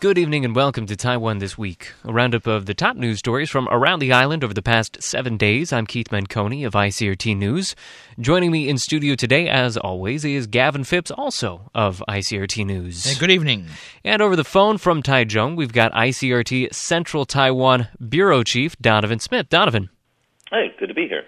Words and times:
Good 0.00 0.16
evening 0.16 0.46
and 0.46 0.56
welcome 0.56 0.86
to 0.86 0.96
Taiwan 0.96 1.40
This 1.40 1.58
Week, 1.58 1.92
a 2.06 2.12
roundup 2.12 2.46
of 2.46 2.64
the 2.64 2.72
top 2.72 2.96
news 2.96 3.18
stories 3.18 3.50
from 3.50 3.68
around 3.70 3.98
the 3.98 4.14
island 4.14 4.42
over 4.42 4.54
the 4.54 4.62
past 4.62 5.02
seven 5.02 5.36
days. 5.36 5.74
I'm 5.74 5.86
Keith 5.86 6.08
Menconi 6.08 6.66
of 6.66 6.72
ICRT 6.72 7.36
News. 7.36 7.76
Joining 8.18 8.50
me 8.50 8.70
in 8.70 8.78
studio 8.78 9.14
today, 9.14 9.46
as 9.46 9.76
always, 9.76 10.24
is 10.24 10.46
Gavin 10.46 10.84
Phipps, 10.84 11.10
also 11.10 11.70
of 11.74 12.02
ICRT 12.08 12.64
News. 12.64 13.04
Hey, 13.04 13.20
good 13.20 13.30
evening. 13.30 13.66
And 14.02 14.22
over 14.22 14.36
the 14.36 14.42
phone 14.42 14.78
from 14.78 15.02
Taichung, 15.02 15.54
we've 15.54 15.74
got 15.74 15.92
ICRT 15.92 16.72
Central 16.72 17.26
Taiwan 17.26 17.88
Bureau 18.08 18.42
Chief 18.42 18.74
Donovan 18.78 19.18
Smith. 19.18 19.50
Donovan. 19.50 19.90
Hey, 20.50 20.74
good 20.78 20.88
to 20.88 20.94
be 20.94 21.08
here. 21.08 21.26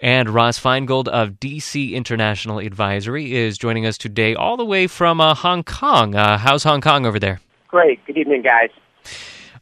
And 0.00 0.28
Ross 0.28 0.60
Feingold 0.60 1.08
of 1.08 1.40
DC 1.40 1.94
International 1.94 2.58
Advisory 2.58 3.34
is 3.34 3.56
joining 3.56 3.86
us 3.86 3.96
today, 3.96 4.34
all 4.34 4.58
the 4.58 4.66
way 4.66 4.86
from 4.86 5.18
uh, 5.18 5.34
Hong 5.34 5.64
Kong. 5.64 6.14
Uh, 6.14 6.36
how's 6.36 6.64
Hong 6.64 6.82
Kong 6.82 7.06
over 7.06 7.18
there? 7.18 7.40
Great. 7.72 8.04
Good 8.04 8.18
evening, 8.18 8.42
guys. 8.42 8.68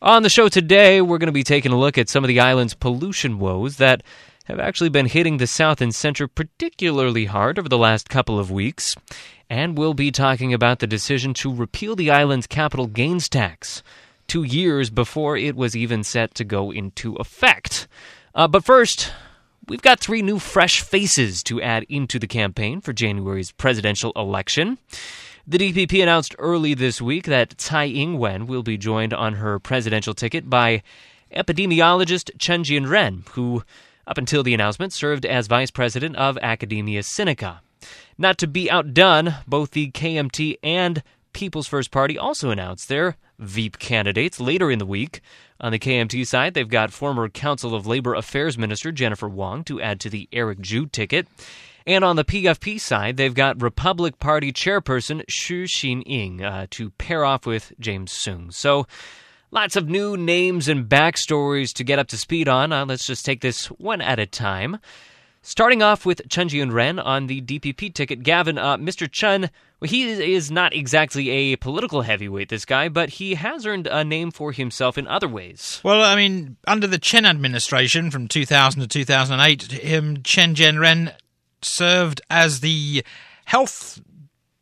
On 0.03 0.25
the 0.25 0.29
show 0.29 0.49
today, 0.49 1.01
we're 1.01 1.19
going 1.19 1.29
to 1.29 1.33
be 1.33 1.45
taking 1.45 1.71
a 1.71 1.79
look 1.79 1.97
at 1.97 2.09
some 2.09 2.25
of 2.25 2.29
the 2.29 2.41
island's 2.41 2.75
pollution 2.75 3.39
woes 3.39 3.77
that 3.77 4.03
have 4.47 4.59
actually 4.59 4.89
been 4.89 5.07
hitting 5.07 5.37
the 5.37 5.47
south 5.47 5.81
and 5.81 5.95
center 5.95 6.27
particularly 6.27 7.27
hard 7.27 7.57
over 7.57 7.69
the 7.69 7.79
last 7.79 8.09
couple 8.09 8.37
of 8.37 8.51
weeks. 8.51 8.97
And 9.49 9.79
we'll 9.79 9.95
be 9.95 10.11
talking 10.11 10.53
about 10.53 10.81
the 10.81 10.89
decision 10.89 11.35
to 11.35 11.55
repeal 11.55 11.95
the 11.95 12.11
island's 12.11 12.49
capital 12.49 12.89
gains 12.89 13.29
tax, 13.29 13.85
two 14.27 14.43
years 14.43 14.91
before 14.91 15.37
it 15.37 15.55
was 15.55 15.77
even 15.77 16.03
set 16.03 16.35
to 16.35 16.45
go 16.45 16.73
into 16.73 17.15
effect. 17.15 17.87
Uh, 18.35 18.49
but 18.49 18.65
first, 18.65 19.13
we've 19.69 19.83
got 19.83 20.01
three 20.01 20.21
new 20.21 20.41
fresh 20.41 20.81
faces 20.81 21.45
to 21.45 21.63
add 21.63 21.85
into 21.89 22.19
the 22.19 22.27
campaign 22.27 22.81
for 22.81 22.93
January's 22.93 23.53
presidential 23.53 24.11
election. 24.17 24.79
The 25.47 25.59
DPP 25.59 26.03
announced 26.03 26.37
early 26.39 26.75
this 26.75 27.01
week 27.01 27.25
that 27.25 27.59
Tsai 27.59 27.87
Ing-wen 27.87 28.47
will 28.47 28.63
be 28.63 28.77
joined 28.77 29.15
on 29.15 29.35
her 29.35 29.59
presidential 29.59 30.13
ticket 30.13 30.51
by 30.51 30.83
epidemiologist 31.35 32.31
Chen 32.39 32.63
Jian 32.63 32.89
Ren, 32.89 33.25
who, 33.31 33.63
up 34.07 34.19
until 34.19 34.43
the 34.43 34.53
announcement, 34.53 34.93
served 34.93 35.25
as 35.25 35.47
vice 35.47 35.71
president 35.71 36.17
of 36.17 36.37
Academia 36.43 37.01
Sinica. 37.01 37.61
Not 38.19 38.37
to 38.39 38.47
be 38.47 38.71
outdone, 38.71 39.37
both 39.47 39.71
the 39.71 39.91
KMT 39.91 40.59
and 40.63 41.03
People's 41.33 41.69
First 41.69 41.91
Party 41.91 42.19
also 42.19 42.51
announced 42.51 42.89
their 42.89 43.17
Veep 43.39 43.79
candidates 43.79 44.41
later 44.41 44.71
in 44.71 44.79
the 44.79 44.87
week. 44.87 45.23
On 45.59 45.73
the 45.73 45.79
KMT 45.79 46.27
side, 46.27 46.53
they've 46.53 46.69
got 46.69 46.93
former 46.93 47.31
Council 47.31 47.75
of 47.75 47.87
Labor 47.87 48.15
Affairs 48.15 48.59
Minister 48.59 48.93
Jennifer 48.93 49.29
Wong 49.29 49.65
to 49.65 49.81
add 49.81 50.01
to 50.01 50.11
the 50.11 50.29
Eric 50.33 50.63
Chu 50.63 50.87
ticket. 50.87 51.27
And 51.91 52.05
on 52.05 52.15
the 52.15 52.25
PFP 52.25 52.81
side, 52.81 53.17
they've 53.17 53.35
got 53.35 53.61
Republic 53.61 54.21
Party 54.21 54.53
chairperson 54.53 55.27
Xu 55.27 55.65
Xin-ying 55.65 56.41
uh, 56.41 56.69
to 56.71 56.91
pair 56.91 57.25
off 57.25 57.47
with 57.47 57.73
James 57.81 58.13
Soong. 58.13 58.55
So, 58.55 58.87
lots 59.51 59.75
of 59.75 59.89
new 59.89 60.17
names 60.17 60.69
and 60.69 60.89
backstories 60.89 61.73
to 61.73 61.83
get 61.83 61.99
up 61.99 62.07
to 62.07 62.17
speed 62.17 62.47
on. 62.47 62.73
Uh, 62.73 62.87
let's 62.87 63.05
just 63.05 63.27
take 63.27 63.41
this 63.41 63.67
one 63.67 64.01
at 64.01 64.21
a 64.21 64.27
time. 64.27 64.79
Starting 65.43 65.83
off 65.83 66.07
with 66.07 66.23
Chen 66.29 66.49
Jianren 66.49 67.05
on 67.05 67.27
the 67.27 67.41
DPP 67.41 67.93
ticket. 67.93 68.23
Gavin, 68.23 68.57
uh, 68.57 68.77
Mr. 68.77 69.11
Chen, 69.11 69.51
well, 69.81 69.91
he 69.91 70.33
is 70.33 70.49
not 70.49 70.73
exactly 70.73 71.29
a 71.29 71.57
political 71.57 72.03
heavyweight, 72.03 72.51
this 72.51 72.65
guy, 72.65 72.89
but 72.89 73.09
he 73.09 73.35
has 73.35 73.67
earned 73.67 73.89
a 73.89 74.05
name 74.05 74.31
for 74.31 74.53
himself 74.53 74.97
in 74.97 75.09
other 75.09 75.27
ways. 75.27 75.81
Well, 75.83 76.05
I 76.05 76.15
mean, 76.15 76.57
under 76.69 76.87
the 76.87 76.99
Chen 76.99 77.27
administration 77.27 78.13
from 78.13 78.29
2000 78.29 78.81
to 78.83 78.87
2008, 78.87 79.73
him, 79.73 80.23
Chen 80.23 80.55
Jianren 80.55 81.13
served 81.63 82.21
as 82.31 82.61
the 82.61 83.05
health 83.45 84.01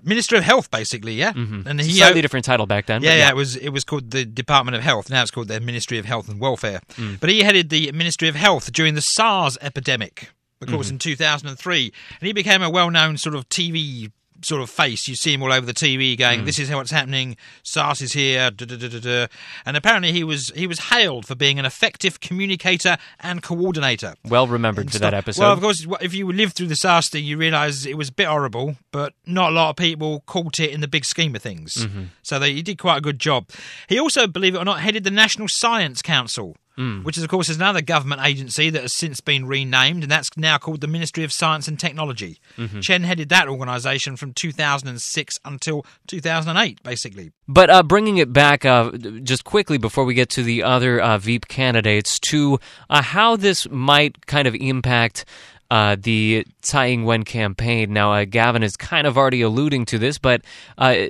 Minister 0.03 0.37
of 0.37 0.45
Health, 0.45 0.71
basically, 0.71 1.15
yeah, 1.15 1.33
mm-hmm. 1.33 1.67
and 1.67 1.81
he 1.81 1.99
slightly 1.99 2.23
different 2.23 2.45
title 2.45 2.67
back 2.67 2.87
then. 2.87 3.03
Yeah, 3.03 3.11
yeah, 3.11 3.17
yeah, 3.17 3.31
it 3.31 3.37
was 3.37 3.57
it 3.57 3.71
was 3.71 3.85
called 3.85 4.13
the 4.13 4.25
Department 4.25 4.77
of 4.77 4.83
Health. 4.83 5.11
Now 5.11 5.23
it's 5.23 5.31
called 5.31 5.49
the 5.49 5.61
Ministry 5.61 5.99
of 5.99 6.05
Health 6.05 6.29
and 6.29 6.41
Welfare. 6.41 6.81
Mm. 6.93 7.19
But 7.19 7.31
he 7.31 7.43
headed 7.43 7.69
the 7.69 7.91
Ministry 7.93 8.29
of 8.29 8.37
Health 8.37 8.73
during 8.73 8.95
the 8.95 9.03
SARS 9.03 9.59
epidemic, 9.61 10.31
of 10.63 10.69
course, 10.69 10.87
mm-hmm. 10.87 10.95
in 10.95 10.99
2003, 11.01 11.93
and 12.21 12.27
he 12.27 12.33
became 12.33 12.63
a 12.63 12.71
well-known 12.71 13.17
sort 13.17 13.35
of 13.35 13.49
TV 13.49 14.13
sort 14.43 14.63
of 14.63 14.71
face. 14.71 15.09
You 15.09 15.15
see 15.15 15.35
him 15.35 15.43
all 15.43 15.53
over 15.53 15.67
the 15.67 15.75
TV 15.75 16.17
going, 16.17 16.43
mm. 16.43 16.45
"This 16.45 16.59
is 16.59 16.71
what's 16.71 16.91
happening. 16.91 17.37
SARS 17.63 18.01
is 18.01 18.13
here." 18.13 18.51
Da, 18.51 18.65
da, 18.65 18.77
da, 18.77 19.27
and 19.65 19.77
apparently, 19.77 20.13
he 20.13 20.25
was 20.25 20.51
he 20.55 20.67
was 20.67 20.91
hailed 20.91 21.27
for 21.27 21.35
being 21.35 21.59
an 21.59 21.65
effective 21.65 22.21
communicator 22.21 22.97
and 23.21 23.43
coordinator. 23.43 24.15
Well 24.25 24.47
remembered 24.47 24.91
for 24.91 24.99
that 24.99 25.15
episode. 25.15 25.43
Well, 25.43 25.53
of 25.53 25.61
course, 25.61 25.87
if 26.01 26.15
you 26.15 26.31
lived 26.33 26.55
through 26.55 26.69
the 26.69 26.77
SARS 26.77 27.09
thing, 27.09 27.25
you 27.25 27.37
realise 27.37 27.87
it 27.87 27.97
was 27.97 28.09
a 28.09 28.13
bit 28.13 28.27
horrible, 28.27 28.77
but 28.93 29.15
not 29.27 29.51
a 29.51 29.55
lot 29.55 29.71
of 29.71 29.77
people 29.77 30.21
caught 30.27 30.61
it 30.61 30.71
in 30.71 30.81
the 30.81 30.89
big 30.89 31.05
scheme 31.05 31.35
of 31.35 31.43
things. 31.43 31.75
Mm-hmm. 31.75 32.05
So 32.23 32.39
they, 32.39 32.53
he 32.53 32.63
did 32.63 32.79
quite 32.79 32.99
a 32.99 33.01
good 33.01 33.19
job. 33.19 33.49
He 33.89 33.99
also, 33.99 34.27
believe 34.27 34.55
it 34.55 34.59
or 34.59 34.65
not, 34.65 34.81
headed 34.81 35.05
the 35.05 35.11
National 35.11 35.49
Science 35.49 36.03
Council 36.03 36.57
mm. 36.79 37.03
which 37.05 37.19
is, 37.19 37.25
of 37.25 37.29
course, 37.29 37.49
is 37.49 37.57
another 37.57 37.83
government 37.83 38.23
agency 38.25 38.71
that 38.71 38.83
has 38.83 38.93
since 38.93 39.21
been 39.21 39.47
renamed, 39.47 40.05
and 40.05 40.11
that's 40.11 40.31
now 40.37 40.57
called 40.57 40.81
the 40.81 40.87
Ministry 40.87 41.25
of 41.25 41.33
Science 41.33 41.69
and 41.69 41.79
Technology. 41.79 42.39
Mm-hmm. 42.57 42.81
Chen 42.81 43.03
headed 43.03 43.29
that 43.31 43.49
organisation 43.49 44.17
from 44.17 44.33
2006 44.33 45.39
until 45.45 45.85
2008, 46.07 46.83
basically. 46.83 47.33
But 47.49 47.71
uh, 47.71 47.83
bringing 47.83 48.19
it 48.19 48.33
back 48.33 48.65
uh, 48.65 48.93
just 49.23 49.45
quickly 49.45 49.79
before 49.79 50.05
we 50.05 50.15
get 50.15 50.31
to 50.31 50.43
the 50.43 50.63
other 50.63 51.01
uh, 51.01 51.19
Veep 51.19 51.49
candidates, 51.49 52.19
to 52.31 52.61
uh, 52.89 53.03
how 53.03 53.37
this 53.37 53.69
might 53.71 54.27
kind 54.27 54.47
of 54.47 54.55
impact. 54.55 55.25
Uh, 55.71 55.97
the 56.01 56.47
Tsai 56.63 56.87
Ing-wen 56.87 57.25
campaign. 57.25 57.93
Now, 57.93 58.15
uh, 58.15 58.25
Gavin 58.25 58.63
is 58.63 58.75
kind 58.75 59.07
of 59.07 59.19
already 59.19 59.43
alluding 59.43 59.85
to 59.85 59.99
this, 59.99 60.17
but 60.17 60.41
uh, 60.79 61.09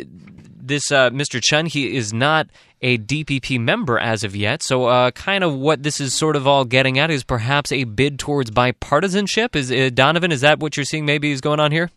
this 0.68 0.92
uh, 0.92 1.10
Mr. 1.10 1.40
Chen, 1.42 1.66
he 1.66 1.96
is 1.96 2.12
not 2.12 2.48
a 2.80 2.98
DPP 2.98 3.58
member 3.58 3.98
as 3.98 4.24
of 4.24 4.36
yet. 4.36 4.62
So, 4.62 4.86
uh, 4.86 5.10
kind 5.10 5.42
of 5.42 5.54
what 5.54 5.82
this 5.82 6.00
is 6.00 6.14
sort 6.14 6.36
of 6.36 6.46
all 6.46 6.64
getting 6.64 6.98
at 6.98 7.10
is 7.10 7.24
perhaps 7.24 7.72
a 7.72 7.84
bid 7.84 8.18
towards 8.18 8.50
bipartisanship. 8.50 9.56
Is 9.56 9.72
uh, 9.72 9.90
Donovan? 9.92 10.32
Is 10.32 10.42
that 10.42 10.60
what 10.60 10.76
you're 10.76 10.84
seeing? 10.84 11.04
Maybe 11.04 11.32
is 11.32 11.40
going 11.40 11.60
on 11.60 11.72
here? 11.72 11.90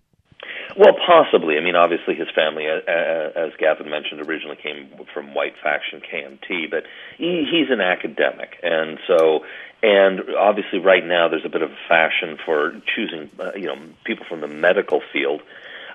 Well, 0.77 0.95
possibly. 1.05 1.57
I 1.57 1.61
mean, 1.61 1.75
obviously, 1.75 2.15
his 2.15 2.29
family, 2.33 2.65
uh, 2.67 2.79
uh, 2.89 3.47
as 3.47 3.51
Gavin 3.59 3.89
mentioned, 3.89 4.21
originally 4.21 4.55
came 4.55 4.89
from 5.13 5.33
white 5.33 5.53
faction 5.61 5.99
KMT, 5.99 6.71
but 6.71 6.83
he, 7.17 7.45
he's 7.51 7.69
an 7.69 7.81
academic, 7.81 8.57
and 8.63 8.97
so 9.05 9.43
and 9.83 10.21
obviously, 10.37 10.79
right 10.79 11.05
now, 11.05 11.27
there's 11.27 11.45
a 11.45 11.49
bit 11.49 11.63
of 11.63 11.71
a 11.71 11.77
fashion 11.87 12.37
for 12.45 12.73
choosing, 12.95 13.31
uh, 13.39 13.51
you 13.55 13.65
know, 13.65 13.77
people 14.05 14.25
from 14.29 14.41
the 14.41 14.47
medical 14.47 15.01
field 15.11 15.41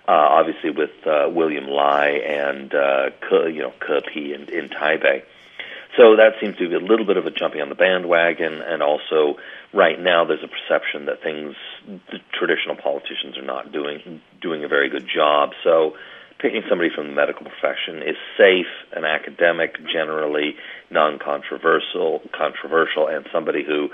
uh, 0.08 0.12
obviously 0.12 0.70
with 0.70 0.90
uh, 1.06 1.28
William 1.30 1.66
Lai 1.66 2.08
and 2.08 2.74
uh, 2.74 3.10
you 3.46 3.62
know 3.62 3.72
Ko 3.80 4.00
P 4.12 4.32
in, 4.34 4.48
in 4.48 4.68
Taipei. 4.68 5.22
So 5.96 6.16
that 6.16 6.34
seems 6.40 6.56
to 6.58 6.68
be 6.68 6.74
a 6.74 6.78
little 6.78 7.06
bit 7.06 7.16
of 7.16 7.24
a 7.24 7.30
jumping 7.30 7.62
on 7.62 7.70
the 7.70 7.74
bandwagon, 7.74 8.60
and 8.60 8.82
also 8.82 9.38
right 9.72 9.98
now 9.98 10.24
there's 10.26 10.44
a 10.44 10.48
perception 10.48 11.06
that 11.06 11.22
things 11.22 11.56
the 11.86 12.18
traditional 12.32 12.76
politicians 12.76 13.38
are 13.38 13.44
not 13.44 13.72
doing 13.72 14.20
doing 14.40 14.62
a 14.64 14.68
very 14.68 14.90
good 14.90 15.08
job. 15.08 15.50
So 15.64 15.94
picking 16.38 16.62
somebody 16.68 16.90
from 16.94 17.08
the 17.08 17.14
medical 17.14 17.46
profession 17.46 18.02
is 18.02 18.16
safe 18.36 18.70
and 18.94 19.06
academic, 19.06 19.76
generally 19.90 20.56
non-controversial, 20.90 22.20
controversial, 22.32 23.08
and 23.08 23.26
somebody 23.32 23.64
who 23.64 23.88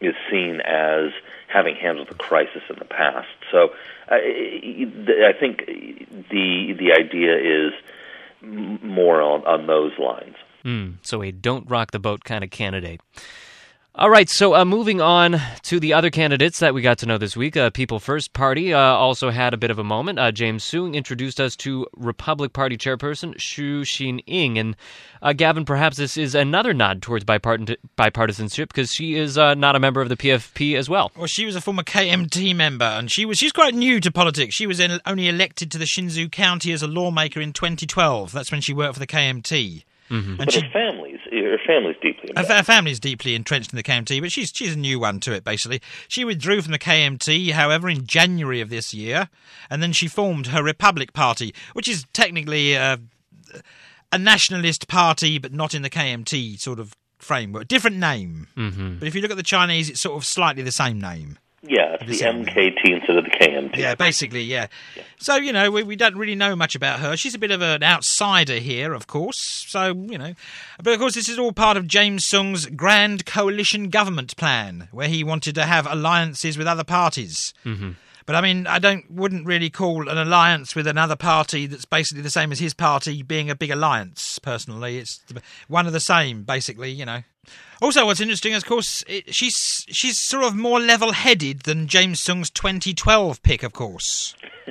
is 0.00 0.14
seen 0.30 0.60
as 0.60 1.10
having 1.48 1.74
handled 1.74 2.08
the 2.08 2.14
crisis 2.14 2.62
in 2.70 2.76
the 2.78 2.84
past. 2.84 3.28
So 3.50 3.70
uh, 4.10 4.14
I 4.14 5.32
think 5.38 5.66
the 5.66 6.74
the 6.78 6.92
idea 6.96 7.36
is 7.36 7.72
more 8.40 9.20
on, 9.20 9.44
on 9.44 9.66
those 9.66 9.92
lines. 9.98 10.36
Mm, 10.64 10.96
so 11.02 11.22
a 11.22 11.30
don't 11.30 11.68
rock 11.68 11.90
the 11.90 11.98
boat 11.98 12.24
kind 12.24 12.44
of 12.44 12.50
candidate. 12.50 13.00
All 13.98 14.10
right, 14.10 14.30
so 14.30 14.54
uh, 14.54 14.64
moving 14.64 15.00
on 15.00 15.42
to 15.62 15.80
the 15.80 15.92
other 15.92 16.08
candidates 16.08 16.60
that 16.60 16.72
we 16.72 16.82
got 16.82 16.98
to 16.98 17.06
know 17.06 17.18
this 17.18 17.36
week. 17.36 17.56
Uh, 17.56 17.68
People 17.70 17.98
First 17.98 18.32
Party 18.32 18.72
uh, 18.72 18.78
also 18.78 19.30
had 19.30 19.52
a 19.52 19.56
bit 19.56 19.72
of 19.72 19.80
a 19.80 19.82
moment. 19.82 20.20
Uh, 20.20 20.30
James 20.30 20.62
Soong 20.62 20.94
introduced 20.94 21.40
us 21.40 21.56
to 21.56 21.84
Republic 21.96 22.52
Party 22.52 22.76
chairperson 22.76 23.34
Xu 23.34 23.80
Xin-ying. 23.80 24.56
And 24.56 24.76
uh, 25.20 25.32
Gavin, 25.32 25.64
perhaps 25.64 25.96
this 25.96 26.16
is 26.16 26.36
another 26.36 26.72
nod 26.72 27.02
towards 27.02 27.24
bipartisanship 27.24 28.68
because 28.68 28.92
she 28.92 29.16
is 29.16 29.36
uh, 29.36 29.54
not 29.54 29.74
a 29.74 29.80
member 29.80 30.00
of 30.00 30.08
the 30.08 30.16
PFP 30.16 30.76
as 30.76 30.88
well. 30.88 31.10
Well, 31.16 31.26
she 31.26 31.44
was 31.44 31.56
a 31.56 31.60
former 31.60 31.82
KMT 31.82 32.54
member, 32.54 32.84
and 32.84 33.10
she 33.10 33.24
was 33.24 33.38
she's 33.38 33.50
quite 33.50 33.74
new 33.74 33.98
to 33.98 34.12
politics. 34.12 34.54
She 34.54 34.68
was 34.68 34.78
in, 34.78 35.00
only 35.06 35.26
elected 35.26 35.72
to 35.72 35.78
the 35.78 35.86
Hsinchu 35.86 36.30
County 36.30 36.70
as 36.70 36.84
a 36.84 36.86
lawmaker 36.86 37.40
in 37.40 37.52
2012. 37.52 38.30
That's 38.30 38.52
when 38.52 38.60
she 38.60 38.72
worked 38.72 38.94
for 38.94 39.00
the 39.00 39.08
KMT. 39.08 39.82
Mm-hmm. 40.10 40.28
And 40.30 40.38
but 40.38 40.52
she, 40.52 40.60
her 40.60 40.70
family's 40.72 41.20
her 41.30 41.58
family's 41.66 41.96
deeply 42.02 42.30
her, 42.36 42.44
her 42.44 42.62
family's 42.62 43.00
deeply 43.00 43.34
entrenched 43.34 43.72
in 43.72 43.76
the 43.76 43.82
KMT, 43.82 44.20
but 44.20 44.32
she's 44.32 44.50
she's 44.54 44.74
a 44.74 44.78
new 44.78 44.98
one 44.98 45.20
to 45.20 45.32
it. 45.32 45.44
Basically, 45.44 45.80
she 46.08 46.24
withdrew 46.24 46.62
from 46.62 46.72
the 46.72 46.78
KMT, 46.78 47.52
however, 47.52 47.88
in 47.88 48.06
January 48.06 48.60
of 48.60 48.70
this 48.70 48.94
year, 48.94 49.28
and 49.70 49.82
then 49.82 49.92
she 49.92 50.08
formed 50.08 50.48
her 50.48 50.62
Republic 50.62 51.12
Party, 51.12 51.54
which 51.74 51.88
is 51.88 52.06
technically 52.12 52.74
a, 52.74 52.98
a 54.12 54.18
nationalist 54.18 54.88
party, 54.88 55.38
but 55.38 55.52
not 55.52 55.74
in 55.74 55.82
the 55.82 55.90
KMT 55.90 56.58
sort 56.58 56.78
of 56.78 56.96
framework, 57.18 57.68
different 57.68 57.96
name. 57.96 58.48
Mm-hmm. 58.56 58.98
But 58.98 59.08
if 59.08 59.14
you 59.14 59.20
look 59.20 59.30
at 59.30 59.36
the 59.36 59.42
Chinese, 59.42 59.90
it's 59.90 60.00
sort 60.00 60.16
of 60.16 60.24
slightly 60.24 60.62
the 60.62 60.72
same 60.72 61.00
name. 61.00 61.38
Yeah, 61.62 61.94
it's 61.94 62.06
the 62.06 62.14
same. 62.14 62.44
MKT 62.44 62.78
instead 62.84 63.16
of 63.16 63.24
the 63.24 63.30
KMT. 63.30 63.76
Yeah, 63.76 63.96
basically, 63.96 64.42
yeah. 64.42 64.68
So, 65.18 65.36
you 65.36 65.52
know, 65.52 65.72
we, 65.72 65.82
we 65.82 65.96
don't 65.96 66.16
really 66.16 66.36
know 66.36 66.54
much 66.54 66.76
about 66.76 67.00
her. 67.00 67.16
She's 67.16 67.34
a 67.34 67.38
bit 67.38 67.50
of 67.50 67.62
an 67.62 67.82
outsider 67.82 68.54
here, 68.54 68.94
of 68.94 69.08
course. 69.08 69.64
So, 69.66 69.86
you 69.86 70.18
know. 70.18 70.34
But 70.82 70.94
of 70.94 71.00
course, 71.00 71.14
this 71.14 71.28
is 71.28 71.38
all 71.38 71.52
part 71.52 71.76
of 71.76 71.88
James 71.88 72.24
Soong's 72.24 72.66
grand 72.66 73.26
coalition 73.26 73.88
government 73.88 74.36
plan, 74.36 74.88
where 74.92 75.08
he 75.08 75.24
wanted 75.24 75.56
to 75.56 75.64
have 75.64 75.86
alliances 75.90 76.56
with 76.56 76.68
other 76.68 76.84
parties. 76.84 77.52
Mm-hmm. 77.64 77.90
But 78.28 78.34
I 78.34 78.42
mean, 78.42 78.66
I 78.66 78.78
don't 78.78 79.10
wouldn't 79.10 79.46
really 79.46 79.70
call 79.70 80.06
an 80.06 80.18
alliance 80.18 80.76
with 80.76 80.86
another 80.86 81.16
party 81.16 81.66
that's 81.66 81.86
basically 81.86 82.20
the 82.20 82.28
same 82.28 82.52
as 82.52 82.58
his 82.58 82.74
party 82.74 83.22
being 83.22 83.48
a 83.48 83.54
big 83.54 83.70
alliance. 83.70 84.38
Personally, 84.38 84.98
it's 84.98 85.24
one 85.66 85.86
of 85.86 85.94
the 85.94 85.98
same, 85.98 86.42
basically. 86.42 86.90
You 86.90 87.06
know. 87.06 87.22
Also, 87.80 88.04
what's 88.04 88.20
interesting, 88.20 88.52
is, 88.52 88.62
of 88.64 88.68
course, 88.68 89.02
it, 89.08 89.34
she's 89.34 89.82
she's 89.88 90.20
sort 90.20 90.44
of 90.44 90.54
more 90.54 90.78
level-headed 90.78 91.60
than 91.60 91.86
James 91.86 92.20
Soong's 92.20 92.50
2012 92.50 93.42
pick, 93.42 93.62
of 93.62 93.72
course. 93.72 94.34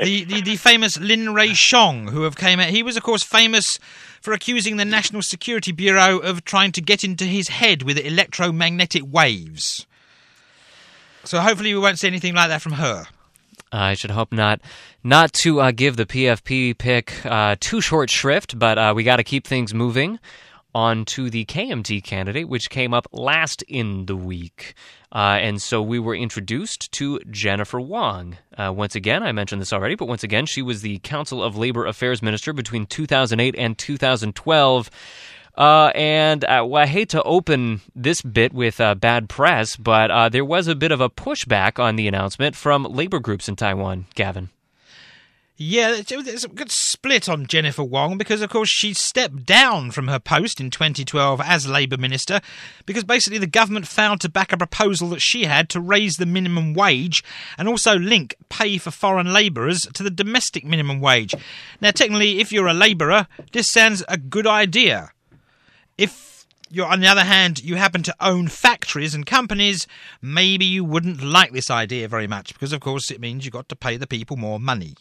the, 0.00 0.24
the 0.24 0.40
the 0.40 0.56
famous 0.56 0.98
Lin 0.98 1.34
Ruey-shiung, 1.34 2.08
who 2.08 2.22
have 2.22 2.36
came 2.38 2.60
out, 2.60 2.70
he 2.70 2.82
was, 2.82 2.96
of 2.96 3.02
course, 3.02 3.22
famous 3.22 3.78
for 4.22 4.32
accusing 4.32 4.78
the 4.78 4.86
National 4.86 5.20
Security 5.20 5.72
Bureau 5.72 6.16
of 6.16 6.46
trying 6.46 6.72
to 6.72 6.80
get 6.80 7.04
into 7.04 7.24
his 7.24 7.48
head 7.48 7.82
with 7.82 7.98
electromagnetic 7.98 9.02
waves. 9.04 9.86
So 11.24 11.40
hopefully, 11.40 11.74
we 11.74 11.80
won't 11.80 11.98
see 11.98 12.08
anything 12.08 12.34
like 12.34 12.48
that 12.48 12.62
from 12.62 12.72
her. 12.72 13.06
I 13.72 13.94
should 13.94 14.10
hope 14.10 14.32
not. 14.32 14.60
Not 15.04 15.32
to 15.34 15.60
uh, 15.60 15.70
give 15.70 15.96
the 15.96 16.06
PFP 16.06 16.76
pick 16.76 17.24
uh, 17.24 17.56
too 17.60 17.80
short 17.80 18.10
shrift, 18.10 18.58
but 18.58 18.78
uh, 18.78 18.92
we 18.96 19.04
got 19.04 19.16
to 19.16 19.24
keep 19.24 19.46
things 19.46 19.72
moving 19.72 20.18
on 20.74 21.04
to 21.04 21.30
the 21.30 21.44
KMT 21.46 22.02
candidate, 22.04 22.48
which 22.48 22.70
came 22.70 22.94
up 22.94 23.08
last 23.12 23.62
in 23.62 24.06
the 24.06 24.16
week. 24.16 24.74
Uh, 25.12 25.38
and 25.40 25.60
so 25.60 25.82
we 25.82 25.98
were 25.98 26.14
introduced 26.14 26.92
to 26.92 27.18
Jennifer 27.30 27.80
Wong. 27.80 28.36
Uh, 28.56 28.72
once 28.72 28.94
again, 28.94 29.22
I 29.22 29.32
mentioned 29.32 29.60
this 29.60 29.72
already, 29.72 29.96
but 29.96 30.06
once 30.06 30.22
again, 30.22 30.46
she 30.46 30.62
was 30.62 30.82
the 30.82 30.98
Council 31.00 31.42
of 31.42 31.56
Labor 31.56 31.86
Affairs 31.86 32.22
Minister 32.22 32.52
between 32.52 32.86
2008 32.86 33.56
and 33.58 33.76
2012. 33.76 34.90
Uh, 35.60 35.92
and 35.94 36.42
uh, 36.46 36.64
well, 36.66 36.82
I 36.82 36.86
hate 36.86 37.10
to 37.10 37.22
open 37.22 37.82
this 37.94 38.22
bit 38.22 38.54
with 38.54 38.80
uh, 38.80 38.94
bad 38.94 39.28
press, 39.28 39.76
but 39.76 40.10
uh, 40.10 40.30
there 40.30 40.44
was 40.44 40.68
a 40.68 40.74
bit 40.74 40.90
of 40.90 41.02
a 41.02 41.10
pushback 41.10 41.78
on 41.78 41.96
the 41.96 42.08
announcement 42.08 42.56
from 42.56 42.84
labor 42.84 43.18
groups 43.18 43.46
in 43.46 43.56
Taiwan, 43.56 44.06
Gavin. 44.14 44.48
Yeah, 45.58 46.00
there's 46.00 46.44
a 46.44 46.48
good 46.48 46.70
split 46.70 47.28
on 47.28 47.46
Jennifer 47.46 47.84
Wong 47.84 48.16
because, 48.16 48.40
of 48.40 48.48
course, 48.48 48.70
she 48.70 48.94
stepped 48.94 49.44
down 49.44 49.90
from 49.90 50.08
her 50.08 50.18
post 50.18 50.62
in 50.62 50.70
2012 50.70 51.42
as 51.44 51.68
Labour 51.68 51.98
Minister 51.98 52.40
because 52.86 53.04
basically 53.04 53.36
the 53.38 53.46
government 53.46 53.86
failed 53.86 54.22
to 54.22 54.30
back 54.30 54.54
a 54.54 54.56
proposal 54.56 55.10
that 55.10 55.20
she 55.20 55.44
had 55.44 55.68
to 55.68 55.80
raise 55.82 56.16
the 56.16 56.24
minimum 56.24 56.72
wage 56.72 57.22
and 57.58 57.68
also 57.68 57.98
link 57.98 58.34
pay 58.48 58.78
for 58.78 58.90
foreign 58.90 59.34
labourers 59.34 59.82
to 59.92 60.02
the 60.02 60.08
domestic 60.08 60.64
minimum 60.64 61.02
wage. 61.02 61.34
Now, 61.82 61.90
technically, 61.90 62.40
if 62.40 62.50
you're 62.50 62.66
a 62.66 62.72
labourer, 62.72 63.26
this 63.52 63.70
sounds 63.70 64.02
a 64.08 64.16
good 64.16 64.46
idea. 64.46 65.12
If 66.00 66.46
you're, 66.70 66.86
on 66.86 67.00
the 67.00 67.08
other 67.08 67.24
hand, 67.24 67.62
you 67.62 67.76
happen 67.76 68.02
to 68.04 68.16
own 68.20 68.48
factories 68.48 69.14
and 69.14 69.26
companies, 69.26 69.86
maybe 70.22 70.64
you 70.64 70.82
wouldn't 70.82 71.22
like 71.22 71.52
this 71.52 71.70
idea 71.70 72.08
very 72.08 72.26
much 72.26 72.54
because, 72.54 72.72
of 72.72 72.80
course, 72.80 73.10
it 73.10 73.20
means 73.20 73.44
you've 73.44 73.52
got 73.52 73.68
to 73.68 73.76
pay 73.76 73.98
the 73.98 74.06
people 74.06 74.38
more 74.38 74.58
money. 74.58 74.94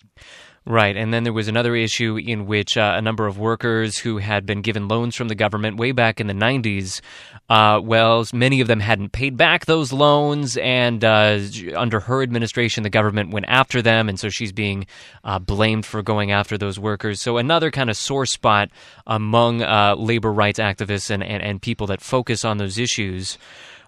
Right, 0.69 0.95
and 0.95 1.11
then 1.11 1.23
there 1.23 1.33
was 1.33 1.47
another 1.47 1.75
issue 1.75 2.17
in 2.23 2.45
which 2.45 2.77
uh, 2.77 2.93
a 2.95 3.01
number 3.01 3.25
of 3.25 3.39
workers 3.39 3.97
who 3.97 4.19
had 4.19 4.45
been 4.45 4.61
given 4.61 4.87
loans 4.87 5.15
from 5.15 5.27
the 5.27 5.33
government 5.33 5.77
way 5.77 5.93
back 5.93 6.21
in 6.21 6.27
the 6.27 6.33
90s, 6.33 7.01
uh, 7.49 7.81
well, 7.83 8.23
many 8.33 8.61
of 8.61 8.67
them 8.67 8.79
hadn't 8.79 9.11
paid 9.11 9.35
back 9.35 9.65
those 9.65 9.91
loans, 9.91 10.57
and 10.57 11.03
uh, 11.03 11.39
under 11.75 11.99
her 12.01 12.21
administration, 12.21 12.83
the 12.83 12.91
government 12.91 13.31
went 13.31 13.47
after 13.49 13.81
them, 13.81 14.09
and 14.09 14.19
so 14.19 14.29
she's 14.29 14.51
being 14.51 14.85
uh, 15.23 15.39
blamed 15.39 15.87
for 15.87 16.03
going 16.03 16.31
after 16.31 16.55
those 16.55 16.77
workers. 16.77 17.19
So 17.19 17.37
another 17.37 17.71
kind 17.71 17.89
of 17.89 17.97
sore 17.97 18.27
spot 18.27 18.69
among 19.07 19.63
uh, 19.63 19.95
labor 19.97 20.31
rights 20.31 20.59
activists 20.59 21.09
and, 21.09 21.23
and, 21.23 21.41
and 21.41 21.59
people 21.59 21.87
that 21.87 21.99
focus 21.99 22.45
on 22.45 22.59
those 22.59 22.77
issues. 22.77 23.39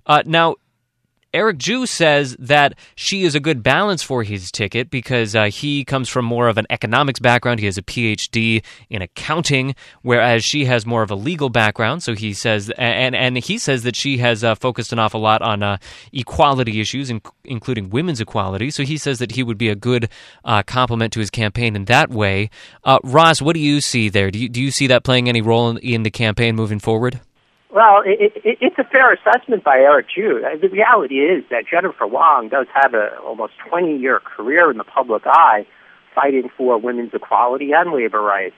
Uh, 0.07 0.23
now, 0.25 0.55
Eric 1.33 1.59
Chu 1.59 1.85
says 1.85 2.35
that 2.39 2.75
she 2.93 3.23
is 3.23 3.35
a 3.35 3.39
good 3.39 3.63
balance 3.63 4.03
for 4.03 4.23
his 4.23 4.51
ticket 4.51 4.89
because 4.89 5.33
uh, 5.33 5.45
he 5.45 5.85
comes 5.85 6.09
from 6.09 6.25
more 6.25 6.49
of 6.49 6.57
an 6.57 6.65
economics 6.69 7.21
background. 7.21 7.61
He 7.61 7.67
has 7.67 7.77
a 7.77 7.81
PhD 7.81 8.61
in 8.89 9.01
accounting, 9.01 9.73
whereas 10.01 10.43
she 10.43 10.65
has 10.65 10.85
more 10.85 11.03
of 11.03 11.09
a 11.09 11.15
legal 11.15 11.49
background. 11.49 12.03
So 12.03 12.15
he 12.15 12.33
says, 12.33 12.69
and 12.77 13.15
and 13.15 13.37
he 13.37 13.57
says 13.57 13.83
that 13.83 13.95
she 13.95 14.17
has 14.17 14.43
uh, 14.43 14.55
focused 14.55 14.91
an 14.91 14.99
awful 14.99 15.21
lot 15.21 15.41
on 15.41 15.63
uh, 15.63 15.77
equality 16.11 16.81
issues, 16.81 17.09
in, 17.09 17.21
including 17.45 17.89
women's 17.89 18.19
equality. 18.19 18.69
So 18.69 18.83
he 18.83 18.97
says 18.97 19.19
that 19.19 19.31
he 19.31 19.43
would 19.43 19.57
be 19.57 19.69
a 19.69 19.75
good 19.75 20.09
uh, 20.43 20.63
complement 20.63 21.13
to 21.13 21.21
his 21.21 21.29
campaign 21.29 21.77
in 21.77 21.85
that 21.85 22.09
way. 22.09 22.49
Uh, 22.83 22.99
Ross, 23.03 23.41
what 23.41 23.53
do 23.53 23.61
you 23.61 23.79
see 23.79 24.09
there? 24.09 24.31
Do 24.31 24.39
you, 24.39 24.49
do 24.49 24.61
you 24.61 24.71
see 24.71 24.87
that 24.87 25.05
playing 25.05 25.29
any 25.29 25.41
role 25.41 25.69
in, 25.69 25.77
in 25.77 26.03
the 26.03 26.11
campaign 26.11 26.57
moving 26.57 26.79
forward? 26.79 27.21
Well, 27.71 28.03
it, 28.05 28.33
it, 28.43 28.57
it's 28.59 28.77
a 28.77 28.83
fair 28.83 29.13
assessment 29.13 29.63
by 29.63 29.77
Eric 29.77 30.07
Chu. 30.13 30.43
The 30.61 30.67
reality 30.67 31.19
is 31.19 31.45
that 31.49 31.65
Jennifer 31.65 32.05
Wong 32.05 32.49
does 32.49 32.67
have 32.73 32.93
a 32.93 33.17
almost 33.19 33.53
20 33.69 33.97
year 33.97 34.19
career 34.19 34.69
in 34.69 34.77
the 34.77 34.83
public 34.83 35.23
eye 35.25 35.65
fighting 36.13 36.49
for 36.57 36.77
women's 36.77 37.13
equality 37.13 37.71
and 37.71 37.93
labor 37.93 38.21
rights. 38.21 38.55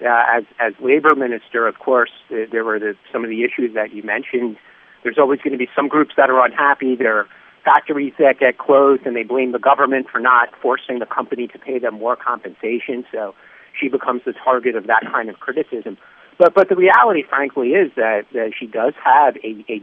Uh, 0.00 0.24
as 0.30 0.44
as 0.58 0.74
labor 0.80 1.14
minister, 1.14 1.66
of 1.66 1.78
course, 1.78 2.10
uh, 2.30 2.36
there 2.50 2.64
were 2.64 2.78
the, 2.78 2.94
some 3.12 3.22
of 3.24 3.30
the 3.30 3.44
issues 3.44 3.72
that 3.74 3.92
you 3.94 4.02
mentioned. 4.02 4.56
There's 5.04 5.16
always 5.16 5.38
going 5.40 5.52
to 5.52 5.58
be 5.58 5.68
some 5.74 5.86
groups 5.86 6.14
that 6.16 6.28
are 6.28 6.44
unhappy. 6.44 6.96
There 6.96 7.16
are 7.18 7.26
factories 7.64 8.12
that 8.18 8.40
get 8.40 8.58
closed, 8.58 9.06
and 9.06 9.14
they 9.14 9.22
blame 9.22 9.52
the 9.52 9.58
government 9.58 10.08
for 10.10 10.18
not 10.18 10.50
forcing 10.60 10.98
the 10.98 11.06
company 11.06 11.46
to 11.48 11.58
pay 11.58 11.78
them 11.78 11.94
more 11.94 12.16
compensation. 12.16 13.06
So 13.12 13.34
she 13.78 13.88
becomes 13.88 14.22
the 14.26 14.32
target 14.32 14.74
of 14.74 14.86
that 14.88 15.02
kind 15.10 15.30
of 15.30 15.38
criticism. 15.38 15.96
But 16.38 16.54
but 16.54 16.68
the 16.68 16.76
reality, 16.76 17.22
frankly, 17.22 17.70
is 17.70 17.92
that, 17.96 18.26
that 18.32 18.52
she 18.58 18.66
does 18.66 18.94
have 19.02 19.36
a, 19.36 19.64
a, 19.68 19.82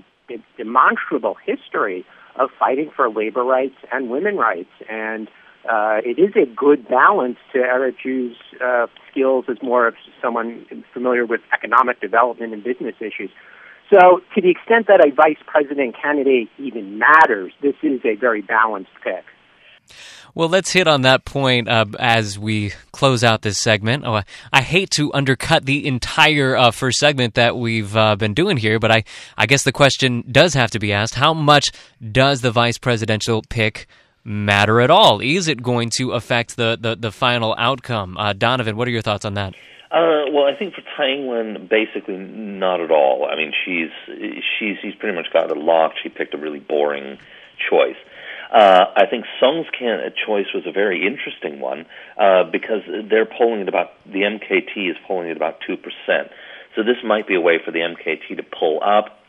demonstrable 0.57 1.35
history 1.45 2.05
of 2.37 2.49
fighting 2.57 2.89
for 2.95 3.09
labor 3.09 3.43
rights 3.43 3.75
and 3.91 4.09
women 4.09 4.37
rights, 4.37 4.69
and 4.89 5.27
uh, 5.69 5.99
it 6.03 6.17
is 6.17 6.35
a 6.35 6.45
good 6.45 6.87
balance 6.87 7.37
to 7.51 7.59
Eric 7.59 7.99
Chu's 7.99 8.35
uh, 8.63 8.87
skills 9.11 9.45
as 9.49 9.57
more 9.61 9.87
of 9.87 9.95
someone 10.21 10.65
familiar 10.93 11.25
with 11.25 11.41
economic 11.53 11.99
development 12.01 12.53
and 12.53 12.63
business 12.63 12.95
issues. 12.99 13.29
So, 13.91 14.21
to 14.33 14.41
the 14.41 14.49
extent 14.49 14.87
that 14.87 15.05
a 15.05 15.11
vice 15.11 15.37
president 15.45 15.95
candidate 16.01 16.49
even 16.57 16.97
matters, 16.97 17.53
this 17.61 17.75
is 17.83 18.01
a 18.05 18.15
very 18.15 18.41
balanced 18.41 18.91
pick. 19.03 19.25
Well, 20.35 20.49
let's 20.49 20.71
hit 20.71 20.87
on 20.87 21.03
that 21.03 21.25
point 21.25 21.67
uh, 21.69 21.85
as 21.99 22.39
we 22.39 22.73
close 22.91 23.23
out 23.23 23.43
this 23.43 23.59
segment. 23.59 24.03
Oh, 24.05 24.21
I 24.51 24.61
hate 24.61 24.89
to 24.91 25.13
undercut 25.13 25.65
the 25.65 25.85
entire 25.85 26.55
uh, 26.55 26.71
first 26.71 26.97
segment 26.97 27.35
that 27.35 27.55
we've 27.55 27.95
uh, 27.95 28.15
been 28.15 28.33
doing 28.33 28.57
here, 28.57 28.79
but 28.79 28.91
I, 28.91 29.03
I 29.37 29.45
guess 29.45 29.63
the 29.63 29.71
question 29.71 30.23
does 30.31 30.55
have 30.55 30.71
to 30.71 30.79
be 30.79 30.91
asked 30.91 31.15
how 31.15 31.35
much 31.35 31.71
does 32.11 32.41
the 32.41 32.49
vice 32.49 32.79
presidential 32.79 33.43
pick 33.47 33.87
matter 34.23 34.81
at 34.81 34.89
all? 34.89 35.19
Is 35.19 35.47
it 35.47 35.61
going 35.61 35.91
to 35.91 36.13
affect 36.13 36.55
the, 36.55 36.77
the, 36.81 36.95
the 36.95 37.11
final 37.11 37.53
outcome? 37.59 38.17
Uh, 38.17 38.33
Donovan, 38.33 38.75
what 38.75 38.87
are 38.87 38.91
your 38.91 39.01
thoughts 39.03 39.25
on 39.25 39.35
that? 39.35 39.53
Uh, 39.91 40.25
well, 40.31 40.45
I 40.45 40.55
think 40.57 40.73
for 40.73 40.81
Tsai 40.81 41.09
Ing-wen, 41.09 41.67
basically 41.69 42.17
not 42.17 42.81
at 42.81 42.89
all. 42.89 43.27
I 43.29 43.35
mean, 43.35 43.53
she's 43.63 43.91
she's 44.57 44.77
she's 44.81 44.95
pretty 44.95 45.15
much 45.15 45.27
got 45.31 45.51
it 45.51 45.57
locked. 45.57 45.99
She 46.01 46.09
picked 46.09 46.33
a 46.33 46.37
really 46.37 46.57
boring 46.57 47.19
choice. 47.69 47.97
Uh, 48.53 48.85
I 48.95 49.07
think 49.07 49.25
Soong's 49.39 49.67
can- 49.77 49.99
choice 50.25 50.45
was 50.53 50.63
a 50.67 50.71
very 50.71 51.07
interesting 51.07 51.59
one 51.59 51.87
uh, 52.17 52.43
because 52.43 52.81
they're 53.09 53.25
polling 53.25 53.61
at 53.61 53.67
about 53.67 53.91
the 54.05 54.21
MKT 54.21 54.91
is 54.91 54.97
polling 55.07 55.31
at 55.31 55.37
about 55.37 55.57
two 55.65 55.75
percent. 55.75 56.31
So 56.75 56.83
this 56.83 56.97
might 57.03 57.27
be 57.27 57.35
a 57.35 57.41
way 57.41 57.59
for 57.63 57.71
the 57.71 57.79
MKT 57.79 58.37
to 58.37 58.43
pull 58.43 58.79
up 58.83 59.19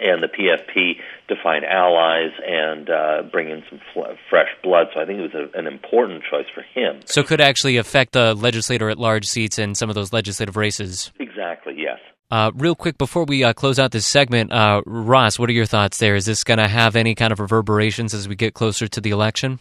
and 0.00 0.22
the 0.22 0.28
PFP 0.28 1.00
to 1.28 1.34
find 1.42 1.64
allies 1.64 2.30
and 2.46 2.88
uh, 2.88 3.22
bring 3.30 3.48
in 3.48 3.64
some 3.68 3.80
fl- 3.92 4.14
fresh 4.30 4.48
blood. 4.62 4.88
So 4.94 5.00
I 5.00 5.06
think 5.06 5.20
it 5.20 5.34
was 5.34 5.50
a, 5.54 5.58
an 5.58 5.66
important 5.66 6.22
choice 6.30 6.46
for 6.54 6.62
him. 6.62 7.00
So 7.04 7.22
could 7.22 7.40
actually 7.40 7.76
affect 7.76 8.12
the 8.12 8.34
legislator 8.34 8.90
at 8.90 8.98
large 8.98 9.26
seats 9.26 9.58
in 9.58 9.74
some 9.74 9.88
of 9.88 9.94
those 9.94 10.12
legislative 10.12 10.56
races. 10.56 11.12
Exactly. 11.18 11.74
Yes. 11.76 11.98
Uh, 12.30 12.50
real 12.56 12.74
quick 12.74 12.98
before 12.98 13.24
we 13.24 13.42
uh, 13.42 13.54
close 13.54 13.78
out 13.78 13.90
this 13.90 14.06
segment, 14.06 14.52
uh, 14.52 14.82
Ross, 14.84 15.38
what 15.38 15.48
are 15.48 15.54
your 15.54 15.64
thoughts 15.64 15.96
there? 15.98 16.14
Is 16.14 16.26
this 16.26 16.44
going 16.44 16.58
to 16.58 16.68
have 16.68 16.94
any 16.94 17.14
kind 17.14 17.32
of 17.32 17.40
reverberations 17.40 18.12
as 18.12 18.28
we 18.28 18.36
get 18.36 18.52
closer 18.52 18.86
to 18.86 19.00
the 19.00 19.10
election? 19.10 19.60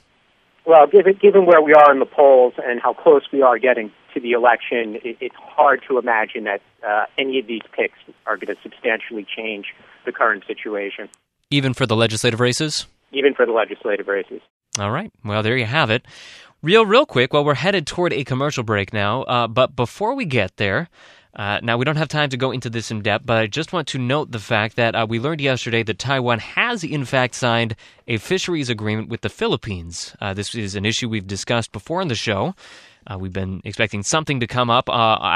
Well, 0.66 0.86
given 0.86 1.18
given 1.22 1.46
where 1.46 1.62
we 1.62 1.74
are 1.74 1.94
in 1.94 2.00
the 2.00 2.06
polls 2.06 2.56
and 2.62 2.82
how 2.82 2.94
close 2.94 3.24
we 3.32 3.42
are 3.42 3.58
getting 3.58 3.90
to 4.14 4.20
the 4.20 4.34
election, 4.34 5.00
it, 5.02 5.16
it's 5.22 5.36
hard 5.36 5.82
to 5.88 5.98
imagine 5.98 6.44
that 6.44 6.62
uh, 6.86 7.06
any 7.18 7.40
of 7.40 7.48
these 7.48 7.62
picks 7.72 8.00
are 8.26 8.36
going 8.36 8.54
to 8.54 8.62
substantially 8.62 9.26
change 9.34 9.68
the 10.06 10.12
current 10.12 10.44
situation. 10.46 11.08
Even 11.50 11.74
for 11.74 11.86
the 11.86 11.96
legislative 11.96 12.42
races? 12.42 12.86
Even 13.14 13.34
for 13.34 13.46
the 13.46 13.54
legislative 13.54 14.10
races. 14.10 14.42
All 14.78 14.92
right. 14.92 15.10
Well, 15.24 15.42
there 15.42 15.56
you 15.56 15.66
have 15.66 15.90
it. 15.90 16.06
Real, 16.62 16.86
real 16.86 17.06
quick, 17.06 17.32
well, 17.32 17.46
we're 17.46 17.54
headed 17.54 17.88
toward 17.88 18.12
a 18.12 18.26
commercial 18.26 18.64
break 18.64 18.92
now, 18.92 19.22
uh, 19.24 19.48
but 19.48 19.76
before 19.76 20.16
we 20.16 20.26
get 20.26 20.58
there, 20.58 20.90
Uh, 21.38 21.60
now, 21.62 21.77
we 21.77 21.86
don't 21.86 21.98
have 21.98 22.08
time 22.08 22.29
to 22.32 22.38
go 22.38 22.50
into 22.50 22.67
this 22.67 22.89
in 22.89 23.01
depth, 23.01 23.24
but 23.24 23.38
I 23.38 23.46
just 23.46 23.72
want 23.72 23.88
to 23.89 24.00
note 24.00 24.32
the 24.32 24.39
fact 24.39 24.75
that 24.75 24.96
uh, 24.96 25.06
we 25.08 25.20
learned 25.20 25.39
yesterday 25.39 25.84
that 25.84 26.00
Taiwan 26.00 26.39
has, 26.39 26.84
in 26.84 27.06
fact, 27.06 27.36
signed 27.36 27.75
a 28.08 28.17
fisheries 28.17 28.72
agreement 28.72 29.10
with 29.10 29.22
the 29.22 29.29
Philippines. 29.29 30.15
Uh, 30.20 30.34
this 30.34 30.56
is 30.56 30.74
an 30.74 30.84
issue 30.84 31.08
we've 31.08 31.27
discussed 31.27 31.72
before 31.72 32.01
on 32.01 32.08
the 32.08 32.15
show. 32.15 32.56
Uh, 33.06 33.17
we've 33.20 33.34
been 33.34 33.62
expecting 33.63 34.01
something 34.01 34.39
to 34.39 34.48
come 34.48 34.72
up 34.72 34.89
uh, 34.89 34.91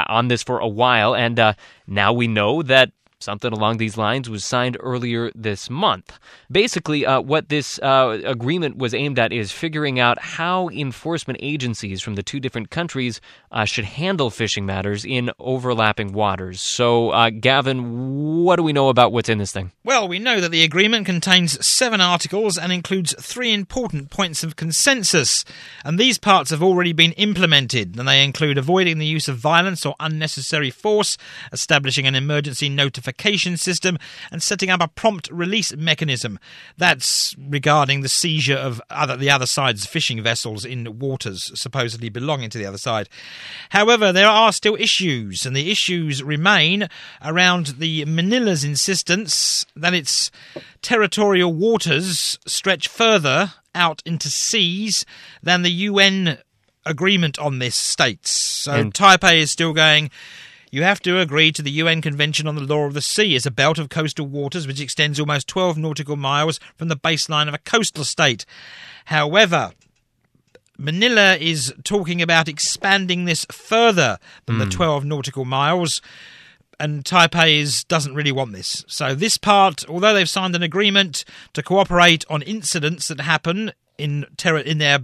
on 0.08 0.28
this 0.28 0.42
for 0.42 0.58
a 0.58 0.68
while, 0.68 1.16
and 1.16 1.40
now 1.88 2.12
we 2.12 2.28
know 2.28 2.64
that 2.64 2.92
Something 3.22 3.54
along 3.54 3.78
these 3.78 3.98
lines 3.98 4.30
was 4.30 4.44
signed 4.44 4.78
earlier 4.80 5.30
this 5.36 5.70
month. 5.70 6.18
Basically, 6.52 7.06
uh, 7.06 7.22
what 7.22 7.50
this 7.50 7.78
uh, 7.80 8.20
agreement 8.26 8.78
was 8.78 8.96
aimed 8.96 9.20
at 9.20 9.32
is 9.32 9.52
figuring 9.52 10.00
out 10.00 10.20
how 10.20 10.70
enforcement 10.70 11.38
agencies 11.42 12.02
from 12.02 12.16
the 12.16 12.24
two 12.24 12.40
different 12.40 12.72
countries 12.72 13.22
uh, 13.52 13.64
should 13.64 13.86
handle 13.86 14.32
fishing 14.32 14.66
matters 14.66 15.06
in 15.06 15.30
overlapping 15.38 16.14
waters. 16.14 16.62
So, 16.62 17.12
uh, 17.12 17.30
Gavin, 17.30 18.44
what 18.44 18.56
do 18.56 18.64
we 18.64 18.74
know 18.74 18.90
about 18.90 19.12
what's 19.12 19.30
in 19.30 19.38
this 19.38 19.52
thing? 19.52 19.72
Well, 19.84 20.08
we 20.08 20.18
know 20.18 20.42
that 20.42 20.50
the 20.50 20.64
agreement 20.64 21.06
contains 21.06 21.64
seven 21.64 22.02
articles 22.02 22.58
and 22.58 22.72
includes 22.72 23.14
three 23.20 23.54
important 23.54 24.10
points 24.10 24.44
of 24.44 24.56
consensus. 24.56 25.46
And 25.86 26.00
these 26.00 26.18
parts 26.18 26.50
have 26.50 26.64
already 26.64 26.94
been 26.94 27.12
implemented, 27.14 28.00
and 28.00 28.08
they 28.08 28.24
include 28.24 28.58
avoiding 28.58 28.98
the 28.98 29.06
use 29.06 29.28
of 29.28 29.38
violence 29.38 29.86
or 29.86 29.96
unnecessary 30.00 30.72
force, 30.72 31.18
establishing 31.52 32.08
an 32.08 32.16
emergency 32.16 32.68
notification 32.68 33.11
notification 33.12 33.58
system 33.58 33.98
and 34.32 34.42
setting 34.42 34.70
up 34.70 34.82
a 34.82 34.88
prompt 34.88 35.30
release 35.32 35.76
mechanism. 35.76 36.40
That's 36.78 37.36
regarding 37.38 38.02
the 38.02 38.10
seizure 38.10 38.58
of 38.58 38.82
other, 38.90 39.18
the 39.18 39.30
other 39.30 39.46
side's 39.46 39.86
fishing 39.86 40.24
vessels 40.24 40.66
in 40.66 41.00
waters 41.00 41.52
supposedly 41.60 42.10
belonging 42.10 42.50
to 42.52 42.58
the 42.58 42.66
other 42.66 42.78
side. 42.78 43.10
However, 43.70 44.14
there 44.14 44.28
are 44.28 44.54
still 44.54 44.76
issues, 44.76 45.46
and 45.46 45.56
the 45.56 45.72
issues 45.72 46.24
remain 46.24 46.88
around 47.24 47.76
the 47.80 48.06
Manila's 48.06 48.64
insistence 48.64 49.66
that 49.76 49.94
its 49.94 50.32
territorial 50.82 51.54
waters 51.54 52.40
stretch 52.46 52.88
further 52.88 53.54
out 53.76 54.02
into 54.06 54.30
seas 54.30 55.06
than 55.44 55.62
the 55.62 55.72
UN 55.90 56.38
agreement 56.86 57.38
on 57.40 57.60
this 57.60 57.76
states. 57.76 58.32
So 58.32 58.74
and 58.74 58.94
Taipei 58.94 59.42
is 59.42 59.52
still 59.52 59.74
going 59.74 60.10
you 60.72 60.84
have 60.84 61.02
to 61.02 61.20
agree 61.20 61.52
to 61.52 61.62
the 61.62 61.72
UN 61.72 62.02
Convention 62.02 62.48
on 62.48 62.56
the 62.56 62.62
Law 62.62 62.86
of 62.86 62.94
the 62.94 63.02
Sea 63.02 63.36
as 63.36 63.46
a 63.46 63.52
belt 63.52 63.78
of 63.78 63.90
coastal 63.90 64.26
waters 64.26 64.66
which 64.66 64.82
extends 64.82 65.20
almost 65.20 65.48
12 65.48 65.78
nautical 65.78 66.16
miles 66.16 66.60
from 66.76 66.88
the 66.88 66.96
baseline 66.96 67.48
of 67.48 67.54
a 67.54 67.60
coastal 67.60 68.06
state. 68.06 68.46
However, 69.06 69.74
Manila 70.78 71.36
is 71.36 71.74
talking 71.84 72.22
about 72.22 72.48
expanding 72.48 73.26
this 73.26 73.46
further 73.52 74.18
than 74.46 74.56
mm. 74.56 74.60
the 74.60 74.66
hmm. 74.66 74.72
12 74.72 75.06
nautical 75.06 75.46
miles 75.46 76.02
and 76.80 77.06
Taipei 77.06 77.60
is, 77.60 77.84
doesn't 77.84 78.16
really 78.16 78.32
want 78.32 78.54
this. 78.54 78.84
So 78.88 79.14
this 79.14 79.38
part, 79.38 79.88
although 79.88 80.16
they've 80.16 80.28
signed 80.28 80.56
an 80.56 80.64
agreement 80.64 81.24
to 81.54 81.62
cooperate 81.62 82.26
on 82.28 82.42
incidents 82.42 83.08
that 83.10 83.22
happen 83.22 83.74
in 84.00 84.26
ter- 84.36 84.58
in 84.58 84.80
their 84.80 85.00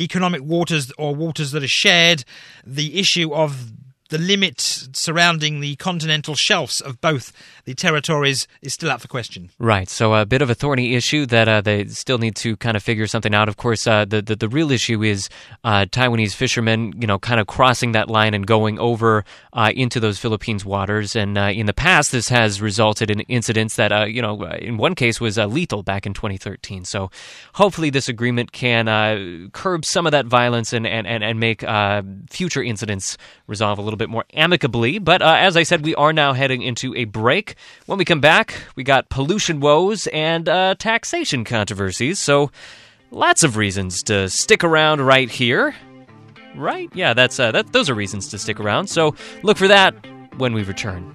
economic 0.00 0.42
waters 0.42 0.90
or 0.96 1.14
waters 1.14 1.50
that 1.50 1.62
are 1.62 1.68
shared, 1.68 2.24
the 2.64 2.98
issue 2.98 3.34
of 3.34 3.72
the 4.08 4.18
limit 4.18 4.60
surrounding 4.60 5.60
the 5.60 5.76
continental 5.76 6.34
shelves 6.34 6.80
of 6.80 7.00
both 7.00 7.32
the 7.64 7.74
territories 7.74 8.46
is 8.62 8.72
still 8.72 8.90
up 8.90 9.00
for 9.00 9.08
question. 9.08 9.50
Right. 9.58 9.88
So 9.88 10.14
a 10.14 10.24
bit 10.24 10.40
of 10.40 10.48
a 10.48 10.54
thorny 10.54 10.94
issue 10.94 11.26
that 11.26 11.48
uh, 11.48 11.60
they 11.60 11.86
still 11.86 12.18
need 12.18 12.34
to 12.36 12.56
kind 12.56 12.76
of 12.76 12.82
figure 12.82 13.06
something 13.06 13.34
out. 13.34 13.48
Of 13.48 13.56
course, 13.56 13.86
uh, 13.86 14.06
the, 14.06 14.22
the, 14.22 14.36
the 14.36 14.48
real 14.48 14.70
issue 14.70 15.02
is 15.02 15.28
uh, 15.64 15.84
Taiwanese 15.90 16.34
fishermen, 16.34 16.94
you 16.98 17.06
know, 17.06 17.18
kind 17.18 17.40
of 17.40 17.46
crossing 17.46 17.92
that 17.92 18.08
line 18.08 18.32
and 18.32 18.46
going 18.46 18.78
over 18.78 19.24
uh, 19.52 19.72
into 19.74 20.00
those 20.00 20.18
Philippines 20.18 20.64
waters. 20.64 21.14
And 21.14 21.36
uh, 21.36 21.42
in 21.42 21.66
the 21.66 21.74
past, 21.74 22.12
this 22.12 22.28
has 22.28 22.62
resulted 22.62 23.10
in 23.10 23.20
incidents 23.20 23.76
that, 23.76 23.92
uh, 23.92 24.04
you 24.06 24.22
know, 24.22 24.42
in 24.44 24.78
one 24.78 24.94
case 24.94 25.20
was 25.20 25.36
lethal 25.36 25.82
back 25.82 26.06
in 26.06 26.14
2013. 26.14 26.84
So 26.84 27.10
hopefully, 27.54 27.90
this 27.90 28.08
agreement 28.08 28.52
can 28.52 29.50
curb 29.50 29.84
some 29.84 30.06
of 30.06 30.12
that 30.12 30.26
violence 30.26 30.72
and 30.72 30.86
and 30.86 31.06
and, 31.06 31.22
and 31.22 31.38
make 31.38 31.64
future 32.30 32.62
incidents 32.62 33.18
resolve 33.46 33.78
a 33.78 33.82
little 33.82 33.97
bit 33.98 34.08
more 34.08 34.24
amicably. 34.32 34.98
But 34.98 35.20
uh, 35.22 35.36
as 35.38 35.56
I 35.56 35.62
said, 35.64 35.84
we 35.84 35.94
are 35.96 36.12
now 36.12 36.32
heading 36.32 36.62
into 36.62 36.94
a 36.94 37.04
break. 37.04 37.56
When 37.86 37.98
we 37.98 38.04
come 38.04 38.20
back, 38.20 38.54
we 38.76 38.84
got 38.84 39.08
pollution 39.08 39.60
woes 39.60 40.06
and 40.08 40.48
uh, 40.48 40.74
taxation 40.78 41.44
controversies. 41.44 42.18
So 42.18 42.50
lots 43.10 43.42
of 43.42 43.56
reasons 43.56 44.02
to 44.04 44.28
stick 44.28 44.64
around 44.64 45.00
right 45.00 45.30
here. 45.30 45.74
Right? 46.54 46.90
Yeah, 46.94 47.14
that's 47.14 47.38
uh, 47.38 47.52
that. 47.52 47.72
Those 47.72 47.90
are 47.90 47.94
reasons 47.94 48.28
to 48.28 48.38
stick 48.38 48.58
around. 48.58 48.88
So 48.88 49.14
look 49.42 49.58
for 49.58 49.68
that 49.68 49.94
when 50.38 50.54
we 50.54 50.62
return. 50.62 51.14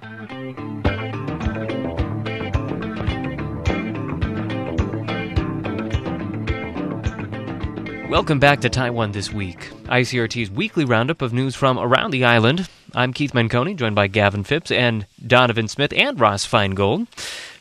Welcome 8.14 8.38
back 8.38 8.60
to 8.60 8.68
Taiwan 8.68 9.10
This 9.10 9.32
Week, 9.32 9.70
ICRT's 9.86 10.48
weekly 10.48 10.84
roundup 10.84 11.20
of 11.20 11.32
news 11.32 11.56
from 11.56 11.80
around 11.80 12.12
the 12.12 12.24
island. 12.24 12.68
I'm 12.94 13.12
Keith 13.12 13.32
Menconi, 13.32 13.74
joined 13.74 13.96
by 13.96 14.06
Gavin 14.06 14.44
Phipps 14.44 14.70
and 14.70 15.04
Donovan 15.26 15.66
Smith 15.66 15.92
and 15.92 16.20
Ross 16.20 16.46
Feingold. 16.46 17.08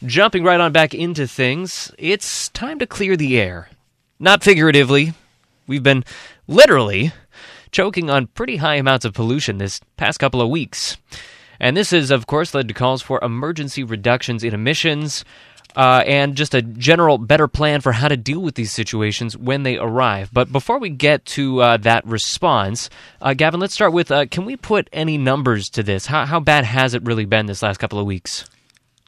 Jumping 0.06 0.44
right 0.44 0.60
on 0.60 0.72
back 0.72 0.94
into 0.94 1.26
things, 1.26 1.92
it's 1.98 2.50
time 2.50 2.78
to 2.78 2.86
clear 2.86 3.18
the 3.18 3.40
air. 3.40 3.68
Not 4.20 4.44
figuratively. 4.44 5.16
We've 5.66 5.82
been 5.82 6.06
literally 6.48 7.14
choking 7.72 8.12
on 8.12 8.28
pretty 8.28 8.58
high 8.58 8.76
amounts 8.76 9.06
of 9.06 9.16
pollution 9.16 9.58
this 9.58 9.82
past 9.98 10.20
couple 10.20 10.40
of 10.40 10.52
weeks. 10.52 10.98
And 11.60 11.76
this 11.76 11.90
has, 11.90 12.12
of 12.12 12.28
course, 12.28 12.54
led 12.54 12.68
to 12.68 12.76
calls 12.76 13.02
for 13.02 13.20
emergency 13.24 13.84
reductions 13.84 14.44
in 14.44 14.54
emissions, 14.54 15.26
uh, 15.76 16.04
and 16.06 16.36
just 16.36 16.54
a 16.54 16.62
general 16.62 17.18
better 17.18 17.48
plan 17.48 17.82
for 17.82 17.92
how 17.92 18.08
to 18.08 18.18
deal 18.18 18.40
with 18.40 18.56
these 18.56 18.72
situations 18.72 19.38
when 19.38 19.64
they 19.64 19.78
arrive. 19.78 20.30
But 20.34 20.52
before 20.52 20.80
we 20.80 20.90
get 20.90 21.26
to 21.26 21.62
uh, 21.62 21.78
that 21.78 22.06
response, 22.06 22.90
uh, 23.22 23.34
Gavin, 23.34 23.60
let's 23.60 23.74
start 23.74 23.94
with 23.94 24.12
uh, 24.12 24.26
can 24.26 24.46
we 24.46 24.56
put 24.56 24.90
any 24.94 25.18
numbers 25.18 25.70
to 25.72 25.84
this? 25.84 26.06
How, 26.06 26.26
how 26.26 26.40
bad 26.40 26.66
has 26.66 26.94
it 26.94 27.04
really 27.04 27.26
been 27.26 27.46
this 27.46 27.64
last 27.64 27.80
couple 27.80 28.00
of 28.00 28.06
weeks? 28.06 28.46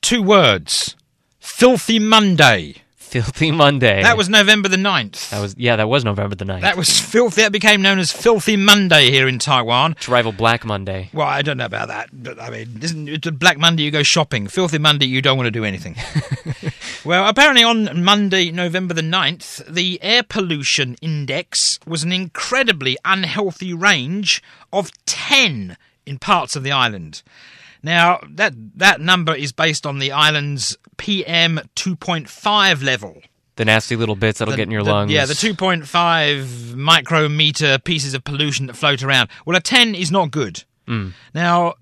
Two 0.01 0.22
words 0.22 0.95
Filthy 1.39 2.00
Monday. 2.00 2.85
Filthy 3.15 3.50
Monday. 3.50 4.03
That 4.03 4.17
was 4.17 4.27
November 4.27 4.67
the 4.67 4.75
9th. 4.75 5.29
That 5.29 5.39
was 5.39 5.55
yeah, 5.57 5.77
that 5.77 5.88
was 5.88 6.03
November 6.03 6.36
the 6.36 6.43
9th. 6.43 6.60
That 6.60 6.75
was 6.75 7.00
filthy. 7.00 7.43
That 7.43 7.53
became 7.53 7.81
known 7.81 7.98
as 7.98 8.12
Filthy 8.12 8.57
Monday 8.57 9.10
here 9.10 9.25
in 9.29 9.39
Taiwan. 9.39 9.95
To 10.01 10.12
rival 10.12 10.34
Black 10.34 10.65
Monday. 10.65 11.10
Well, 11.13 11.25
I 11.25 11.41
don't 11.41 11.55
know 11.55 11.65
about 11.65 11.88
that. 11.88 12.10
But, 12.12 12.41
I 12.41 12.50
mean, 12.50 12.77
isn't 12.81 13.07
it 13.07 13.39
Black 13.39 13.57
Monday 13.57 13.84
you 13.84 13.91
go 13.91 14.03
shopping? 14.03 14.48
Filthy 14.48 14.79
Monday 14.79 15.05
you 15.05 15.22
don't 15.22 15.38
want 15.38 15.48
to 15.48 15.51
do 15.51 15.63
anything. 15.63 15.95
well, 17.05 17.25
apparently 17.29 17.63
on 17.63 18.03
Monday, 18.03 18.51
November 18.51 18.93
the 18.93 19.01
9th, 19.01 19.65
the 19.65 19.98
air 20.03 20.22
pollution 20.22 20.98
index 21.01 21.79
was 21.88 22.03
an 22.03 22.12
incredibly 22.12 22.98
unhealthy 23.05 23.74
range 23.74 24.43
of 24.74 24.91
10 25.05 25.77
in 26.05 26.19
parts 26.19 26.57
of 26.57 26.63
the 26.63 26.74
island. 26.74 27.24
Now, 27.86 28.20
that, 28.32 28.54
that 28.80 29.00
number 29.00 29.36
is 29.36 29.51
based 29.51 29.86
on 29.86 30.00
the 30.00 30.12
island's 30.12 30.75
PM 30.98 31.62
2.5 31.75 32.84
level. 32.84 33.22
The 33.58 33.65
nasty 33.65 33.96
little 33.96 34.15
bits 34.15 34.39
that'll 34.39 34.54
the, 34.54 34.58
get 34.58 34.63
in 34.63 34.72
your 34.72 34.84
the, 34.84 34.92
lungs. 34.92 35.12
Yeah, 35.12 35.27
the 35.27 35.36
2.5 35.36 36.74
micrometer 36.74 37.77
pieces 37.77 38.15
of 38.15 38.24
pollution 38.24 38.65
that 38.65 38.74
float 38.74 39.04
around. 39.04 39.30
Well, 39.46 39.56
a 39.56 39.62
10 39.62 39.94
is 39.94 40.12
not 40.12 40.32
good. 40.32 40.63
Mm. 40.88 41.13
Now, 41.36 41.75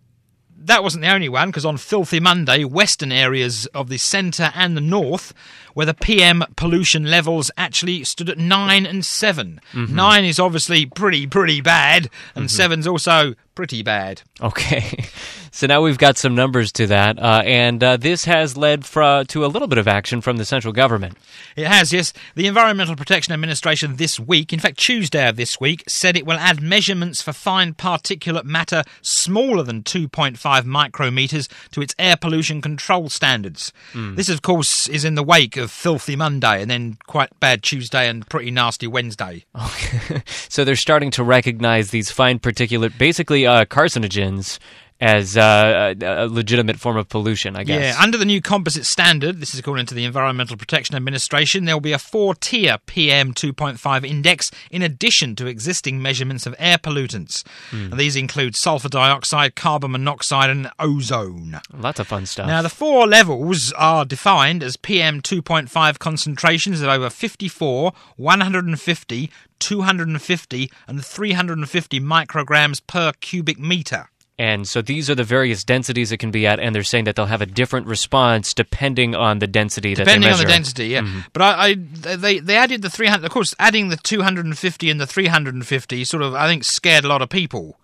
that 0.58 0.84
wasn't 0.84 1.04
the 1.04 1.14
only 1.14 1.30
one, 1.30 1.48
because 1.48 1.66
on 1.66 1.78
Filthy 1.78 2.20
Monday, 2.20 2.66
western 2.66 3.14
areas 3.14 3.66
of 3.68 3.88
the 3.88 3.98
centre 3.98 4.52
and 4.54 4.76
the 4.76 4.82
north, 4.82 5.34
where 5.74 5.86
the 5.86 5.94
PM 5.94 6.44
pollution 6.56 7.10
levels 7.10 7.52
actually 7.58 8.04
stood 8.04 8.30
at 8.30 8.38
9 8.38 8.86
and 8.86 9.06
7. 9.06 9.62
Mm-hmm. 9.74 9.96
9 9.96 10.26
is 10.26 10.40
obviously 10.40 10.86
pretty, 10.86 11.28
pretty 11.28 11.62
bad, 11.62 12.10
and 12.36 12.48
mm-hmm. 12.48 12.74
7's 12.74 12.88
also 12.88 13.36
pretty 13.56 13.84
bad. 13.84 14.22
Okay. 14.42 15.06
So 15.56 15.68
now 15.68 15.84
we've 15.84 16.00
got 16.00 16.18
some 16.18 16.34
numbers 16.34 16.72
to 16.74 16.88
that, 16.88 17.20
uh, 17.20 17.44
and 17.46 17.84
uh, 17.84 17.98
this 17.98 18.26
has 18.26 18.58
led 18.58 18.88
fra- 18.88 19.24
to 19.28 19.46
a 19.46 19.48
little 19.48 19.68
bit 19.68 19.78
of 19.78 19.88
action 19.88 20.20
from 20.20 20.38
the 20.38 20.46
central 20.46 20.74
government. 20.74 21.16
It 21.56 21.68
has, 21.68 21.94
yes. 21.94 22.12
The 22.34 22.48
Environmental 22.48 22.96
Protection 22.96 23.36
Administration 23.36 23.98
this 23.98 24.20
week, 24.20 24.52
in 24.52 24.60
fact, 24.60 24.80
Tuesday 24.80 25.30
of 25.30 25.36
this 25.36 25.60
week, 25.60 25.84
said 25.88 26.18
it 26.18 26.26
will 26.26 26.40
add 26.40 26.60
measurements 26.60 27.22
for 27.22 27.34
fine 27.34 27.76
particulate 27.76 28.46
matter 28.46 28.82
smaller 29.04 29.62
than 29.62 29.84
2.5 29.84 30.38
micrometers 30.64 31.48
to 31.70 31.84
its 31.84 31.94
air 32.00 32.18
pollution 32.18 32.60
control 32.60 33.08
standards. 33.10 33.72
Mm. 33.94 34.16
This, 34.16 34.30
of 34.30 34.42
course, 34.42 34.88
is 34.88 35.06
in 35.06 35.14
the 35.14 35.22
wake 35.22 35.56
of 35.64 35.72
Filthy 35.72 36.16
Monday 36.16 36.62
and 36.62 36.70
then 36.70 36.98
quite 37.08 37.38
bad 37.40 37.64
Tuesday 37.64 38.08
and 38.08 38.28
pretty 38.30 38.52
nasty 38.52 38.86
Wednesday. 38.86 39.46
Okay. 39.56 40.22
so 40.50 40.64
they're 40.64 40.76
starting 40.76 41.10
to 41.12 41.24
recognize 41.24 41.90
these 41.90 42.12
fine 42.12 42.38
particulate, 42.38 42.98
basically 42.98 43.48
uh, 43.48 43.66
carcinogens 43.66 44.60
as 45.04 45.36
uh, 45.36 45.94
a, 46.02 46.24
a 46.24 46.28
legitimate 46.28 46.80
form 46.80 46.96
of 46.96 47.10
pollution, 47.10 47.58
I 47.58 47.66
guess. 47.66 47.98
Yeah, 47.98 48.02
under 48.02 48.18
the 48.18 48.24
new 48.24 48.42
composite 48.42 48.86
standard, 48.86 49.42
this 49.42 49.54
is 49.54 49.60
according 49.60 49.86
to 49.88 49.94
the 49.94 50.06
Environmental 50.06 50.56
Protection 50.56 50.96
Administration, 50.96 51.66
there 51.66 51.76
will 51.76 51.82
be 51.82 51.92
a 51.92 52.00
four 52.00 52.34
tier 52.34 52.78
PM 52.86 53.34
2.5 53.34 54.06
index 54.06 54.50
in 54.72 54.82
addition 54.82 55.36
to 55.36 55.46
existing 55.46 56.02
measurements 56.02 56.46
of 56.46 56.56
air 56.58 56.78
pollutants. 56.78 57.44
And 57.92 58.00
these 58.00 58.16
include 58.16 58.56
sulfur 58.56 58.88
dioxide, 58.88 59.56
carbon 59.56 59.92
monoxide, 59.92 60.50
and 60.50 60.72
ozone. 60.80 61.60
Lots 61.74 62.00
of 62.00 62.08
fun 62.08 62.26
stuff. 62.26 62.48
Now, 62.48 62.62
the 62.62 62.70
four 62.70 63.06
levels 63.06 63.74
are 63.74 64.06
defined 64.06 64.64
as 64.64 64.78
PM 64.78 65.22
2.5 65.22 66.00
concentrations 66.00 66.82
of 66.82 66.88
over 66.88 67.10
54, 67.10 67.92
150, 68.16 69.32
250, 69.60 70.72
and 70.88 71.06
350 71.06 72.00
micrograms 72.00 72.82
per 72.88 73.12
cubic 73.20 73.60
meter. 73.60 74.10
And 74.44 74.68
so 74.68 74.82
these 74.82 75.10
are 75.10 75.16
the 75.16 75.24
various 75.24 75.64
densities 75.64 76.12
it 76.12 76.18
can 76.18 76.30
be 76.30 76.46
at, 76.46 76.60
and 76.60 76.76
they're 76.76 76.84
saying 76.84 77.06
that 77.06 77.16
they'll 77.16 77.28
have 77.28 77.42
a 77.42 77.46
different 77.46 77.88
response 77.88 78.54
depending 78.54 79.16
on 79.16 79.40
the 79.40 79.48
density 79.48 79.96
that 79.96 80.04
Depending 80.04 80.34
on 80.34 80.38
the 80.38 80.44
density, 80.44 80.88
yeah. 80.88 81.00
Mm-hmm. 81.00 81.20
But 81.32 81.42
I, 81.44 81.70
I, 81.70 81.76
they 82.18 82.40
they 82.40 82.58
added 82.58 82.82
the 82.82 82.90
300. 82.90 83.24
Of 83.24 83.32
course, 83.32 83.56
adding 83.58 83.88
the 83.88 83.96
250 83.96 84.90
and 84.90 85.00
the 85.00 85.08
350 85.08 86.04
sort 86.04 86.24
of, 86.24 86.36
I 86.36 86.50
think, 86.50 86.66
scared 86.66 87.06
a 87.06 87.08
lot 87.08 87.22
of 87.22 87.30
people. 87.30 87.80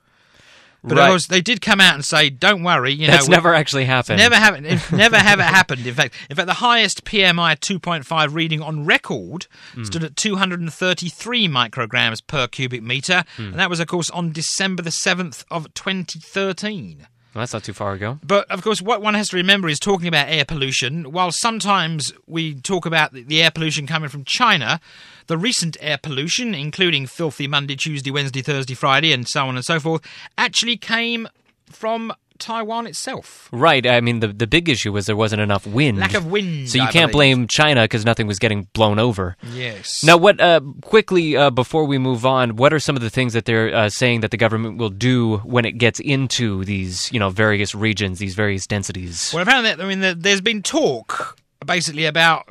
But 0.84 0.98
Right. 0.98 1.04
of 1.06 1.10
course, 1.12 1.28
they 1.28 1.42
did 1.42 1.62
come 1.62 1.82
out 1.82 1.94
and 1.96 2.06
say, 2.06 2.30
"Don't 2.30 2.64
worry, 2.64 2.94
you 2.94 3.08
That's 3.08 3.28
know, 3.28 3.36
never 3.36 3.54
actually 3.54 3.86
happened. 3.86 4.18
Never 4.20 4.36
happened. 4.36 4.66
It 4.66 4.80
never 4.92 5.18
have 5.18 5.40
it 5.40 5.44
happened. 5.44 5.86
In 5.86 5.94
fact, 5.94 6.14
in 6.30 6.36
fact, 6.38 6.48
the 6.48 6.54
highest 6.56 7.04
PMI 7.04 7.56
2.5 7.56 8.34
reading 8.34 8.62
on 8.62 8.86
record 8.86 9.48
Hmm. 9.76 9.84
stood 9.84 10.04
at 10.06 10.16
233 10.16 11.48
micrograms 11.50 12.22
per 12.26 12.48
cubic 12.48 12.82
meter, 12.82 13.24
Hmm. 13.36 13.44
and 13.50 13.60
that 13.60 13.70
was, 13.70 13.80
of 13.82 13.88
course, 13.88 14.10
on 14.12 14.32
December 14.32 14.82
the 14.82 14.92
7th 14.92 15.44
of 15.52 15.74
2013. 15.74 17.08
Well, 17.34 17.42
that's 17.42 17.54
not 17.54 17.64
too 17.64 17.74
far 17.74 17.94
ago. 17.94 18.20
But 18.26 18.50
of 18.50 18.64
course, 18.64 18.82
what 18.82 19.04
one 19.04 19.14
has 19.14 19.30
to 19.30 19.38
remember 19.38 19.70
is 19.70 19.80
talking 19.80 20.08
about 20.08 20.30
air 20.30 20.46
pollution. 20.46 21.12
While 21.12 21.32
sometimes 21.32 22.12
we 22.26 22.56
talk 22.56 22.88
about 22.88 23.14
the- 23.14 23.22
the 23.22 23.44
air 23.44 23.52
pollution 23.52 23.86
coming 23.86 24.10
from 24.10 24.24
China, 24.26 24.80
the 25.28 25.38
recent 25.38 25.78
air 25.80 25.98
pollution, 25.98 26.56
including 26.56 27.06
filthy 27.06 27.48
Monday, 27.48 27.76
Tuesday, 27.76 28.10
Wednesday, 28.10 28.42
Thursday, 28.42 28.74
Friday, 28.74 29.14
and 29.14 29.28
so 29.28 29.48
on 29.48 29.56
and 29.56 29.64
so 29.64 29.80
forth, 29.80 30.02
actually 30.40 30.76
came 30.76 31.28
from 31.72 32.12
Taiwan 32.40 32.88
itself. 32.88 33.50
Right. 33.52 33.86
I 33.86 34.02
mean, 34.02 34.20
the 34.22 34.30
the 34.30 34.48
big 34.48 34.70
issue 34.70 34.92
was 34.92 35.06
there 35.06 35.16
wasn't 35.16 35.42
enough 35.42 35.68
wind. 35.68 35.98
Lack 36.00 36.14
of 36.16 36.26
wind. 36.26 36.70
So 36.70 36.78
you 36.78 36.84
I 36.86 36.92
can't 36.92 37.12
believe. 37.12 37.36
blame 37.36 37.48
China 37.48 37.84
because 37.84 38.06
nothing 38.06 38.26
was 38.28 38.40
getting 38.40 38.64
blown 38.74 38.98
over. 39.00 39.36
Yes. 39.54 40.04
Now, 40.04 40.18
what 40.18 40.40
uh, 40.42 40.62
quickly 40.82 41.36
uh, 41.38 41.50
before 41.52 41.86
we 41.86 41.98
move 41.98 42.26
on, 42.26 42.56
what 42.56 42.74
are 42.74 42.80
some 42.80 42.96
of 42.96 43.02
the 43.02 43.10
things 43.10 43.34
that 43.34 43.46
they're 43.46 43.74
uh, 43.76 43.90
saying 43.90 44.22
that 44.22 44.32
the 44.32 44.38
government 44.38 44.78
will 44.78 44.90
do 44.90 45.38
when 45.40 45.66
it 45.66 45.74
gets 45.78 46.00
into 46.00 46.64
these, 46.66 47.12
you 47.12 47.20
know, 47.20 47.30
various 47.30 47.76
regions, 47.76 48.20
these 48.20 48.36
various 48.36 48.66
densities? 48.66 49.32
Well, 49.34 49.44
apparently, 49.44 49.72
I 49.84 49.88
mean, 49.88 50.00
there- 50.00 50.16
there's 50.16 50.42
been 50.42 50.64
talk 50.64 51.38
basically 51.66 52.06
about 52.06 52.48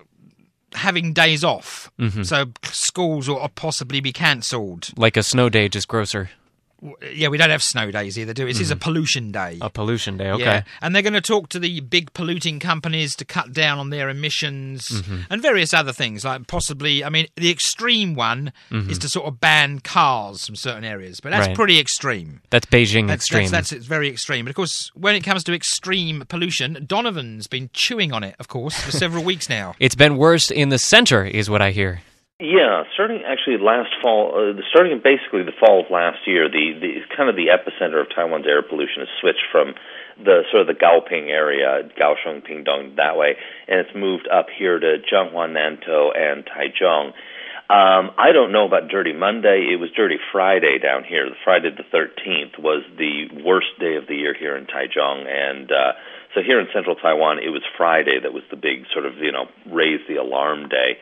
having 0.75 1.13
days 1.15 1.43
off, 1.43 1.91
Mm-hmm. 1.99 2.23
so 2.25 2.47
schools 2.65 3.29
will 3.29 3.49
possibly 3.55 4.01
be 4.01 4.13
cancelled. 4.13 4.91
Like 4.97 5.17
a 5.17 5.23
snow 5.23 5.49
day, 5.49 5.69
just 5.69 5.89
grosser. 5.89 6.31
Yeah, 7.13 7.29
we 7.29 7.39
don't 7.39 7.51
have 7.51 7.63
snow 7.63 7.91
days 7.91 8.17
either, 8.19 8.33
do 8.33 8.45
we? 8.45 8.53
This 8.53 8.61
is 8.61 8.71
a 8.71 8.77
pollution 8.77 9.33
day. 9.33 9.55
Mm-hmm. 9.55 9.65
A 9.65 9.71
pollution 9.71 10.17
day. 10.17 10.31
Okay. 10.31 10.45
Yeah, 10.45 10.63
and 10.81 10.95
they're 10.95 11.03
going 11.03 11.13
to 11.15 11.21
talk 11.21 11.49
to 11.49 11.59
the 11.59 11.81
big 11.81 12.13
polluting 12.13 12.61
companies 12.61 13.17
to 13.17 13.25
cut 13.25 13.53
down 13.53 13.79
on 13.79 13.91
their 13.91 14.09
emissions 14.09 14.89
Mm-hmm. 14.89 15.23
and 15.31 15.43
various 15.43 15.75
other 15.75 15.93
things, 15.93 16.25
like 16.25 16.47
possibly. 16.47 17.03
I 17.03 17.09
mean, 17.09 17.27
the 17.37 17.51
extreme 17.51 18.15
one 18.15 18.53
Mm-hmm. 18.71 18.91
is 18.91 18.99
to 19.01 19.09
sort 19.09 19.27
of 19.27 19.41
ban 19.41 19.81
cars 19.81 20.47
from 20.47 20.55
certain 20.57 20.85
areas, 20.85 21.19
but 21.21 21.31
that's 21.31 21.49
Right. 21.49 21.57
pretty 21.57 21.81
extreme. 21.81 22.43
That's 22.51 22.67
Beijing 22.67 23.09
That's, 23.09 23.23
extreme. 23.25 23.43
That's, 23.51 23.71
that's 23.71 23.73
it's 23.73 23.87
very 23.87 24.09
extreme. 24.09 24.45
But 24.45 24.51
of 24.51 24.57
course, 24.57 24.91
when 24.95 25.15
it 25.17 25.25
comes 25.25 25.43
to 25.45 25.53
extreme 25.55 26.25
pollution, 26.29 26.85
Donovan's 26.87 27.47
been 27.49 27.71
chewing 27.73 28.13
on 28.13 28.23
it, 28.23 28.37
of 28.39 28.47
course, 28.49 28.79
for 28.81 28.93
several 28.93 29.25
weeks 29.33 29.49
now. 29.49 29.75
It's 29.81 29.95
been 29.97 30.17
worse 30.17 30.51
in 30.51 30.69
the 30.69 30.79
center, 30.79 31.25
is 31.25 31.51
what 31.51 31.61
I 31.61 31.71
hear. 31.73 32.03
Yeah, 32.41 32.85
starting 32.95 33.25
actually 33.27 33.59
last 33.59 33.91
fall, 34.01 34.31
uh, 34.31 34.63
starting 34.71 35.03
basically 35.03 35.43
the 35.43 35.59
fall 35.59 35.83
of 35.83 35.91
last 35.91 36.23
year, 36.25 36.47
the, 36.49 36.71
the 36.79 37.03
kind 37.17 37.29
of 37.29 37.35
the 37.35 37.51
epicenter 37.51 38.01
of 38.01 38.15
Taiwan's 38.15 38.47
air 38.47 38.63
pollution 38.63 39.03
has 39.03 39.09
switched 39.19 39.43
from 39.51 39.75
the 40.23 40.47
sort 40.53 40.63
of 40.63 40.69
the 40.71 40.79
Gaoping 40.79 41.35
area, 41.35 41.83
Kaohsiung, 41.99 42.47
Pingdong, 42.47 42.95
that 42.95 43.19
way, 43.19 43.35
and 43.67 43.81
it's 43.81 43.91
moved 43.91 44.29
up 44.31 44.47
here 44.57 44.79
to 44.79 45.03
Zhanghua, 45.03 45.51
Nantou, 45.51 46.15
and 46.15 46.47
Taichung. 46.47 47.11
Um, 47.75 48.15
I 48.17 48.31
don't 48.31 48.53
know 48.53 48.67
about 48.67 48.87
Dirty 48.87 49.13
Monday. 49.13 49.75
It 49.75 49.81
was 49.81 49.91
Dirty 49.91 50.19
Friday 50.31 50.79
down 50.79 51.03
here. 51.03 51.27
Friday 51.43 51.71
the 51.75 51.83
13th 51.91 52.57
was 52.63 52.85
the 52.97 53.43
worst 53.43 53.75
day 53.81 53.97
of 53.97 54.07
the 54.07 54.15
year 54.15 54.33
here 54.39 54.57
in 54.57 54.67
Taichung, 54.67 55.27
and 55.27 55.73
uh, 55.73 55.99
so 56.37 56.41
here 56.47 56.61
in 56.61 56.69
central 56.73 56.95
Taiwan, 56.95 57.41
it 57.43 57.51
was 57.51 57.63
Friday 57.77 58.21
that 58.23 58.33
was 58.33 58.45
the 58.49 58.57
big 58.57 58.87
sort 58.93 59.07
of 59.07 59.19
you 59.19 59.33
know 59.33 59.47
raise 59.67 59.99
the 60.07 60.23
alarm 60.23 60.69
day. 60.69 60.99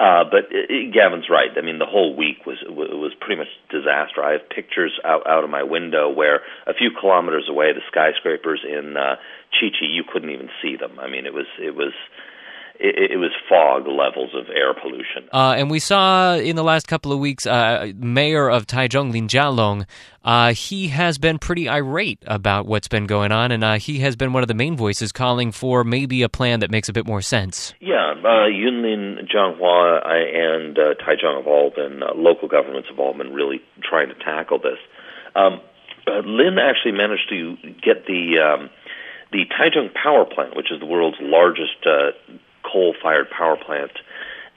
Uh, 0.00 0.24
but 0.24 0.48
it, 0.48 0.72
it, 0.72 0.94
Gavin's 0.94 1.28
right. 1.28 1.52
I 1.52 1.60
mean, 1.60 1.78
the 1.78 1.84
whole 1.84 2.16
week 2.16 2.46
was 2.46 2.56
was 2.66 3.12
pretty 3.20 3.36
much 3.36 3.52
disaster. 3.68 4.24
I 4.24 4.32
have 4.32 4.48
pictures 4.48 4.98
out 5.04 5.26
out 5.28 5.44
of 5.44 5.50
my 5.50 5.62
window 5.62 6.08
where 6.08 6.40
a 6.66 6.72
few 6.72 6.88
kilometers 6.98 7.48
away, 7.50 7.74
the 7.74 7.84
skyscrapers 7.86 8.64
in 8.64 8.96
uh, 8.96 9.16
Chichi, 9.52 9.92
you 9.92 10.02
couldn't 10.10 10.30
even 10.30 10.48
see 10.62 10.76
them. 10.76 10.98
I 10.98 11.06
mean, 11.06 11.26
it 11.26 11.34
was 11.34 11.44
it 11.60 11.76
was 11.76 11.92
it, 12.80 13.12
it 13.12 13.16
was 13.18 13.30
fog 13.48 13.86
levels 13.86 14.30
of 14.34 14.48
air 14.48 14.72
pollution. 14.74 15.28
Uh, 15.32 15.54
and 15.56 15.70
we 15.70 15.78
saw 15.78 16.34
in 16.34 16.56
the 16.56 16.64
last 16.64 16.88
couple 16.88 17.12
of 17.12 17.18
weeks, 17.18 17.46
uh, 17.46 17.92
Mayor 17.96 18.48
of 18.48 18.66
Taichung, 18.66 19.12
Lin 19.12 19.28
Jialong, 19.28 19.86
uh, 20.24 20.52
he 20.54 20.88
has 20.88 21.18
been 21.18 21.38
pretty 21.38 21.68
irate 21.68 22.22
about 22.26 22.66
what's 22.66 22.88
been 22.88 23.06
going 23.06 23.32
on, 23.32 23.52
and 23.52 23.62
uh, 23.62 23.74
he 23.74 23.98
has 24.00 24.16
been 24.16 24.32
one 24.32 24.42
of 24.42 24.48
the 24.48 24.54
main 24.54 24.76
voices 24.76 25.12
calling 25.12 25.52
for 25.52 25.84
maybe 25.84 26.22
a 26.22 26.28
plan 26.28 26.60
that 26.60 26.70
makes 26.70 26.88
a 26.88 26.92
bit 26.92 27.06
more 27.06 27.22
sense. 27.22 27.74
Yeah, 27.80 28.14
uh, 28.18 28.48
Yunlin, 28.48 29.28
Zhanghua, 29.28 30.06
I, 30.06 30.16
and 30.16 30.78
uh, 30.78 30.94
Taichung 31.04 31.36
have 31.36 31.46
all 31.46 31.70
been, 31.74 32.02
uh, 32.02 32.14
local 32.14 32.48
governments 32.48 32.88
have 32.88 32.98
all 32.98 33.14
been 33.16 33.32
really 33.32 33.60
trying 33.82 34.08
to 34.08 34.14
tackle 34.14 34.58
this. 34.58 34.78
Um, 35.36 35.60
uh, 36.06 36.20
Lin 36.24 36.58
actually 36.58 36.92
managed 36.92 37.28
to 37.28 37.56
get 37.82 38.06
the 38.06 38.38
um, 38.40 38.70
the 39.32 39.44
Taichung 39.46 39.94
power 39.94 40.24
plant, 40.24 40.56
which 40.56 40.72
is 40.72 40.80
the 40.80 40.86
world's 40.86 41.18
largest 41.20 41.86
uh, 41.86 42.10
coal-fired 42.70 43.30
power 43.30 43.56
plant, 43.56 43.92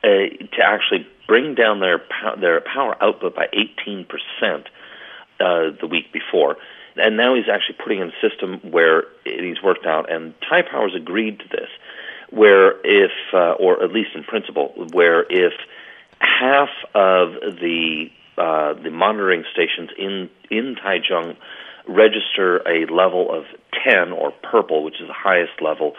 uh, 0.04 0.08
to 0.08 0.62
actually 0.64 1.08
bring 1.28 1.56
down 1.56 1.80
their 1.80 2.00
pow- 2.00 2.36
their 2.36 2.62
power 2.62 2.96
output 3.02 3.36
by 3.36 3.48
18 3.54 4.06
percent 4.06 4.68
uh, 5.40 5.72
the 5.80 5.88
week 5.88 6.12
before. 6.12 6.58
And 6.96 7.18
now 7.18 7.34
he's 7.36 7.50
actually 7.52 7.78
putting 7.84 8.02
in 8.02 8.10
a 8.10 8.30
system 8.30 8.60
where 8.72 9.06
he's 9.26 9.62
worked 9.64 9.86
out, 9.86 10.12
and 10.12 10.34
Taipower's 10.42 10.94
agreed 10.96 11.40
to 11.40 11.48
this, 11.50 11.70
where 12.30 12.80
if, 12.84 13.12
uh, 13.34 13.54
or 13.54 13.84
at 13.84 13.92
least 13.92 14.12
in 14.14 14.24
principle, 14.24 14.74
where 14.92 15.26
if 15.30 15.54
half 16.20 16.70
of 16.94 17.34
the 17.60 18.10
uh, 18.38 18.74
the 18.74 18.90
monitoring 18.90 19.44
stations 19.52 19.90
in 19.98 20.30
in 20.50 20.76
Taichung 20.76 21.36
register 21.88 22.58
a 22.68 22.86
level 22.92 23.32
of 23.32 23.46
10 23.86 24.12
or 24.12 24.32
purple, 24.32 24.84
which 24.84 25.02
is 25.02 25.08
the 25.08 25.14
highest 25.14 25.62
level 25.62 25.94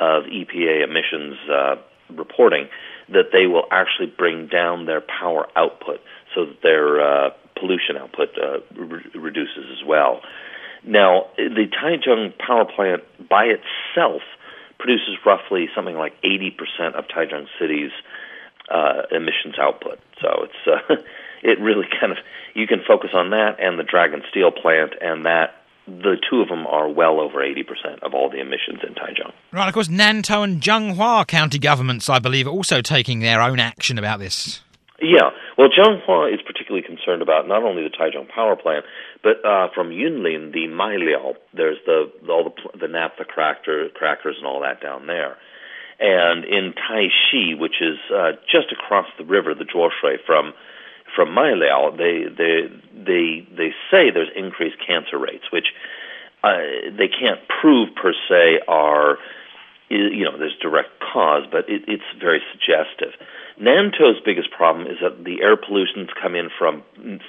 of 0.00 0.24
EPA 0.24 0.82
emissions 0.82 1.36
uh, 1.48 1.76
reporting, 2.10 2.68
that 3.10 3.26
they 3.32 3.46
will 3.46 3.66
actually 3.70 4.06
bring 4.06 4.46
down 4.46 4.86
their 4.86 5.00
power 5.00 5.46
output 5.56 6.00
so 6.34 6.46
that 6.46 6.62
their 6.62 7.00
uh, 7.00 7.30
pollution 7.58 7.96
output 7.96 8.30
uh, 8.38 8.58
re- 8.74 9.04
reduces 9.14 9.64
as 9.78 9.84
well. 9.86 10.22
Now, 10.84 11.26
the 11.36 11.66
Taichung 11.66 12.36
power 12.38 12.64
plant 12.64 13.02
by 13.28 13.44
itself 13.46 14.22
produces 14.78 15.18
roughly 15.26 15.68
something 15.74 15.94
like 15.94 16.14
80% 16.22 16.94
of 16.94 17.06
Taichung 17.06 17.46
City's 17.58 17.92
uh, 18.70 19.02
emissions 19.10 19.58
output. 19.58 19.98
So 20.22 20.46
it's 20.46 20.90
uh, 20.90 20.96
it 21.42 21.60
really 21.60 21.86
kind 22.00 22.12
of 22.12 22.18
you 22.54 22.66
can 22.66 22.80
focus 22.86 23.10
on 23.14 23.30
that 23.30 23.60
and 23.60 23.78
the 23.78 23.84
Dragon 23.84 24.22
Steel 24.30 24.50
plant, 24.50 24.94
and 25.00 25.26
that 25.26 25.59
the 26.02 26.16
two 26.28 26.40
of 26.40 26.48
them 26.48 26.66
are 26.66 26.88
well 26.88 27.20
over 27.20 27.38
80% 27.38 28.02
of 28.02 28.14
all 28.14 28.30
the 28.30 28.40
emissions 28.40 28.80
in 28.86 28.94
Taichung. 28.94 29.32
Right, 29.52 29.68
of 29.68 29.74
course, 29.74 29.88
Nantou 29.88 30.44
and 30.44 30.60
Zhanghua 30.60 31.26
county 31.26 31.58
governments, 31.58 32.08
I 32.08 32.18
believe, 32.18 32.46
are 32.46 32.50
also 32.50 32.80
taking 32.80 33.20
their 33.20 33.42
own 33.42 33.58
action 33.58 33.98
about 33.98 34.20
this. 34.20 34.62
Yeah, 35.02 35.30
well, 35.56 35.68
Zhanghua 35.68 36.32
is 36.32 36.40
particularly 36.46 36.86
concerned 36.86 37.22
about 37.22 37.48
not 37.48 37.62
only 37.62 37.82
the 37.82 37.88
Taichung 37.88 38.28
power 38.28 38.54
plant, 38.54 38.84
but 39.22 39.44
uh, 39.44 39.68
from 39.74 39.90
Yunlin, 39.90 40.52
the 40.52 40.68
Mailiao. 40.68 41.36
There's 41.54 41.78
the 41.86 42.10
all 42.28 42.44
the 42.44 42.78
the 42.78 42.88
naphtha 42.88 43.24
cracker, 43.24 43.88
crackers 43.94 44.36
and 44.36 44.46
all 44.46 44.60
that 44.60 44.82
down 44.82 45.06
there, 45.06 45.38
and 45.98 46.44
in 46.44 46.74
Taishi, 46.74 47.58
which 47.58 47.80
is 47.80 47.98
uh, 48.14 48.32
just 48.44 48.72
across 48.72 49.06
the 49.18 49.24
river, 49.24 49.54
the 49.54 49.64
Zhuoshui 49.64 50.16
from 50.26 50.52
from 51.14 51.30
Mailiao, 51.30 51.96
they 51.96 52.24
they 52.24 52.68
they 52.94 53.46
they 53.56 53.70
say 53.90 54.10
there's 54.10 54.30
increased 54.34 54.76
cancer 54.86 55.18
rates, 55.18 55.44
which 55.52 55.72
uh, 56.42 56.58
they 56.96 57.08
can't 57.08 57.40
prove 57.60 57.94
per 57.94 58.12
se 58.28 58.60
are 58.66 59.18
you 59.88 60.24
know 60.24 60.38
there's 60.38 60.56
direct 60.60 61.00
cause, 61.00 61.44
but 61.50 61.68
it, 61.68 61.82
it's 61.88 62.04
very 62.18 62.40
suggestive. 62.52 63.12
Nantou's 63.60 64.20
biggest 64.24 64.50
problem 64.50 64.86
is 64.86 64.98
that 65.02 65.24
the 65.24 65.42
air 65.42 65.56
pollutants 65.56 66.10
come 66.20 66.34
in 66.34 66.48
from 66.56 66.82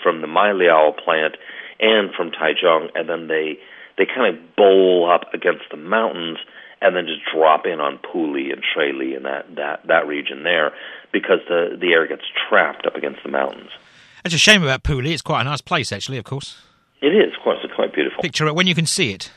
from 0.03 0.21
the 0.21 0.27
Mailiao 0.27 0.97
plant 1.03 1.35
and 1.79 2.13
from 2.13 2.31
Taichung, 2.31 2.89
and 2.95 3.09
then 3.09 3.27
they 3.27 3.57
they 3.97 4.05
kind 4.05 4.35
of 4.35 4.55
bowl 4.55 5.09
up 5.11 5.33
against 5.33 5.63
the 5.71 5.77
mountains 5.77 6.37
and 6.81 6.95
then 6.95 7.05
just 7.05 7.21
drop 7.33 7.65
in 7.65 7.79
on 7.79 7.99
Puli 7.99 8.51
and 8.51 8.63
Shuili 8.63 9.15
and 9.15 9.25
that, 9.25 9.55
that, 9.55 9.87
that 9.87 10.07
region 10.07 10.43
there 10.43 10.73
because 11.11 11.39
the, 11.47 11.77
the 11.79 11.93
air 11.93 12.07
gets 12.07 12.23
trapped 12.49 12.85
up 12.85 12.95
against 12.95 13.21
the 13.23 13.29
mountains. 13.29 13.69
It's 14.25 14.33
a 14.33 14.39
shame 14.39 14.63
about 14.63 14.83
Puli. 14.83 15.11
It's 15.11 15.21
quite 15.21 15.41
a 15.41 15.43
nice 15.45 15.61
place, 15.61 15.91
actually, 15.91 16.17
of 16.17 16.23
course. 16.23 16.61
It 17.01 17.07
is, 17.07 17.33
of 17.35 17.43
course. 17.43 17.59
It's 17.63 17.73
quite 17.73 17.93
beautiful. 17.93 18.21
Picture 18.21 18.47
it 18.47 18.55
when 18.55 18.67
you 18.67 18.75
can 18.75 18.85
see 18.85 19.11
it. 19.11 19.31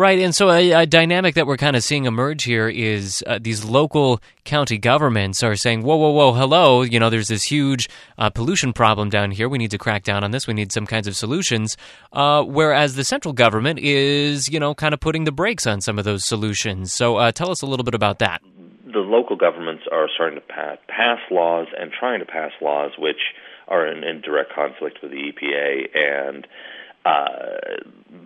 Right, 0.00 0.18
and 0.18 0.34
so 0.34 0.48
a, 0.48 0.72
a, 0.72 0.86
dynamic 0.86 1.34
that 1.34 1.46
we're 1.46 1.58
kind 1.58 1.76
of 1.76 1.84
seeing 1.84 2.06
emerge 2.06 2.44
here 2.44 2.70
is 2.70 3.22
uh, 3.26 3.38
these 3.38 3.66
local 3.66 4.22
county 4.44 4.78
governments 4.78 5.42
are 5.42 5.54
saying, 5.56 5.82
"Whoa, 5.82 5.96
whoa, 5.96 6.08
whoa, 6.12 6.32
hello! 6.32 6.80
You 6.80 6.98
know, 6.98 7.10
there's 7.10 7.28
this 7.28 7.42
huge 7.42 7.86
uh, 8.16 8.30
pollution 8.30 8.72
problem 8.72 9.10
down 9.10 9.30
here. 9.30 9.46
We 9.46 9.58
need 9.58 9.72
to 9.72 9.76
crack 9.76 10.04
down 10.04 10.24
on 10.24 10.30
this. 10.30 10.46
We 10.46 10.54
need 10.54 10.72
some 10.72 10.86
kinds 10.86 11.06
of 11.06 11.16
solutions." 11.16 11.76
Uh, 12.14 12.44
whereas 12.44 12.94
the 12.94 13.04
central 13.04 13.34
government 13.34 13.78
is, 13.78 14.48
you 14.48 14.58
know, 14.58 14.74
kind 14.74 14.94
of 14.94 15.00
putting 15.00 15.24
the 15.24 15.32
brakes 15.32 15.66
on 15.66 15.82
some 15.82 15.98
of 15.98 16.06
those 16.06 16.24
solutions. 16.24 16.94
So, 16.94 17.16
uh, 17.16 17.30
tell 17.30 17.50
us 17.50 17.60
a 17.60 17.66
little 17.66 17.84
bit 17.84 17.94
about 17.94 18.20
that. 18.20 18.40
The 18.86 19.00
local 19.00 19.36
governments 19.36 19.82
are 19.92 20.08
starting 20.14 20.40
to 20.40 20.46
pass, 20.46 20.78
pass 20.88 21.18
laws 21.30 21.66
and 21.78 21.92
trying 21.92 22.20
to 22.20 22.26
pass 22.26 22.52
laws 22.62 22.92
which 22.96 23.20
are 23.68 23.86
in, 23.86 24.02
in 24.02 24.22
direct 24.22 24.50
conflict 24.54 25.00
with 25.02 25.10
the 25.10 25.30
EPA 25.30 25.94
and 25.94 26.46
uh, 27.04 27.80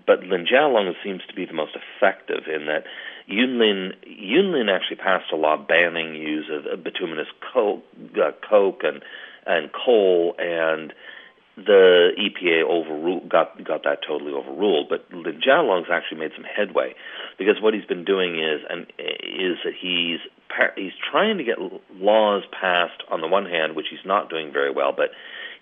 but 0.07 0.21
Lin 0.25 0.47
Jialong 0.47 0.93
seems 1.03 1.23
to 1.29 1.35
be 1.35 1.47
the 1.47 1.53
most 1.53 1.77
effective 1.77 2.45
in 2.47 2.67
that 2.67 2.85
Yunlin 3.31 3.93
Yunlin 4.07 4.69
actually 4.75 4.97
passed 4.97 5.33
a 5.33 5.37
law 5.37 5.57
banning 5.57 6.15
use 6.15 6.51
of 6.51 6.83
bituminous 6.83 7.29
coke, 7.53 7.85
uh, 8.17 8.33
coke 8.49 8.81
and 8.83 9.03
and 9.47 9.71
coal, 9.73 10.35
and 10.39 10.93
the 11.57 12.11
EPA 12.19 12.65
overruled 12.65 13.29
got 13.29 13.63
got 13.65 13.85
that 13.85 14.01
totally 14.07 14.33
overruled. 14.33 14.89
But 14.89 15.07
Lin 15.13 15.41
Jialong's 15.41 15.89
actually 15.91 16.19
made 16.19 16.33
some 16.35 16.45
headway 16.45 16.95
because 17.39 17.61
what 17.61 17.75
he's 17.75 17.85
been 17.85 18.05
doing 18.05 18.39
is 18.41 18.61
and 18.69 18.87
is 18.99 19.59
that 19.65 19.75
he's 19.81 20.19
he's 20.77 20.93
trying 21.11 21.39
to 21.39 21.45
get 21.45 21.59
laws 21.95 22.43
passed 22.51 23.03
on 23.11 23.21
the 23.21 23.29
one 23.29 23.47
hand, 23.47 23.77
which 23.77 23.87
he's 23.91 24.05
not 24.05 24.29
doing 24.29 24.53
very 24.53 24.73
well, 24.73 24.93
but 24.95 25.11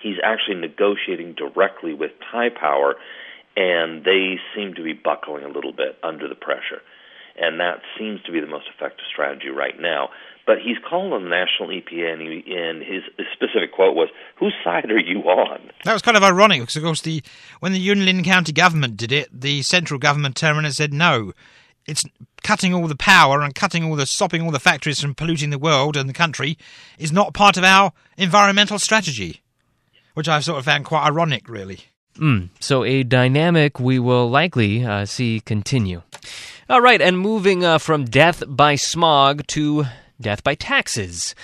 he's 0.02 0.16
actually 0.22 0.56
negotiating 0.56 1.34
directly 1.34 1.94
with 1.94 2.10
Taipower, 2.32 2.94
and 3.56 4.04
they 4.04 4.36
seem 4.54 4.74
to 4.74 4.82
be 4.82 4.92
buckling 4.92 5.44
a 5.44 5.48
little 5.48 5.72
bit 5.72 5.98
under 6.02 6.28
the 6.28 6.34
pressure. 6.34 6.82
And 7.38 7.60
that 7.60 7.80
seems 7.98 8.22
to 8.24 8.32
be 8.32 8.40
the 8.40 8.46
most 8.46 8.66
effective 8.74 9.06
strategy 9.10 9.48
right 9.48 9.78
now. 9.80 10.10
But 10.44 10.56
he's 10.58 10.76
calling 10.88 11.12
on 11.12 11.24
the 11.24 11.30
national 11.30 11.68
EPA, 11.68 12.12
and, 12.12 12.20
he, 12.20 12.52
and 12.52 12.82
his 12.82 13.02
specific 13.32 13.72
quote 13.72 13.94
was, 13.94 14.08
"Whose 14.36 14.54
side 14.64 14.90
are 14.90 14.98
you 14.98 15.20
on?" 15.20 15.70
That 15.84 15.92
was 15.92 16.02
kind 16.02 16.16
of 16.16 16.24
ironic 16.24 16.60
because, 16.60 16.76
of 16.76 16.82
course, 16.82 17.00
the 17.00 17.22
when 17.60 17.72
the 17.72 17.78
Yunlin 17.78 18.24
County 18.24 18.52
government 18.52 18.96
did 18.96 19.12
it, 19.12 19.28
the 19.32 19.62
central 19.62 20.00
government 20.00 20.36
turned 20.36 20.56
around 20.56 20.64
and 20.64 20.74
said, 20.74 20.92
"No, 20.92 21.32
it's 21.86 22.04
cutting 22.42 22.74
all 22.74 22.88
the 22.88 22.96
power 22.96 23.40
and 23.40 23.54
cutting 23.54 23.84
all 23.84 23.94
the 23.94 24.04
stopping 24.04 24.42
all 24.42 24.50
the 24.50 24.58
factories 24.58 25.00
from 25.00 25.14
polluting 25.14 25.50
the 25.50 25.58
world 25.58 25.96
and 25.96 26.08
the 26.08 26.14
country 26.14 26.58
is 26.98 27.12
not 27.12 27.34
part 27.34 27.56
of 27.56 27.62
our 27.62 27.92
environmental 28.18 28.80
strategy." 28.80 29.41
Which 30.14 30.28
I've 30.28 30.44
sort 30.44 30.58
of 30.58 30.64
found 30.64 30.84
quite 30.84 31.06
ironic, 31.06 31.48
really. 31.48 31.80
Mm, 32.16 32.50
so 32.60 32.84
a 32.84 33.02
dynamic 33.02 33.80
we 33.80 33.98
will 33.98 34.28
likely 34.28 34.84
uh, 34.84 35.06
see 35.06 35.40
continue. 35.40 36.02
All 36.68 36.80
right, 36.80 37.00
and 37.00 37.18
moving 37.18 37.64
uh, 37.64 37.78
from 37.78 38.04
death 38.04 38.42
by 38.46 38.74
smog 38.74 39.46
to 39.48 39.86
death 40.20 40.44
by 40.44 40.54
taxes. 40.54 41.34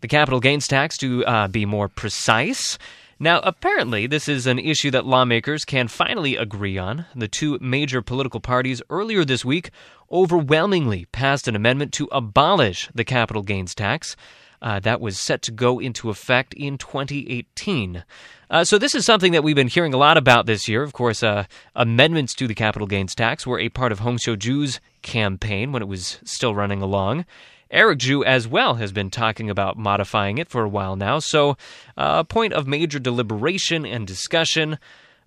The 0.00 0.08
capital 0.08 0.40
gains 0.40 0.68
tax, 0.68 0.96
to 0.98 1.24
uh, 1.26 1.48
be 1.48 1.66
more 1.66 1.88
precise. 1.88 2.78
Now, 3.18 3.40
apparently, 3.40 4.06
this 4.06 4.28
is 4.28 4.46
an 4.46 4.60
issue 4.60 4.92
that 4.92 5.04
lawmakers 5.04 5.64
can 5.64 5.88
finally 5.88 6.36
agree 6.36 6.78
on. 6.78 7.06
The 7.16 7.26
two 7.26 7.58
major 7.60 8.00
political 8.00 8.38
parties 8.38 8.80
earlier 8.90 9.24
this 9.24 9.44
week 9.44 9.70
overwhelmingly 10.12 11.06
passed 11.06 11.48
an 11.48 11.56
amendment 11.56 11.92
to 11.94 12.08
abolish 12.12 12.88
the 12.94 13.04
capital 13.04 13.42
gains 13.42 13.74
tax. 13.74 14.14
Uh, 14.60 14.80
that 14.80 15.00
was 15.00 15.18
set 15.18 15.42
to 15.42 15.52
go 15.52 15.78
into 15.78 16.10
effect 16.10 16.54
in 16.54 16.78
2018. 16.78 18.04
Uh, 18.50 18.64
so, 18.64 18.78
this 18.78 18.94
is 18.94 19.04
something 19.04 19.32
that 19.32 19.44
we've 19.44 19.56
been 19.56 19.68
hearing 19.68 19.94
a 19.94 19.98
lot 19.98 20.16
about 20.16 20.46
this 20.46 20.68
year. 20.68 20.82
Of 20.82 20.92
course, 20.92 21.22
uh, 21.22 21.44
amendments 21.74 22.34
to 22.34 22.46
the 22.46 22.54
capital 22.54 22.86
gains 22.86 23.14
tax 23.14 23.46
were 23.46 23.60
a 23.60 23.68
part 23.68 23.92
of 23.92 24.00
Hong 24.00 24.16
Xiu-ju's 24.16 24.80
campaign 25.02 25.72
when 25.72 25.82
it 25.82 25.88
was 25.88 26.18
still 26.24 26.54
running 26.54 26.82
along. 26.82 27.24
Eric 27.70 27.98
Chu, 27.98 28.24
as 28.24 28.48
well, 28.48 28.76
has 28.76 28.92
been 28.92 29.10
talking 29.10 29.50
about 29.50 29.76
modifying 29.76 30.38
it 30.38 30.48
for 30.48 30.64
a 30.64 30.68
while 30.68 30.96
now, 30.96 31.18
so 31.18 31.50
uh, 31.98 32.16
a 32.20 32.24
point 32.24 32.54
of 32.54 32.66
major 32.66 32.98
deliberation 32.98 33.84
and 33.84 34.06
discussion. 34.06 34.78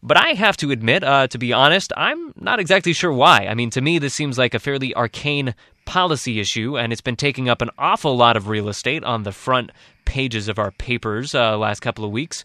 But 0.04 0.17
I 0.17 0.30
have 0.30 0.58
to 0.58 0.72
admit, 0.72 1.04
uh, 1.04 1.28
to 1.28 1.38
be 1.38 1.54
honest, 1.54 1.94
I'm 1.96 2.34
not 2.36 2.60
exactly 2.60 2.94
sure 2.94 3.13
why. 3.13 3.46
I 3.48 3.54
mean, 3.54 3.70
to 3.72 3.82
me, 3.82 4.00
this 4.00 4.15
seems 4.15 4.38
like 4.39 4.56
a 4.56 4.60
fairly 4.60 4.96
arcane 4.96 5.54
policy 5.86 6.39
issue, 6.39 6.78
and 6.78 6.91
it's 6.91 7.02
been 7.02 7.15
taking 7.15 7.50
up 7.50 7.62
an 7.62 7.70
awful 7.78 8.15
lot 8.15 8.38
of 8.38 8.48
real 8.48 8.70
estate 8.70 9.04
on 9.04 9.24
the 9.24 9.32
front 9.32 9.72
pages 10.06 10.48
of 10.48 10.60
our 10.60 10.72
papers 10.72 11.36
uh, 11.36 11.58
last 11.58 11.80
couple 11.80 12.06
of 12.06 12.12
weeks. 12.12 12.44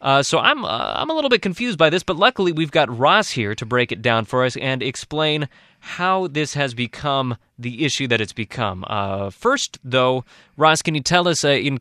Uh, 0.00 0.22
so 0.22 0.38
I'm 0.38 0.64
uh, 0.64 0.94
I'm 0.96 1.10
a 1.10 1.14
little 1.14 1.30
bit 1.30 1.42
confused 1.42 1.78
by 1.78 1.90
this, 1.90 2.02
but 2.02 2.16
luckily 2.16 2.52
we've 2.52 2.70
got 2.70 2.96
Ross 2.96 3.30
here 3.30 3.54
to 3.56 3.66
break 3.66 3.90
it 3.90 4.00
down 4.00 4.24
for 4.24 4.44
us 4.44 4.56
and 4.56 4.82
explain 4.82 5.48
how 5.80 6.28
this 6.28 6.54
has 6.54 6.74
become 6.74 7.36
the 7.58 7.84
issue 7.84 8.06
that 8.08 8.20
it's 8.20 8.32
become. 8.32 8.84
Uh, 8.86 9.30
first, 9.30 9.78
though, 9.82 10.24
Ross, 10.56 10.82
can 10.82 10.94
you 10.94 11.00
tell 11.00 11.26
us 11.26 11.44
uh, 11.44 11.48
in 11.48 11.80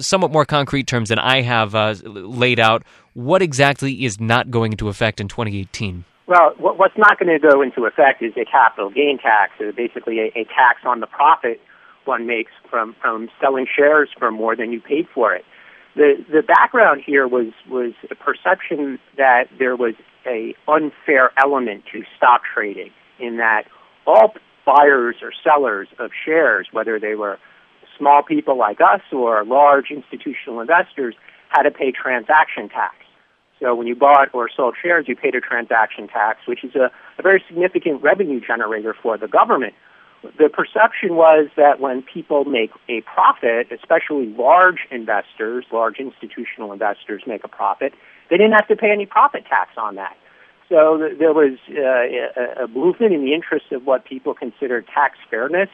somewhat 0.00 0.32
more 0.32 0.44
concrete 0.44 0.86
terms 0.86 1.08
than 1.08 1.18
I 1.18 1.42
have 1.42 1.74
uh, 1.74 1.94
laid 2.04 2.60
out 2.60 2.84
what 3.14 3.42
exactly 3.42 4.04
is 4.04 4.20
not 4.20 4.50
going 4.50 4.72
into 4.72 4.88
effect 4.88 5.20
in 5.20 5.28
2018? 5.28 6.04
Well, 6.26 6.54
what's 6.58 6.98
not 6.98 7.20
going 7.20 7.32
to 7.32 7.38
go 7.38 7.62
into 7.62 7.84
effect 7.86 8.20
is 8.20 8.32
a 8.36 8.44
capital 8.44 8.90
gain 8.90 9.18
tax, 9.18 9.52
or 9.60 9.72
basically 9.72 10.18
a, 10.18 10.26
a 10.34 10.44
tax 10.44 10.80
on 10.84 11.00
the 11.00 11.06
profit 11.06 11.60
one 12.04 12.26
makes 12.26 12.52
from, 12.68 12.94
from 13.00 13.28
selling 13.40 13.66
shares 13.66 14.08
for 14.18 14.30
more 14.30 14.56
than 14.56 14.72
you 14.72 14.80
paid 14.80 15.06
for 15.12 15.34
it. 15.34 15.44
The 15.94 16.24
the 16.30 16.42
background 16.42 17.02
here 17.06 17.26
was 17.26 17.52
was 17.70 17.92
a 18.10 18.14
perception 18.14 18.98
that 19.16 19.44
there 19.58 19.76
was 19.76 19.94
a 20.26 20.54
unfair 20.68 21.30
element 21.38 21.84
to 21.92 22.02
stock 22.16 22.42
trading 22.52 22.90
in 23.18 23.38
that 23.38 23.62
all 24.06 24.34
buyers 24.66 25.16
or 25.22 25.32
sellers 25.42 25.88
of 25.98 26.10
shares, 26.24 26.68
whether 26.70 27.00
they 27.00 27.14
were 27.14 27.38
small 27.96 28.22
people 28.22 28.58
like 28.58 28.80
us 28.80 29.00
or 29.10 29.42
large 29.44 29.90
institutional 29.90 30.60
investors, 30.60 31.14
had 31.48 31.62
to 31.62 31.70
pay 31.70 31.92
transaction 31.92 32.68
tax. 32.68 32.96
So 33.60 33.74
when 33.74 33.86
you 33.86 33.94
bought 33.94 34.28
or 34.34 34.48
sold 34.54 34.74
shares, 34.80 35.06
you 35.08 35.16
paid 35.16 35.34
a 35.34 35.40
transaction 35.40 36.08
tax, 36.08 36.40
which 36.46 36.62
is 36.62 36.74
a, 36.74 36.90
a 37.18 37.22
very 37.22 37.42
significant 37.48 38.02
revenue 38.02 38.40
generator 38.40 38.94
for 39.00 39.16
the 39.16 39.28
government. 39.28 39.74
The 40.38 40.48
perception 40.48 41.14
was 41.14 41.48
that 41.56 41.80
when 41.80 42.02
people 42.02 42.44
make 42.44 42.70
a 42.88 43.00
profit, 43.02 43.68
especially 43.70 44.26
large 44.26 44.80
investors, 44.90 45.64
large 45.72 45.98
institutional 45.98 46.72
investors 46.72 47.22
make 47.26 47.44
a 47.44 47.48
profit, 47.48 47.92
they 48.28 48.36
didn't 48.36 48.52
have 48.52 48.66
to 48.68 48.76
pay 48.76 48.90
any 48.90 49.06
profit 49.06 49.44
tax 49.48 49.70
on 49.76 49.94
that. 49.94 50.16
So 50.68 50.98
th- 50.98 51.18
there 51.18 51.32
was 51.32 51.58
uh, 51.70 51.80
a, 51.80 52.64
a 52.64 52.68
movement 52.68 53.14
in 53.14 53.24
the 53.24 53.32
interest 53.32 53.70
of 53.72 53.86
what 53.86 54.04
people 54.04 54.34
considered 54.34 54.86
tax 54.92 55.16
fairness 55.30 55.68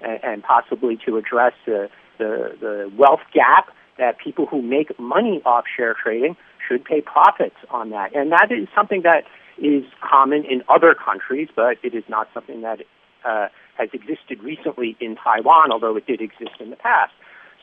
and, 0.00 0.18
and 0.24 0.42
possibly 0.42 0.98
to 1.04 1.18
address 1.18 1.52
the, 1.66 1.90
the, 2.16 2.56
the 2.60 2.92
wealth 2.96 3.20
gap 3.34 3.68
that 3.98 4.18
people 4.18 4.46
who 4.46 4.62
make 4.62 4.98
money 4.98 5.42
off 5.44 5.64
share 5.76 5.94
trading 6.02 6.36
should 6.68 6.84
pay 6.84 7.00
profits 7.00 7.56
on 7.70 7.90
that. 7.90 8.14
And 8.14 8.30
that 8.32 8.52
is 8.52 8.68
something 8.74 9.02
that 9.02 9.24
is 9.56 9.84
common 10.00 10.44
in 10.44 10.62
other 10.68 10.94
countries, 10.94 11.48
but 11.56 11.78
it 11.82 11.94
is 11.94 12.04
not 12.08 12.28
something 12.32 12.60
that 12.62 12.80
uh, 13.24 13.48
has 13.76 13.88
existed 13.92 14.42
recently 14.42 14.96
in 15.00 15.16
Taiwan, 15.16 15.72
although 15.72 15.96
it 15.96 16.06
did 16.06 16.20
exist 16.20 16.60
in 16.60 16.70
the 16.70 16.76
past. 16.76 17.12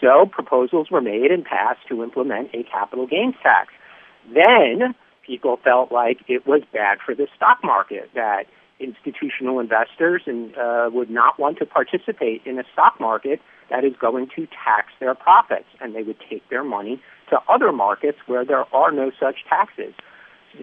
So 0.02 0.26
proposals 0.26 0.92
were 0.92 1.02
made 1.02 1.32
and 1.32 1.46
passed 1.46 1.88
to 1.90 2.04
implement 2.04 2.50
a 2.54 2.64
capital 2.64 3.08
gains 3.08 3.36
tax. 3.42 3.72
Then 4.34 4.96
people 5.26 5.58
felt 5.64 5.92
like 5.92 6.20
it 6.28 6.46
was 6.46 6.62
bad 6.74 7.00
for 7.06 7.16
the 7.16 7.28
stock 7.36 7.60
market, 7.64 8.10
that 8.14 8.46
institutional 8.80 9.60
investors 9.60 10.24
and 10.26 10.56
uh, 10.58 10.90
would 10.92 11.10
not 11.10 11.40
want 11.40 11.58
to 11.60 11.66
participate 11.66 12.42
in 12.46 12.60
a 12.60 12.64
stock 12.74 13.00
market 13.00 13.40
that 13.70 13.86
is 13.86 13.94
going 14.00 14.28
to 14.36 14.48
tax 14.48 14.92
their 15.00 15.16
profits, 15.16 15.68
and 15.80 15.96
they 15.96 16.04
would 16.04 16.20
take 16.30 16.48
their 16.50 16.64
money 16.64 17.02
to 17.30 17.40
other 17.50 17.72
markets 17.72 18.18
where 18.28 18.46
there 18.46 18.66
are 18.74 18.92
no 18.92 19.12
such 19.20 19.38
taxes. 19.50 19.94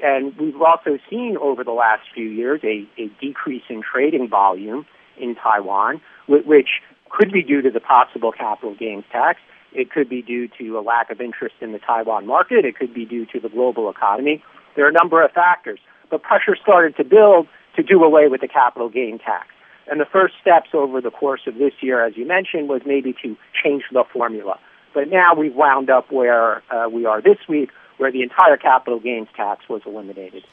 And 0.02 0.36
we've 0.38 0.60
also 0.60 0.98
seen 1.10 1.36
over 1.40 1.64
the 1.64 1.72
last 1.72 2.02
few 2.14 2.26
years 2.26 2.60
a, 2.64 2.88
a 3.00 3.08
decrease 3.20 3.64
in 3.68 3.82
trading 3.82 4.28
volume 4.28 4.86
in 5.18 5.34
Taiwan, 5.34 6.00
which 6.28 6.68
could 7.10 7.30
be 7.30 7.42
due 7.42 7.60
to 7.62 7.70
the 7.70 7.80
possible 7.80 8.32
capital 8.32 8.74
gains 8.74 9.04
tax. 9.12 9.38
It 9.72 9.90
could 9.90 10.08
be 10.08 10.22
due 10.22 10.48
to 10.58 10.78
a 10.78 10.80
lack 10.80 11.10
of 11.10 11.20
interest 11.20 11.56
in 11.60 11.72
the 11.72 11.78
Taiwan 11.78 12.26
market. 12.26 12.64
It 12.64 12.76
could 12.76 12.94
be 12.94 13.04
due 13.04 13.26
to 13.26 13.40
the 13.40 13.48
global 13.48 13.90
economy. 13.90 14.42
There 14.76 14.86
are 14.86 14.88
a 14.88 14.92
number 14.92 15.22
of 15.22 15.32
factors. 15.32 15.80
But 16.10 16.22
pressure 16.22 16.56
started 16.60 16.96
to 16.96 17.04
build 17.04 17.48
to 17.76 17.82
do 17.82 18.02
away 18.02 18.28
with 18.28 18.40
the 18.40 18.48
capital 18.48 18.88
gain 18.88 19.18
tax. 19.18 19.48
And 19.90 20.00
the 20.00 20.04
first 20.04 20.34
steps 20.40 20.70
over 20.74 21.00
the 21.00 21.10
course 21.10 21.42
of 21.46 21.56
this 21.56 21.72
year, 21.80 22.04
as 22.04 22.16
you 22.16 22.26
mentioned, 22.26 22.68
was 22.68 22.82
maybe 22.86 23.14
to 23.22 23.36
change 23.62 23.84
the 23.92 24.04
formula. 24.12 24.58
But 24.94 25.08
now 25.08 25.34
we've 25.34 25.54
wound 25.54 25.90
up 25.90 26.10
where 26.10 26.62
uh, 26.70 26.88
we 26.88 27.06
are 27.06 27.20
this 27.20 27.38
week, 27.48 27.70
where 27.96 28.12
the 28.12 28.22
entire 28.22 28.56
capital 28.56 29.00
gains 29.00 29.28
tax 29.36 29.68
was 29.68 29.82
eliminated. 29.86 30.44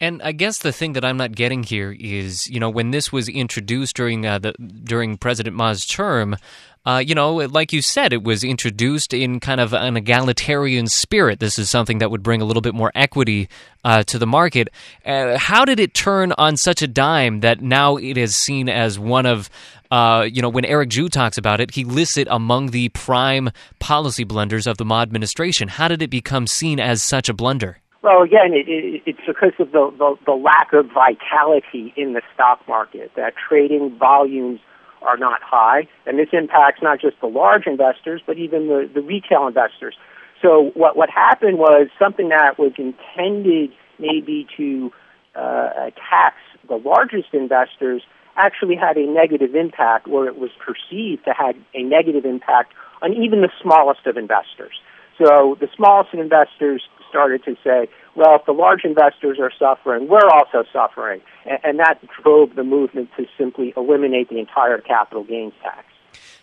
And 0.00 0.20
I 0.20 0.32
guess 0.32 0.58
the 0.58 0.72
thing 0.72 0.94
that 0.94 1.04
I'm 1.04 1.16
not 1.16 1.32
getting 1.32 1.62
here 1.62 1.96
is, 1.98 2.48
you 2.48 2.58
know, 2.58 2.68
when 2.68 2.90
this 2.90 3.12
was 3.12 3.28
introduced 3.28 3.94
during 3.94 4.26
uh, 4.26 4.40
the 4.40 4.52
during 4.52 5.16
President 5.16 5.54
Ma's 5.54 5.86
term, 5.86 6.36
uh, 6.84 7.00
you 7.06 7.14
know, 7.14 7.36
like 7.36 7.72
you 7.72 7.80
said, 7.80 8.12
it 8.12 8.24
was 8.24 8.42
introduced 8.42 9.14
in 9.14 9.38
kind 9.38 9.60
of 9.60 9.72
an 9.72 9.96
egalitarian 9.96 10.88
spirit. 10.88 11.38
This 11.38 11.56
is 11.56 11.70
something 11.70 11.98
that 11.98 12.10
would 12.10 12.24
bring 12.24 12.42
a 12.42 12.44
little 12.44 12.60
bit 12.60 12.74
more 12.74 12.90
equity 12.96 13.48
uh, 13.84 14.02
to 14.04 14.18
the 14.18 14.26
market. 14.26 14.68
Uh, 15.06 15.38
how 15.38 15.64
did 15.64 15.78
it 15.78 15.94
turn 15.94 16.32
on 16.36 16.56
such 16.56 16.82
a 16.82 16.88
dime 16.88 17.38
that 17.40 17.60
now 17.60 17.96
it 17.96 18.18
is 18.18 18.34
seen 18.34 18.68
as 18.68 18.98
one 18.98 19.26
of 19.26 19.48
uh, 19.92 20.22
you 20.22 20.40
know, 20.40 20.48
when 20.48 20.64
Eric 20.64 20.88
Chu 20.88 21.10
talks 21.10 21.36
about 21.36 21.60
it, 21.60 21.72
he 21.72 21.84
lists 21.84 22.16
it 22.16 22.26
among 22.30 22.70
the 22.70 22.88
prime 22.88 23.50
policy 23.78 24.24
blunders 24.24 24.66
of 24.66 24.78
the 24.78 24.86
Ma 24.86 25.02
administration. 25.02 25.68
How 25.68 25.86
did 25.86 26.00
it 26.00 26.08
become 26.08 26.46
seen 26.46 26.80
as 26.80 27.02
such 27.02 27.28
a 27.28 27.34
blunder? 27.34 27.78
Well, 28.00 28.22
again, 28.22 28.54
it, 28.54 28.66
it, 28.66 29.02
it's 29.04 29.20
because 29.26 29.52
of 29.58 29.70
the, 29.72 29.92
the, 29.98 30.16
the 30.24 30.32
lack 30.32 30.72
of 30.72 30.86
vitality 30.86 31.92
in 31.94 32.14
the 32.14 32.22
stock 32.32 32.66
market, 32.66 33.12
that 33.16 33.34
trading 33.36 33.94
volumes 33.98 34.60
are 35.02 35.18
not 35.18 35.42
high, 35.42 35.86
and 36.06 36.18
this 36.18 36.28
impacts 36.32 36.80
not 36.82 36.98
just 36.98 37.20
the 37.20 37.26
large 37.26 37.66
investors, 37.66 38.22
but 38.26 38.38
even 38.38 38.68
the, 38.68 38.90
the 38.94 39.02
retail 39.02 39.46
investors. 39.46 39.94
So 40.40 40.70
what, 40.72 40.96
what 40.96 41.10
happened 41.10 41.58
was 41.58 41.88
something 41.98 42.30
that 42.30 42.58
was 42.58 42.72
intended 42.78 43.72
maybe 43.98 44.46
to 44.56 44.90
uh, 45.34 45.90
tax 46.10 46.36
the 46.66 46.76
largest 46.76 47.34
investors 47.34 48.02
actually 48.36 48.76
had 48.76 48.96
a 48.96 49.06
negative 49.06 49.54
impact, 49.54 50.08
or 50.08 50.26
it 50.26 50.38
was 50.38 50.50
perceived 50.58 51.24
to 51.24 51.32
have 51.32 51.56
a 51.74 51.82
negative 51.82 52.24
impact 52.24 52.72
on 53.02 53.12
even 53.12 53.42
the 53.42 53.50
smallest 53.60 54.06
of 54.06 54.16
investors. 54.16 54.80
So 55.18 55.56
the 55.60 55.68
smallest 55.76 56.14
of 56.14 56.20
investors 56.20 56.82
started 57.08 57.44
to 57.44 57.56
say, 57.62 57.88
well, 58.16 58.36
if 58.36 58.46
the 58.46 58.52
large 58.52 58.84
investors 58.84 59.38
are 59.38 59.52
suffering, 59.58 60.08
we're 60.08 60.28
also 60.32 60.64
suffering. 60.72 61.20
And, 61.44 61.58
and 61.62 61.78
that 61.78 62.00
drove 62.22 62.54
the 62.54 62.64
movement 62.64 63.10
to 63.16 63.26
simply 63.36 63.74
eliminate 63.76 64.30
the 64.30 64.38
entire 64.38 64.78
capital 64.78 65.24
gains 65.24 65.52
tax. 65.62 65.84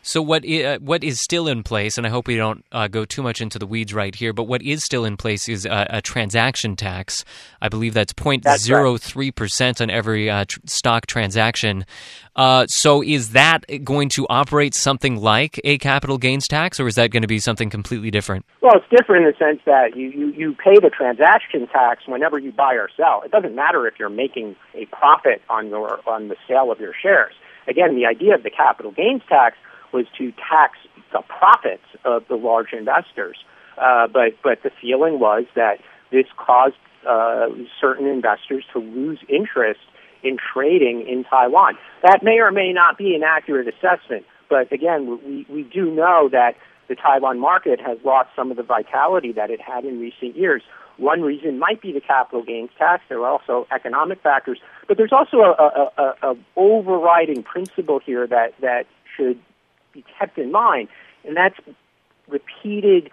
So 0.01 0.21
what 0.21 0.45
is, 0.45 0.65
uh, 0.65 0.77
what 0.79 1.03
is 1.03 1.19
still 1.19 1.47
in 1.47 1.63
place, 1.63 1.97
and 1.97 2.08
I 2.08 2.10
hope 2.10 2.27
we 2.27 2.36
don't 2.36 2.65
uh, 2.71 2.88
go 2.88 3.05
too 3.05 3.21
much 3.21 3.41
into 3.41 3.60
the 3.60 3.67
weeds 3.67 3.93
right 3.93 4.15
here, 4.15 4.34
but 4.34 4.43
what 4.43 4.62
is 4.62 4.84
still 4.84 5.05
in 5.05 5.17
place 5.17 5.49
is 5.49 5.65
a, 5.65 5.88
a 5.89 6.01
transaction 6.01 6.75
tax. 6.75 7.25
I 7.62 7.69
believe 7.69 7.93
that's 7.93 8.13
0.03 8.13 9.36
percent 9.36 9.82
on 9.82 9.89
every 9.89 10.29
uh, 10.29 10.45
tr- 10.47 10.60
stock 10.65 11.05
transaction. 11.05 11.86
Uh, 12.36 12.65
so 12.67 13.03
is 13.03 13.32
that 13.32 13.65
going 13.84 14.08
to 14.08 14.25
operate 14.29 14.73
something 14.73 15.17
like 15.17 15.60
a 15.63 15.77
capital 15.77 16.17
gains 16.17 16.47
tax, 16.47 16.79
or 16.79 16.88
is 16.88 16.95
that 16.95 17.12
going 17.12 17.21
to 17.21 17.27
be 17.27 17.39
something 17.39 17.69
completely 17.69 18.10
different? 18.12 18.45
Well, 18.62 18.73
it's 18.75 18.86
different 18.89 19.25
in 19.25 19.32
the 19.34 19.38
sense 19.38 19.60
that 19.65 19.97
you, 19.97 20.10
you, 20.10 20.27
you 20.32 20.55
pay 20.55 20.75
the 20.75 20.89
transaction 20.89 21.67
tax 21.67 22.03
whenever 22.08 22.39
you 22.39 22.53
buy 22.53 22.75
or 22.75 22.89
sell. 22.95 23.23
It 23.25 23.32
doesn't 23.32 23.55
matter 23.55 23.88
if 23.88 23.95
you're 23.99 24.10
making 24.10 24.55
a 24.73 24.86
profit 24.86 25.41
on 25.49 25.67
your 25.67 25.99
on 26.08 26.29
the 26.29 26.36
sale 26.47 26.71
of 26.71 26.79
your 26.79 26.93
shares. 27.01 27.34
Again, 27.67 27.95
the 27.95 28.05
idea 28.05 28.35
of 28.35 28.43
the 28.43 28.49
capital 28.49 28.91
gains 28.91 29.21
tax 29.27 29.57
was 29.93 30.05
to 30.17 30.31
tax 30.31 30.77
the 31.11 31.21
profits 31.27 31.85
of 32.05 32.27
the 32.27 32.35
large 32.35 32.73
investors. 32.73 33.37
Uh, 33.77 34.07
but 34.07 34.33
but 34.43 34.61
the 34.63 34.71
feeling 34.81 35.19
was 35.19 35.45
that 35.55 35.79
this 36.11 36.25
caused 36.37 36.75
uh, 37.07 37.47
certain 37.79 38.07
investors 38.07 38.65
to 38.73 38.79
lose 38.79 39.19
interest 39.29 39.79
in 40.21 40.37
trading 40.53 41.07
in 41.07 41.23
Taiwan. 41.23 41.77
That 42.03 42.23
may 42.23 42.39
or 42.39 42.51
may 42.51 42.73
not 42.73 42.97
be 42.97 43.15
an 43.15 43.23
accurate 43.23 43.67
assessment, 43.67 44.25
but 44.49 44.71
again, 44.71 45.19
we, 45.25 45.45
we 45.49 45.63
do 45.63 45.89
know 45.91 46.29
that 46.31 46.55
the 46.89 46.95
Taiwan 46.95 47.39
market 47.39 47.79
has 47.79 47.97
lost 48.03 48.29
some 48.35 48.51
of 48.51 48.57
the 48.57 48.63
vitality 48.63 49.31
that 49.33 49.49
it 49.49 49.61
had 49.61 49.85
in 49.85 49.99
recent 49.99 50.35
years. 50.35 50.63
One 50.99 51.21
reason 51.21 51.59
might 51.59 51.81
be 51.81 51.91
the 51.93 52.01
capital 52.01 52.43
gains 52.43 52.69
tax. 52.77 53.03
There 53.07 53.19
are 53.19 53.27
also 53.27 53.67
economic 53.71 54.21
factors, 54.21 54.59
but 54.88 54.97
there's 54.97 55.13
also 55.13 55.38
a, 55.38 55.51
a, 55.51 55.91
a, 55.97 56.31
a 56.31 56.38
overriding 56.55 57.43
principle 57.43 57.99
here 57.99 58.27
that, 58.27 58.53
that 58.62 58.85
should 59.15 59.39
be 59.93 60.03
kept 60.17 60.38
in 60.38 60.51
mind, 60.51 60.89
and 61.25 61.35
that's 61.35 61.57
repeated 62.27 63.12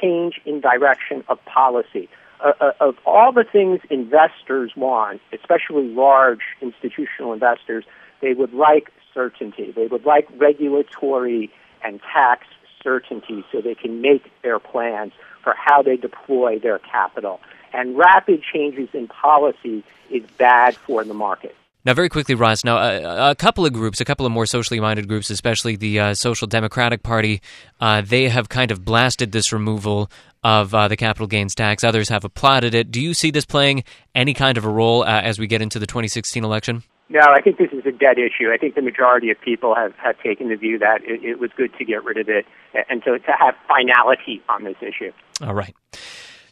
change 0.00 0.40
in 0.44 0.60
direction 0.60 1.24
of 1.28 1.44
policy. 1.44 2.08
Uh, 2.44 2.52
uh, 2.60 2.72
of 2.80 2.96
all 3.06 3.32
the 3.32 3.44
things 3.44 3.80
investors 3.88 4.72
want, 4.76 5.20
especially 5.32 5.88
large 5.88 6.42
institutional 6.60 7.32
investors, 7.32 7.84
they 8.20 8.34
would 8.34 8.52
like 8.52 8.90
certainty. 9.14 9.72
They 9.72 9.86
would 9.86 10.04
like 10.04 10.28
regulatory 10.36 11.50
and 11.82 12.00
tax 12.12 12.46
certainty 12.82 13.44
so 13.52 13.60
they 13.60 13.74
can 13.74 14.00
make 14.00 14.30
their 14.42 14.58
plans 14.58 15.12
for 15.42 15.54
how 15.56 15.82
they 15.82 15.96
deploy 15.96 16.58
their 16.58 16.78
capital. 16.78 17.40
And 17.72 17.96
rapid 17.96 18.42
changes 18.42 18.88
in 18.92 19.08
policy 19.08 19.84
is 20.10 20.22
bad 20.38 20.76
for 20.76 21.04
the 21.04 21.14
market. 21.14 21.54
Now, 21.86 21.94
very 21.94 22.08
quickly, 22.08 22.34
Ross. 22.34 22.64
Now, 22.64 23.30
a, 23.30 23.36
couple 23.36 23.64
of 23.64 23.72
groups, 23.72 24.00
a 24.00 24.04
couple 24.04 24.26
of 24.26 24.32
more 24.32 24.44
socially 24.44 24.80
minded 24.80 25.06
groups, 25.06 25.30
especially 25.30 25.76
the 25.76 26.00
uh, 26.00 26.14
Social 26.14 26.48
Democratic 26.48 27.04
Party, 27.04 27.40
uh, 27.80 28.02
they 28.04 28.28
have 28.28 28.48
kind 28.48 28.72
of 28.72 28.84
blasted 28.84 29.30
this 29.30 29.52
removal 29.52 30.10
of 30.42 30.74
uh, 30.74 30.88
the 30.88 30.96
capital 30.96 31.28
gains 31.28 31.54
tax. 31.54 31.84
Others 31.84 32.08
have 32.08 32.24
applauded 32.24 32.74
it. 32.74 32.90
Do 32.90 33.00
you 33.00 33.14
see 33.14 33.30
this 33.30 33.44
playing 33.44 33.84
any 34.16 34.34
kind 34.34 34.58
of 34.58 34.64
a 34.64 34.68
role 34.68 35.04
uh, 35.04 35.20
as 35.20 35.38
we 35.38 35.46
get 35.46 35.62
into 35.62 35.78
the 35.78 35.86
2016 35.86 36.42
election? 36.42 36.82
No, 37.08 37.20
I 37.20 37.40
think 37.40 37.58
this 37.58 37.70
is 37.72 37.86
a 37.86 37.92
dead 37.92 38.18
issue. 38.18 38.50
I 38.52 38.56
think 38.58 38.74
the 38.74 38.82
majority 38.82 39.30
of 39.30 39.40
people 39.40 39.74
have, 39.76 39.94
have 40.02 40.18
taken 40.20 40.48
the 40.48 40.56
view 40.56 40.78
that 40.80 41.02
it, 41.04 41.24
it 41.24 41.38
was 41.38 41.50
good 41.56 41.70
to 41.78 41.84
get 41.84 42.02
rid 42.04 42.18
of 42.18 42.28
it 42.28 42.46
and 42.88 43.02
to, 43.04 43.18
to 43.18 43.32
have 43.38 43.54
finality 43.68 44.42
on 44.48 44.64
this 44.64 44.76
issue. 44.80 45.12
All 45.40 45.54
right. 45.54 45.74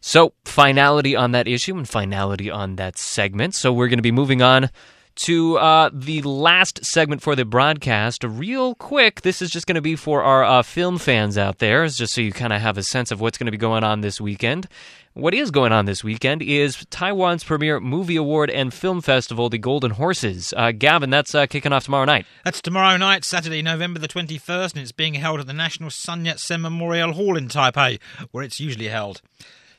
So, 0.01 0.35
finality 0.45 1.17
on 1.17 1.33
that 1.33 1.49
issue 1.49 1.77
and 1.77 1.89
finality 1.89 2.51
on 2.51 2.77
that 2.77 2.99
segment. 2.99 3.55
So, 3.55 3.73
we're 3.73 3.89
going 3.89 3.99
to 3.99 4.03
be 4.03 4.13
moving 4.13 4.43
on 4.43 4.71
to 5.17 5.59
uh, 5.59 5.91
the 5.93 6.23
last 6.23 6.85
segment 6.85 7.23
for 7.23 7.37
the 7.37 7.45
broadcast. 7.45 8.25
Real 8.25 8.75
quick, 8.75 9.23
this 9.23 9.41
is 9.41 9.51
just 9.51 9.67
going 9.67 9.75
to 9.77 9.81
be 9.81 9.97
for 9.97 10.23
our 10.23 10.45
uh, 10.45 10.63
film 10.63 10.99
fans 10.99 11.39
out 11.39 11.59
there, 11.59 11.87
just 11.87 12.15
so 12.15 12.21
you 12.21 12.33
kind 12.33 12.53
of 12.53 12.61
have 12.61 12.79
a 12.79 12.83
sense 12.83 13.11
of 13.11 13.21
what's 13.21 13.39
going 13.39 13.47
to 13.47 13.53
be 13.53 13.59
going 13.59 13.85
on 13.85 14.01
this 14.01 14.21
weekend. 14.21 14.67
What 15.15 15.33
is 15.33 15.53
going 15.53 15.71
on 15.71 15.85
this 15.85 16.03
weekend 16.03 16.43
is 16.43 16.85
Taiwan's 16.91 17.45
premier 17.45 17.79
movie 17.79 18.17
award 18.17 18.51
and 18.51 18.75
film 18.75 19.01
festival, 19.01 19.49
the 19.49 19.59
Golden 19.59 19.93
Horses. 19.93 20.53
Uh, 20.57 20.73
Gavin, 20.73 21.11
that's 21.11 21.37
uh, 21.37 21.47
kicking 21.47 21.73
off 21.73 21.85
tomorrow 21.85 22.05
night. 22.05 22.27
That's 22.45 22.61
tomorrow 22.61 22.97
night, 22.97 23.25
Saturday, 23.25 23.63
November 23.63 24.01
the 24.01 24.09
21st, 24.09 24.73
and 24.73 24.83
it's 24.83 24.91
being 24.91 25.15
held 25.15 25.39
at 25.39 25.47
the 25.47 25.53
National 25.53 25.91
Sun 25.91 26.25
Yat 26.25 26.41
sen 26.41 26.63
Memorial 26.63 27.13
Hall 27.13 27.37
in 27.37 27.47
Taipei, 27.47 28.01
where 28.33 28.43
it's 28.43 28.59
usually 28.59 28.89
held. 28.89 29.23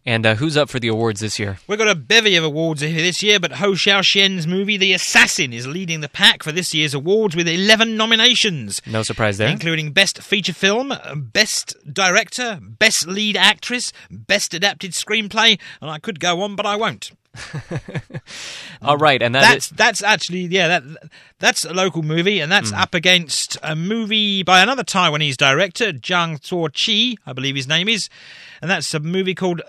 And 0.07 0.23
uh, 0.23 0.35
who's 0.35 0.55
up 0.55 0.69
for 0.69 0.79
the 0.79 0.87
awards 0.87 1.19
this 1.19 1.39
year? 1.39 1.57
We've 1.67 1.79
got 1.79 1.87
a 1.87 1.95
bevy 1.95 2.35
of 2.35 2.43
awards 2.43 2.81
here 2.81 2.93
this 2.93 3.23
year, 3.23 3.39
but 3.39 3.53
Hou 3.53 3.73
Hsiao-hsien's 3.73 4.45
movie 4.45 4.77
The 4.77 4.93
Assassin 4.93 5.51
is 5.51 5.65
leading 5.65 6.01
the 6.01 6.09
pack 6.09 6.43
for 6.43 6.51
this 6.51 6.75
year's 6.75 6.93
awards 6.93 7.35
with 7.35 7.47
11 7.47 7.97
nominations. 7.97 8.83
No 8.85 9.01
surprise 9.01 9.39
there. 9.39 9.49
Including 9.49 9.93
Best 9.93 10.21
Feature 10.21 10.53
Film, 10.53 10.93
Best 11.33 11.75
Director, 11.91 12.59
Best 12.61 13.07
Lead 13.07 13.35
Actress, 13.35 13.91
Best 14.11 14.53
Adapted 14.53 14.91
Screenplay, 14.91 15.59
and 15.81 15.89
I 15.89 15.97
could 15.97 16.19
go 16.19 16.41
on, 16.41 16.55
but 16.55 16.67
I 16.67 16.75
won't. 16.75 17.11
All 18.81 18.97
right, 18.97 19.21
and 19.21 19.35
that 19.35 19.41
that's 19.41 19.65
is- 19.65 19.71
that's 19.71 20.03
actually 20.03 20.45
yeah 20.45 20.67
that 20.67 20.83
that's 21.39 21.65
a 21.65 21.73
local 21.73 22.01
movie, 22.01 22.39
and 22.39 22.51
that's 22.51 22.71
mm. 22.71 22.79
up 22.79 22.93
against 22.93 23.57
a 23.61 23.75
movie 23.75 24.43
by 24.43 24.61
another 24.61 24.83
Taiwanese 24.83 25.35
director, 25.35 25.91
Zhang 25.91 26.39
Zuo 26.39 26.69
Chi, 26.71 27.21
I 27.25 27.33
believe 27.33 27.55
his 27.55 27.67
name 27.67 27.89
is, 27.89 28.07
and 28.61 28.71
that's 28.71 28.93
a 28.93 28.99
movie 28.99 29.35
called 29.35 29.61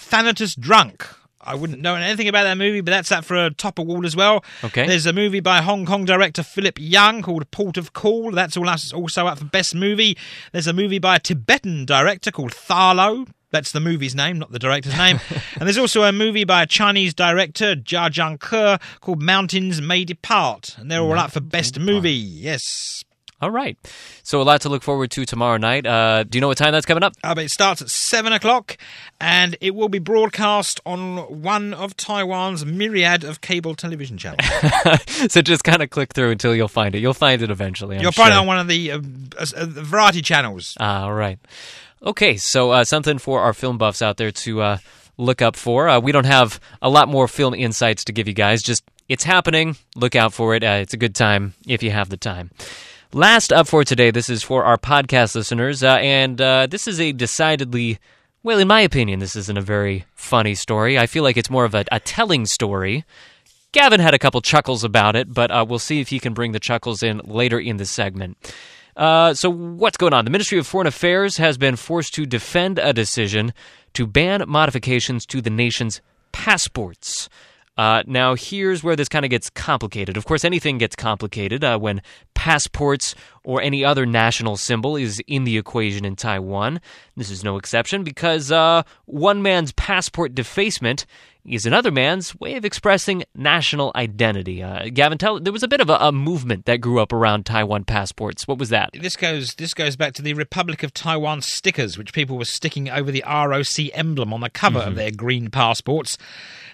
Thanatos 0.00 0.54
Drunk. 0.54 1.06
I 1.42 1.54
wouldn't 1.54 1.80
know 1.80 1.94
anything 1.94 2.28
about 2.28 2.44
that 2.44 2.58
movie, 2.58 2.82
but 2.82 2.90
that's 2.90 3.08
that 3.08 3.24
for 3.24 3.46
a 3.46 3.50
top 3.50 3.78
award 3.78 4.04
as 4.04 4.14
well. 4.14 4.44
Okay. 4.62 4.86
There's 4.86 5.06
a 5.06 5.12
movie 5.12 5.40
by 5.40 5.62
Hong 5.62 5.86
Kong 5.86 6.04
director 6.04 6.42
Philip 6.42 6.78
Yung 6.78 7.22
called 7.22 7.50
Port 7.50 7.78
of 7.78 7.94
Call. 7.94 8.30
That's 8.30 8.56
also 8.56 9.26
up 9.26 9.38
for 9.38 9.46
best 9.46 9.74
movie. 9.74 10.18
There's 10.52 10.66
a 10.66 10.74
movie 10.74 10.98
by 10.98 11.16
a 11.16 11.18
Tibetan 11.18 11.86
director 11.86 12.30
called 12.30 12.52
Tharlo. 12.52 13.26
That's 13.52 13.72
the 13.72 13.80
movie's 13.80 14.14
name, 14.14 14.38
not 14.38 14.52
the 14.52 14.58
director's 14.58 14.96
name. 14.96 15.18
and 15.54 15.62
there's 15.62 15.78
also 15.78 16.04
a 16.04 16.12
movie 16.12 16.44
by 16.44 16.62
a 16.62 16.66
Chinese 16.66 17.14
director, 17.14 17.74
Jia 17.74 18.10
Jiang 18.10 18.38
Zhangke, 18.38 18.80
called 19.00 19.22
Mountains 19.22 19.80
May 19.80 20.04
Depart. 20.04 20.76
And 20.78 20.90
they're 20.90 21.00
all 21.00 21.18
up 21.18 21.32
for 21.32 21.40
best 21.40 21.80
movie. 21.80 22.12
Yes. 22.12 23.02
All 23.42 23.50
right. 23.50 23.78
So 24.22 24.42
a 24.42 24.44
lot 24.44 24.60
to 24.62 24.68
look 24.68 24.82
forward 24.82 25.10
to 25.12 25.24
tomorrow 25.24 25.56
night. 25.56 25.86
Uh, 25.86 26.24
do 26.24 26.36
you 26.36 26.40
know 26.40 26.48
what 26.48 26.58
time 26.58 26.72
that's 26.72 26.84
coming 26.84 27.02
up? 27.02 27.14
Uh, 27.24 27.34
it 27.38 27.50
starts 27.50 27.80
at 27.80 27.88
7 27.88 28.34
o'clock 28.34 28.76
and 29.18 29.56
it 29.62 29.74
will 29.74 29.88
be 29.88 29.98
broadcast 29.98 30.78
on 30.84 31.42
one 31.42 31.72
of 31.72 31.96
Taiwan's 31.96 32.66
myriad 32.66 33.24
of 33.24 33.40
cable 33.40 33.74
television 33.74 34.18
channels. 34.18 34.46
so 35.32 35.40
just 35.40 35.64
kind 35.64 35.82
of 35.82 35.88
click 35.88 36.12
through 36.12 36.32
until 36.32 36.54
you'll 36.54 36.68
find 36.68 36.94
it. 36.94 36.98
You'll 36.98 37.14
find 37.14 37.40
it 37.40 37.50
eventually. 37.50 37.96
I'm 37.96 38.02
you'll 38.02 38.12
sure. 38.12 38.24
find 38.24 38.34
it 38.34 38.38
on 38.38 38.46
one 38.46 38.58
of 38.58 38.68
the 38.68 38.92
uh, 38.92 38.98
uh 38.98 39.66
variety 39.66 40.20
channels. 40.20 40.76
Ah, 40.78 41.04
all 41.04 41.14
right. 41.14 41.38
Okay, 42.02 42.36
so 42.36 42.70
uh, 42.72 42.84
something 42.84 43.18
for 43.18 43.40
our 43.40 43.54
film 43.54 43.78
buffs 43.78 44.02
out 44.02 44.18
there 44.18 44.30
to 44.32 44.60
uh, 44.60 44.78
look 45.16 45.40
up 45.40 45.56
for. 45.56 45.98
we 46.00 46.12
don't 46.12 46.26
have 46.26 46.60
a 46.82 46.90
lot 46.90 47.08
more 47.08 47.26
film 47.26 47.54
insights 47.54 48.04
to 48.04 48.12
give 48.12 48.28
you 48.28 48.34
guys. 48.34 48.62
Just 48.62 48.84
it's 49.08 49.24
happening. 49.24 49.76
Look 49.96 50.14
out 50.14 50.34
for 50.34 50.54
it. 50.54 50.62
it's 50.62 50.94
a 50.94 50.98
good 50.98 51.14
time 51.14 51.54
if 51.66 51.82
you 51.82 51.90
have 51.90 52.10
the 52.10 52.16
time. 52.16 52.50
Last 53.12 53.52
up 53.52 53.66
for 53.66 53.82
today, 53.82 54.12
this 54.12 54.30
is 54.30 54.44
for 54.44 54.62
our 54.62 54.78
podcast 54.78 55.34
listeners, 55.34 55.82
uh, 55.82 55.96
and 55.96 56.40
uh, 56.40 56.68
this 56.68 56.86
is 56.86 57.00
a 57.00 57.10
decidedly 57.10 57.98
Well, 58.44 58.60
in 58.60 58.68
my 58.68 58.82
opinion, 58.82 59.18
this 59.18 59.34
isn't 59.34 59.58
a 59.58 59.62
very 59.62 60.04
funny 60.14 60.54
story. 60.54 60.96
I 60.96 61.06
feel 61.06 61.24
like 61.24 61.36
it's 61.36 61.50
more 61.50 61.64
of 61.64 61.74
a, 61.74 61.84
a 61.90 61.98
telling 61.98 62.46
story. 62.46 63.04
Gavin 63.72 63.98
had 63.98 64.14
a 64.14 64.18
couple 64.18 64.40
chuckles 64.40 64.84
about 64.84 65.16
it, 65.16 65.34
but 65.34 65.50
uh, 65.50 65.66
we'll 65.68 65.80
see 65.80 66.00
if 66.00 66.10
he 66.10 66.20
can 66.20 66.34
bring 66.34 66.52
the 66.52 66.60
chuckles 66.60 67.02
in 67.02 67.20
later 67.24 67.58
in 67.58 67.78
the 67.78 67.84
segment. 67.84 68.36
Uh, 68.96 69.34
so, 69.34 69.50
what's 69.50 69.96
going 69.96 70.12
on? 70.12 70.24
The 70.24 70.30
Ministry 70.30 70.60
of 70.60 70.68
Foreign 70.68 70.86
Affairs 70.86 71.38
has 71.38 71.58
been 71.58 71.74
forced 71.74 72.14
to 72.14 72.26
defend 72.26 72.78
a 72.78 72.92
decision 72.92 73.52
to 73.94 74.06
ban 74.06 74.44
modifications 74.46 75.26
to 75.26 75.40
the 75.40 75.50
nation's 75.50 76.00
passports. 76.30 77.28
Uh, 77.80 78.02
now, 78.06 78.34
here's 78.34 78.84
where 78.84 78.94
this 78.94 79.08
kind 79.08 79.24
of 79.24 79.30
gets 79.30 79.48
complicated. 79.48 80.18
Of 80.18 80.26
course, 80.26 80.44
anything 80.44 80.76
gets 80.76 80.94
complicated 80.94 81.64
uh, 81.64 81.78
when 81.78 82.02
passports 82.34 83.14
or 83.44 83.62
any 83.62 83.84
other 83.84 84.06
national 84.06 84.56
symbol 84.56 84.96
is 84.96 85.20
in 85.26 85.44
the 85.44 85.56
equation 85.56 86.04
in 86.04 86.16
Taiwan. 86.16 86.80
This 87.16 87.30
is 87.30 87.42
no 87.42 87.56
exception 87.56 88.04
because 88.04 88.52
uh, 88.52 88.82
one 89.06 89.42
man's 89.42 89.72
passport 89.72 90.34
defacement 90.34 91.06
is 91.44 91.64
another 91.64 91.90
man's 91.90 92.38
way 92.38 92.56
of 92.56 92.64
expressing 92.64 93.24
national 93.34 93.92
identity. 93.94 94.62
Uh, 94.62 94.88
Gavin, 94.92 95.18
tell 95.18 95.40
there 95.40 95.52
was 95.52 95.62
a 95.62 95.68
bit 95.68 95.80
of 95.80 95.88
a, 95.88 95.94
a, 95.94 96.12
movement 96.12 96.66
that 96.66 96.80
grew 96.80 97.00
up 97.00 97.12
around 97.12 97.46
Taiwan 97.46 97.84
passports. 97.84 98.46
What 98.46 98.58
was 98.58 98.68
that? 98.68 98.90
This 98.92 99.16
goes 99.16 99.54
this 99.54 99.72
goes 99.72 99.96
back 99.96 100.12
to 100.14 100.22
the 100.22 100.34
Republic 100.34 100.82
of 100.82 100.92
Taiwan 100.92 101.40
stickers, 101.40 101.96
which 101.96 102.12
people 102.12 102.36
were 102.36 102.44
sticking 102.44 102.90
over 102.90 103.10
the 103.10 103.24
ROC 103.26 103.90
emblem 103.94 104.34
on 104.34 104.40
the 104.40 104.50
cover 104.50 104.80
mm-hmm. 104.80 104.88
of 104.88 104.94
their 104.96 105.10
green 105.10 105.50
passports. 105.50 106.18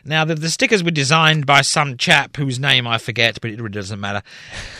Now, 0.05 0.25
the, 0.25 0.37
the, 0.37 0.51
stickers 0.51 0.85
were 0.85 0.93
designed 0.93 1.47
by 1.47 1.63
some 1.63 1.97
chap 1.97 2.37
whose 2.37 2.61
name 2.61 2.87
I 2.87 2.99
forget, 2.99 3.41
but 3.41 3.51
it 3.51 3.57
really 3.57 3.71
doesn't 3.71 3.99
matter. 3.99 4.23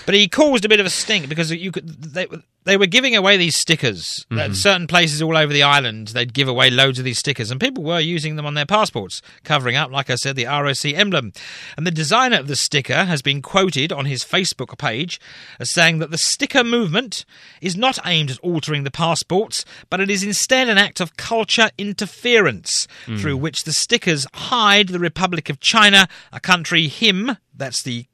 But 0.05 0.15
he 0.15 0.29
caused 0.29 0.65
a 0.65 0.69
bit 0.69 0.79
of 0.79 0.87
a 0.87 0.91
stink 0.91 1.29
because 1.29 1.51
you 1.51 1.73
they, 1.85 2.27
they 2.67 2.77
were 2.77 2.87
giving 2.87 3.15
away 3.15 3.37
these 3.37 3.55
stickers 3.55 4.27
mm-hmm. 4.29 4.39
at 4.41 4.57
certain 4.57 4.89
places 4.89 5.23
all 5.23 5.37
over 5.37 5.53
the 5.53 5.63
island. 5.63 6.09
They'd 6.09 6.35
give 6.35 6.49
away 6.49 6.69
loads 6.69 6.99
of 6.99 7.05
these 7.05 7.19
stickers, 7.19 7.51
and 7.51 7.61
people 7.61 7.85
were 7.85 8.01
using 8.01 8.35
them 8.35 8.45
on 8.45 8.55
their 8.55 8.67
passports, 8.67 9.23
covering 9.45 9.77
up, 9.77 9.91
like 9.91 10.11
I 10.11 10.17
said, 10.17 10.35
the 10.35 10.47
ROC 10.47 10.85
emblem. 10.87 11.33
And 11.77 11.87
the 11.87 11.93
designer 11.93 12.39
of 12.39 12.49
the 12.49 12.57
sticker 12.57 13.05
has 13.05 13.23
been 13.23 13.41
quoted 13.41 13.93
on 13.93 14.07
his 14.07 14.25
Facebook 14.25 14.77
page 14.79 15.21
as 15.61 15.71
saying 15.71 15.99
that 16.01 16.11
the 16.11 16.19
sticker 16.19 16.65
movement 16.65 17.25
is 17.61 17.77
not 17.77 17.99
aimed 18.05 18.33
at 18.33 18.39
altering 18.41 18.83
the 18.83 18.91
passports, 18.91 19.65
but 19.89 20.01
it 20.01 20.11
is 20.11 20.25
instead 20.25 20.69
an 20.69 20.77
act 20.77 21.01
of 21.01 21.17
culture 21.17 21.71
interference 21.79 22.89
mm. 23.07 23.19
through 23.19 23.37
which 23.37 23.63
the 23.63 23.73
stickers 23.73 24.27
hide 24.35 24.89
the 24.89 24.99
Republic 24.99 25.49
of 25.49 25.61
China, 25.61 26.09
a 26.33 26.41
country 26.41 26.89
him, 26.89 27.37
that's 27.55 27.83
the 27.83 28.07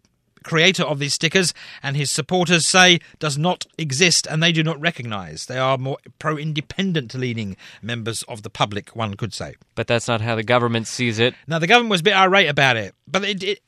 creator 0.42 0.82
of 0.82 0.98
these 0.98 1.14
stickers 1.14 1.54
and 1.82 1.96
his 1.96 2.10
supporters 2.10 2.68
say 2.68 3.00
does 3.18 3.38
not 3.38 3.66
exist 3.78 4.26
and 4.26 4.42
they 4.42 4.52
do 4.52 4.62
not 4.62 4.80
recognize. 4.80 5.46
They 5.46 5.58
are 5.58 5.78
more 5.78 5.98
pro 6.18 6.36
independent 6.36 7.14
leaning 7.14 7.56
members 7.80 8.22
of 8.24 8.42
the 8.42 8.50
public, 8.50 8.90
one 8.90 9.14
could 9.14 9.34
say. 9.34 9.54
But 9.74 9.86
that's 9.86 10.08
not 10.08 10.20
how 10.20 10.36
the 10.36 10.42
government 10.42 10.86
sees 10.86 11.18
it. 11.18 11.34
Now, 11.46 11.58
the 11.58 11.66
government 11.66 11.90
was 11.90 12.00
a 12.00 12.04
bit 12.04 12.16
irate 12.16 12.48
about 12.48 12.76
it. 12.76 12.94
But 13.06 13.24
it, 13.24 13.42
it 13.42 13.60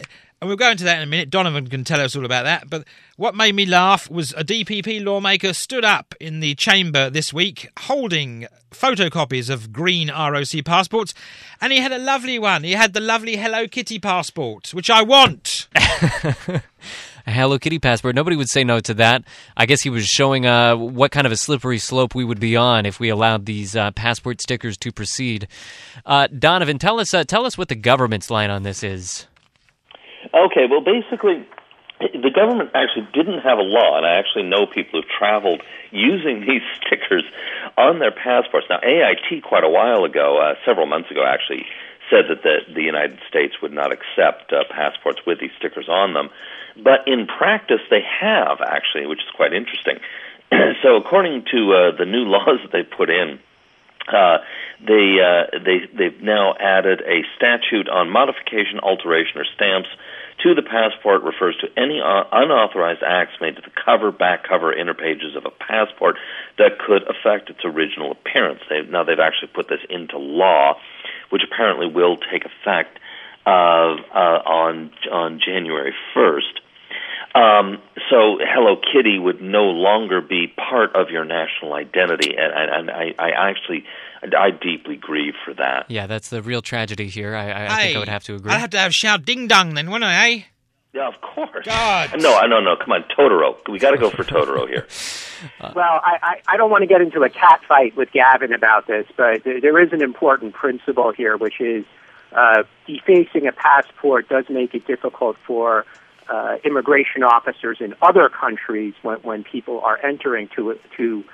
and 0.45 0.51
we'll 0.51 0.59
go 0.59 0.71
into 0.71 0.85
that 0.85 0.99
in 0.99 1.05
a 1.05 1.07
minute. 1.07 1.31
Donovan 1.31 1.69
can 1.69 1.85
tell 1.85 2.03
us 2.03 2.15
all 2.15 2.27
about 2.27 2.45
that. 2.45 2.69
But 2.69 2.85
what 3.17 3.35
made 3.35 3.55
me 3.55 3.65
laugh 3.65 4.11
was 4.11 4.33
a 4.33 4.45
DPP 4.45 5.03
lawmaker 5.03 5.55
stood 5.55 5.87
up 5.87 6.15
in 6.21 6.41
the 6.41 6.55
chamber 6.55 7.09
this 7.09 7.33
week 7.33 7.71
holding 7.79 8.47
photocopies 8.71 9.49
of 9.49 9.73
green 9.73 10.11
ROC 10.11 10.63
passports, 10.63 11.15
and 11.63 11.73
he 11.73 11.79
had 11.79 11.93
a 11.93 11.99
lovely 11.99 12.39
one. 12.39 12.63
He 12.63 12.73
had 12.73 12.93
the 12.93 13.01
lovely 13.01 13.37
Hello 13.37 13.67
Kitty 13.67 13.99
passport, 13.99 14.75
which 14.75 14.91
I 14.91 15.01
want. 15.01 15.67
a 15.75 16.61
Hello 17.25 17.59
Kitty 17.59 17.79
passport. 17.79 18.15
Nobody 18.15 18.37
would 18.37 18.51
say 18.51 18.65
no 18.65 18.81
to 18.81 18.93
that. 18.93 19.25
I 19.57 19.65
guess 19.65 19.81
he 19.81 19.89
was 19.89 20.05
showing 20.05 20.45
uh, 20.45 20.77
what 20.77 21.11
kind 21.11 21.25
of 21.27 21.33
a 21.33 21.39
slippery 21.39 21.79
slope 21.79 22.15
we 22.15 22.23
would 22.23 22.39
be 22.39 22.55
on 22.55 22.85
if 22.85 23.01
we 23.01 23.09
allowed 23.09 23.47
these 23.47 23.75
uh, 23.75 23.93
passport 23.93 24.43
stickers 24.43 24.77
to 24.77 24.93
proceed. 24.93 25.49
Uh, 26.05 26.27
Donovan, 26.27 26.79
tell 26.79 27.01
us 27.01 27.15
uh, 27.15 27.25
tell 27.25 27.47
us 27.47 27.57
what 27.57 27.69
the 27.69 27.75
government's 27.75 28.29
line 28.29 28.51
on 28.51 28.63
this 28.63 28.83
is. 28.83 29.27
Okay, 30.33 30.67
well, 30.71 30.81
basically, 30.81 31.47
the 32.01 32.31
government 32.31 32.71
actually 32.75 33.07
didn't 33.13 33.41
have 33.41 33.59
a 33.59 33.63
law, 33.63 33.97
and 33.97 34.07
I 34.07 34.17
actually 34.17 34.45
know 34.45 34.67
people 34.67 35.01
who've 35.01 35.11
traveled 35.11 35.63
using 35.91 36.41
these 36.49 36.63
stickers 36.81 37.25
on 37.77 37.99
their 37.99 38.13
passports. 38.13 38.67
Now, 38.71 38.81
AIT, 38.83 39.43
quite 39.43 39.65
a 39.65 39.69
while 39.69 40.05
ago, 40.05 40.39
uh, 40.41 40.55
several 40.65 40.87
months 40.87 41.11
ago 41.11 41.25
actually, 41.27 41.67
said 42.11 42.29
that 42.29 42.43
the, 42.43 42.61
the 42.75 42.83
United 42.83 43.19
States 43.29 43.55
would 43.63 43.73
not 43.73 43.93
accept 43.93 44.53
uh, 44.53 44.65
passports 44.71 45.21
with 45.27 45.41
these 45.41 45.53
stickers 45.59 45.89
on 45.89 46.13
them. 46.15 46.29
But 46.77 47.07
in 47.07 47.27
practice, 47.27 47.81
they 47.91 48.03
have, 48.21 48.61
actually, 48.61 49.07
which 49.07 49.21
is 49.21 49.31
quite 49.35 49.53
interesting. 49.53 49.99
so, 50.83 50.97
according 50.97 51.45
to 51.53 51.59
uh, 51.73 51.97
the 51.97 52.05
new 52.05 52.25
laws 52.35 52.59
that 52.63 52.73
they 52.73 52.83
put 52.83 53.11
in, 53.11 53.39
uh, 54.09 54.39
they 54.81 55.17
uh, 55.21 55.59
they 55.65 55.89
they've 55.97 56.23
now 56.23 56.55
added 56.59 57.01
a 57.01 57.23
statute 57.37 57.89
on 57.89 58.11
modification, 58.11 58.81
alteration, 58.81 59.41
or 59.41 59.47
stamps 59.55 59.89
to 60.43 60.55
the 60.55 60.63
passport 60.63 61.23
refers 61.23 61.57
to 61.59 61.69
any 61.81 62.01
unauthorized 62.03 63.03
acts 63.07 63.33
made 63.41 63.57
to 63.57 63.63
the 63.63 63.71
cover, 63.85 64.11
back 64.11 64.47
cover, 64.47 64.73
inner 64.73 64.95
pages 64.95 65.37
of 65.37 65.47
a 65.47 65.51
passport 65.51 66.17
that 66.59 66.79
could 66.79 67.03
affect 67.09 67.51
its 67.51 67.61
original 67.65 68.13
appearance. 68.13 68.61
They've, 68.69 68.89
now 68.89 69.05
they've 69.05 69.19
actually 69.19 69.53
put 69.55 69.69
this 69.69 69.81
into 69.89 70.19
law, 70.19 70.75
which 71.31 71.43
apparently 71.45 71.87
will 71.87 72.17
take 72.17 72.45
effect 72.45 72.99
uh, 73.47 73.51
uh, 73.51 74.41
on 74.45 74.91
on 75.11 75.41
January 75.45 75.95
first. 76.13 76.61
Um, 77.35 77.79
so 78.11 78.39
Hello 78.41 78.77
Kitty 78.77 79.19
would 79.19 79.43
no 79.43 79.65
longer 79.65 80.21
be 80.21 80.47
part 80.57 80.95
of 80.95 81.11
your 81.11 81.25
national 81.25 81.73
identity, 81.73 82.37
and, 82.37 82.53
and, 82.55 82.71
and 82.71 82.91
I, 82.91 83.15
I 83.19 83.51
actually 83.51 83.85
I 84.23 84.51
deeply 84.51 84.97
grieve 84.97 85.35
for 85.45 85.53
that. 85.55 85.87
Yeah, 85.89 86.07
that's 86.07 86.29
the 86.29 86.43
real 86.43 86.63
tragedy 86.63 87.09
here. 87.09 87.35
I, 87.35 87.51
I, 87.51 87.65
I 87.65 87.83
think 87.83 87.97
I 87.97 87.99
would 87.99 88.09
have 88.09 88.25
to 88.25 88.37
agree. 88.37 88.53
I'd 88.53 88.61
have 88.61 88.71
to 88.71 88.79
have 88.79 88.95
shout 88.95 89.25
ding 89.25 89.49
dong 89.49 89.75
then, 89.75 89.91
wouldn't 89.91 90.05
I? 90.05 90.31
Eh? 90.31 90.43
Yeah, 90.95 91.09
of 91.09 91.21
course. 91.21 91.67
God. 91.67 92.11
No, 92.21 92.41
no, 92.47 92.61
no. 92.61 92.77
Come 92.77 92.93
on, 92.93 93.05
Totoro. 93.19 93.57
We 93.69 93.81
got 93.81 93.91
to 93.91 93.99
go 93.99 94.11
for 94.11 94.23
Totoro 94.23 94.69
here. 94.69 94.87
well, 95.75 96.01
I, 96.05 96.19
I, 96.23 96.55
I 96.55 96.57
don't 96.57 96.71
want 96.71 96.83
to 96.83 96.87
get 96.87 97.01
into 97.01 97.23
a 97.23 97.29
cat 97.29 97.63
fight 97.67 97.97
with 97.97 98.13
Gavin 98.13 98.53
about 98.53 98.87
this, 98.87 99.07
but 99.17 99.43
there 99.43 99.83
is 99.83 99.93
an 99.93 100.03
important 100.03 100.55
principle 100.55 101.13
here, 101.13 101.37
which 101.37 101.61
is 101.61 101.85
uh, 102.31 102.63
defacing 102.87 103.49
a 103.49 103.53
passport 103.53 104.29
does 104.29 104.45
make 104.49 104.73
it 104.73 104.87
difficult 104.87 105.37
for 105.45 105.85
uh, 106.29 106.57
immigration 106.65 107.23
officers 107.23 107.79
in 107.81 107.95
other 108.03 108.29
countries 108.29 108.95
when, 109.03 109.19
when 109.19 109.45
people 109.45 109.81
are 109.81 109.99
entering 110.05 110.49
to 110.57 110.79
to 110.97 111.25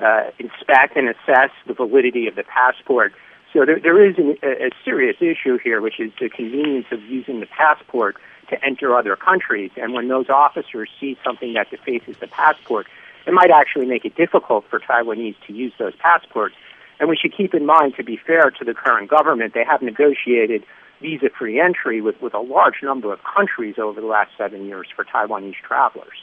uh, 0.00 0.30
inspect 0.38 0.96
and 0.96 1.08
assess 1.08 1.50
the 1.66 1.74
validity 1.74 2.26
of 2.26 2.34
the 2.34 2.44
passport. 2.44 3.12
So 3.52 3.64
there, 3.66 3.80
there 3.80 4.04
is 4.08 4.16
an, 4.16 4.36
a, 4.42 4.66
a 4.66 4.70
serious 4.84 5.16
issue 5.20 5.58
here, 5.58 5.80
which 5.80 5.98
is 5.98 6.12
the 6.20 6.28
convenience 6.28 6.86
of 6.90 7.02
using 7.02 7.40
the 7.40 7.46
passport 7.46 8.16
to 8.48 8.64
enter 8.64 8.96
other 8.96 9.16
countries. 9.16 9.70
And 9.76 9.92
when 9.92 10.08
those 10.08 10.28
officers 10.28 10.88
see 10.98 11.18
something 11.24 11.54
that 11.54 11.70
defaces 11.70 12.16
the 12.18 12.28
passport, 12.28 12.86
it 13.26 13.32
might 13.32 13.50
actually 13.50 13.86
make 13.86 14.04
it 14.04 14.14
difficult 14.16 14.64
for 14.68 14.80
Taiwanese 14.80 15.36
to 15.46 15.52
use 15.52 15.72
those 15.78 15.94
passports. 15.96 16.54
And 16.98 17.08
we 17.08 17.16
should 17.16 17.34
keep 17.36 17.54
in 17.54 17.66
mind, 17.66 17.94
to 17.96 18.04
be 18.04 18.16
fair 18.16 18.50
to 18.50 18.64
the 18.64 18.74
current 18.74 19.08
government, 19.08 19.54
they 19.54 19.64
have 19.64 19.82
negotiated 19.82 20.64
visa-free 21.00 21.60
entry 21.60 22.00
with, 22.00 22.20
with 22.22 22.34
a 22.34 22.40
large 22.40 22.82
number 22.82 23.12
of 23.12 23.20
countries 23.22 23.76
over 23.78 24.00
the 24.00 24.06
last 24.06 24.30
seven 24.36 24.66
years 24.66 24.86
for 24.94 25.04
Taiwanese 25.04 25.60
travelers. 25.66 26.18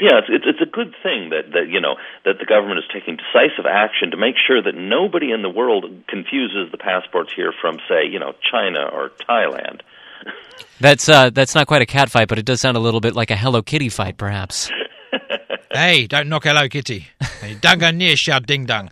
Yeah, 0.00 0.18
it's, 0.18 0.26
it's 0.28 0.44
it's 0.44 0.60
a 0.60 0.70
good 0.70 0.94
thing 1.02 1.30
that 1.30 1.52
that 1.52 1.68
you 1.68 1.80
know 1.80 1.94
that 2.24 2.38
the 2.40 2.46
government 2.46 2.80
is 2.80 2.84
taking 2.92 3.16
decisive 3.16 3.64
action 3.64 4.10
to 4.10 4.16
make 4.16 4.34
sure 4.34 4.60
that 4.60 4.74
nobody 4.74 5.30
in 5.30 5.42
the 5.42 5.48
world 5.48 5.84
confuses 6.08 6.70
the 6.72 6.78
passports 6.78 7.32
here 7.34 7.52
from, 7.60 7.78
say, 7.88 8.04
you 8.10 8.18
know, 8.18 8.32
China 8.50 8.90
or 8.92 9.10
Thailand. 9.28 9.80
That's 10.80 11.08
uh, 11.08 11.30
that's 11.30 11.54
not 11.54 11.66
quite 11.66 11.82
a 11.82 11.86
cat 11.86 12.08
fight, 12.08 12.28
but 12.28 12.38
it 12.38 12.44
does 12.44 12.60
sound 12.60 12.76
a 12.76 12.80
little 12.80 13.00
bit 13.00 13.14
like 13.14 13.30
a 13.32 13.36
Hello 13.36 13.62
Kitty 13.62 13.88
fight, 13.88 14.16
perhaps. 14.16 14.70
hey, 15.72 16.06
don't 16.06 16.28
knock 16.28 16.44
Hello 16.44 16.68
Kitty. 16.68 17.08
Hey, 17.40 17.56
don't 17.60 17.78
go 17.78 17.90
near 17.90 18.14
shout 18.16 18.46
ding 18.46 18.64
dong. 18.64 18.90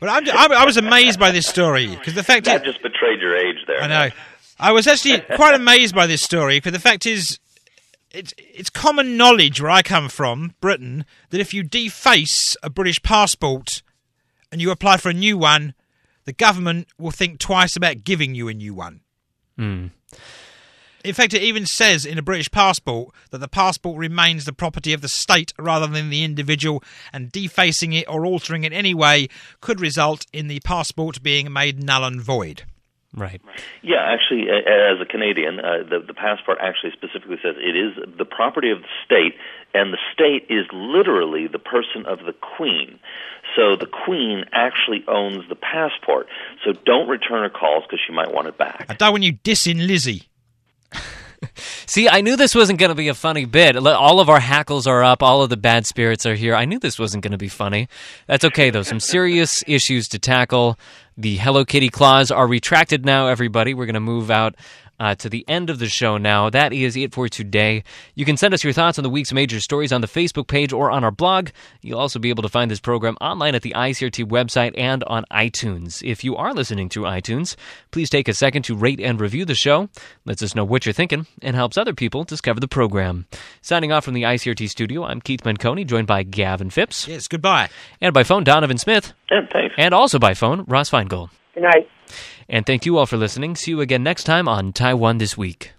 But 0.00 0.08
I'm, 0.08 0.24
I'm, 0.30 0.52
i 0.52 0.64
was 0.64 0.78
amazed 0.78 1.18
by 1.18 1.32
this 1.32 1.46
story 1.46 1.88
because 1.88 2.14
the 2.14 2.22
fact 2.22 2.46
that 2.46 2.64
just 2.64 2.82
betrayed 2.82 3.20
your 3.20 3.36
age 3.36 3.56
there. 3.66 3.82
I 3.82 3.86
know. 3.86 4.14
I 4.58 4.72
was 4.72 4.86
actually 4.86 5.20
quite 5.34 5.54
amazed 5.54 5.94
by 5.94 6.06
this 6.06 6.22
story 6.22 6.56
because 6.56 6.72
the 6.72 6.78
fact 6.78 7.06
is 7.06 7.38
it's 8.10 8.32
it's 8.38 8.70
common 8.70 9.16
knowledge 9.16 9.60
where 9.60 9.70
I 9.70 9.82
come 9.82 10.08
from, 10.08 10.54
Britain, 10.60 11.04
that 11.30 11.40
if 11.40 11.52
you 11.52 11.62
deface 11.62 12.56
a 12.62 12.70
British 12.70 13.02
passport 13.02 13.82
and 14.50 14.62
you 14.62 14.70
apply 14.70 14.96
for 14.96 15.10
a 15.10 15.14
new 15.14 15.36
one, 15.36 15.74
the 16.24 16.32
government 16.32 16.88
will 16.98 17.10
think 17.10 17.38
twice 17.38 17.76
about 17.76 18.04
giving 18.04 18.34
you 18.34 18.48
a 18.48 18.54
new 18.54 18.74
one. 18.74 19.00
Mm. 19.58 19.90
In 21.04 21.14
fact, 21.14 21.34
it 21.34 21.42
even 21.42 21.66
says 21.66 22.04
in 22.04 22.18
a 22.18 22.22
British 22.22 22.50
passport 22.50 23.14
that 23.30 23.38
the 23.38 23.48
passport 23.48 23.96
remains 23.96 24.44
the 24.44 24.52
property 24.52 24.92
of 24.92 25.02
the 25.02 25.08
state 25.08 25.52
rather 25.56 25.86
than 25.86 26.10
the 26.10 26.24
individual, 26.24 26.82
and 27.12 27.30
defacing 27.30 27.92
it 27.92 28.08
or 28.08 28.26
altering 28.26 28.64
it 28.64 28.72
in 28.72 28.78
any 28.78 28.94
way 28.94 29.28
could 29.60 29.80
result 29.80 30.26
in 30.32 30.48
the 30.48 30.60
passport 30.60 31.22
being 31.22 31.52
made 31.52 31.82
null 31.82 32.04
and 32.04 32.20
void. 32.20 32.64
Right. 33.14 33.40
Yeah, 33.82 34.02
actually, 34.02 34.50
as 34.50 35.00
a 35.00 35.06
Canadian, 35.06 35.60
uh, 35.60 35.88
the 35.88 36.04
the 36.06 36.14
passport 36.14 36.58
actually 36.60 36.92
specifically 36.92 37.36
says 37.42 37.56
it 37.56 37.76
is 37.76 38.16
the 38.18 38.24
property 38.24 38.70
of 38.70 38.82
the 38.82 38.88
state, 39.04 39.34
and 39.72 39.92
the 39.92 39.98
state 40.12 40.46
is 40.50 40.66
literally 40.72 41.46
the 41.46 41.58
person 41.58 42.04
of 42.06 42.20
the 42.26 42.34
Queen. 42.34 42.98
So 43.54 43.76
the 43.76 43.86
Queen 43.86 44.44
actually 44.52 45.04
owns 45.08 45.48
the 45.48 45.54
passport. 45.54 46.26
So 46.64 46.72
don't 46.84 47.08
return 47.08 47.42
her 47.42 47.50
calls 47.50 47.84
because 47.84 48.00
she 48.06 48.12
might 48.12 48.32
want 48.32 48.48
it 48.48 48.58
back. 48.58 48.86
I 48.88 48.94
don't 48.94 49.12
want 49.12 49.24
you 49.24 49.32
dissing 49.32 49.86
Lizzie. 49.86 50.28
See, 51.86 52.08
I 52.08 52.20
knew 52.20 52.36
this 52.36 52.54
wasn't 52.54 52.78
going 52.78 52.90
to 52.90 52.94
be 52.94 53.08
a 53.08 53.14
funny 53.14 53.44
bit. 53.44 53.76
All 53.76 54.20
of 54.20 54.28
our 54.28 54.40
hackles 54.40 54.86
are 54.86 55.02
up. 55.02 55.22
All 55.22 55.42
of 55.42 55.50
the 55.50 55.56
bad 55.56 55.86
spirits 55.86 56.26
are 56.26 56.34
here. 56.34 56.54
I 56.54 56.64
knew 56.64 56.78
this 56.78 56.98
wasn't 56.98 57.22
going 57.22 57.32
to 57.32 57.38
be 57.38 57.48
funny. 57.48 57.88
That's 58.26 58.44
okay, 58.44 58.70
though. 58.70 58.82
Some 58.82 59.00
serious 59.00 59.62
issues 59.66 60.08
to 60.08 60.18
tackle. 60.18 60.78
The 61.16 61.36
Hello 61.36 61.64
Kitty 61.64 61.88
claws 61.88 62.30
are 62.30 62.46
retracted 62.46 63.06
now, 63.06 63.28
everybody. 63.28 63.72
We're 63.72 63.86
going 63.86 63.94
to 63.94 64.00
move 64.00 64.30
out 64.30 64.54
uh, 64.98 65.14
to 65.16 65.28
the 65.28 65.44
end 65.48 65.70
of 65.70 65.78
the 65.78 65.88
show 65.88 66.16
now. 66.16 66.50
That 66.50 66.72
is 66.72 66.96
it 66.96 67.12
for 67.12 67.28
today. 67.28 67.84
You 68.14 68.24
can 68.24 68.36
send 68.36 68.54
us 68.54 68.64
your 68.64 68.72
thoughts 68.72 68.98
on 68.98 69.02
the 69.02 69.10
week's 69.10 69.32
major 69.32 69.60
stories 69.60 69.92
on 69.92 70.00
the 70.00 70.06
Facebook 70.06 70.46
page 70.46 70.72
or 70.72 70.90
on 70.90 71.04
our 71.04 71.10
blog. 71.10 71.50
You'll 71.82 71.98
also 71.98 72.18
be 72.18 72.30
able 72.30 72.42
to 72.42 72.48
find 72.48 72.70
this 72.70 72.80
program 72.80 73.16
online 73.20 73.54
at 73.54 73.62
the 73.62 73.74
ICRT 73.76 74.26
website 74.26 74.72
and 74.76 75.04
on 75.04 75.24
iTunes. 75.30 76.02
If 76.02 76.24
you 76.24 76.36
are 76.36 76.54
listening 76.54 76.88
through 76.88 77.04
iTunes, 77.04 77.56
please 77.90 78.10
take 78.10 78.28
a 78.28 78.34
second 78.34 78.62
to 78.64 78.76
rate 78.76 79.00
and 79.00 79.20
review 79.20 79.44
the 79.44 79.54
show. 79.54 79.88
Lets 80.24 80.42
us 80.42 80.54
know 80.54 80.64
what 80.64 80.86
you're 80.86 80.92
thinking 80.92 81.26
and 81.42 81.56
helps 81.56 81.78
other 81.78 81.94
people 81.94 82.24
discover 82.24 82.60
the 82.60 82.68
program. 82.68 83.26
Signing 83.62 83.92
off 83.92 84.04
from 84.04 84.14
the 84.14 84.22
ICRT 84.22 84.68
studio, 84.68 85.04
I'm 85.04 85.20
Keith 85.20 85.42
Menconi, 85.42 85.86
joined 85.86 86.06
by 86.06 86.22
Gavin 86.22 86.70
Phipps. 86.70 87.06
Yes, 87.08 87.28
goodbye. 87.28 87.68
And 88.00 88.12
by 88.12 88.22
phone, 88.22 88.44
Donovan 88.44 88.78
Smith. 88.78 89.12
And 89.30 89.48
thanks. 89.50 89.74
And 89.78 89.94
also 89.94 90.18
by 90.18 90.34
phone, 90.34 90.64
Ross 90.66 90.90
Feingold. 90.90 91.30
Good 91.54 91.62
night. 91.62 91.88
And 92.48 92.64
thank 92.64 92.86
you 92.86 92.96
all 92.98 93.06
for 93.06 93.16
listening. 93.16 93.56
See 93.56 93.72
you 93.72 93.80
again 93.80 94.02
next 94.02 94.24
time 94.24 94.48
on 94.48 94.72
Taiwan 94.72 95.18
This 95.18 95.36
Week. 95.36 95.72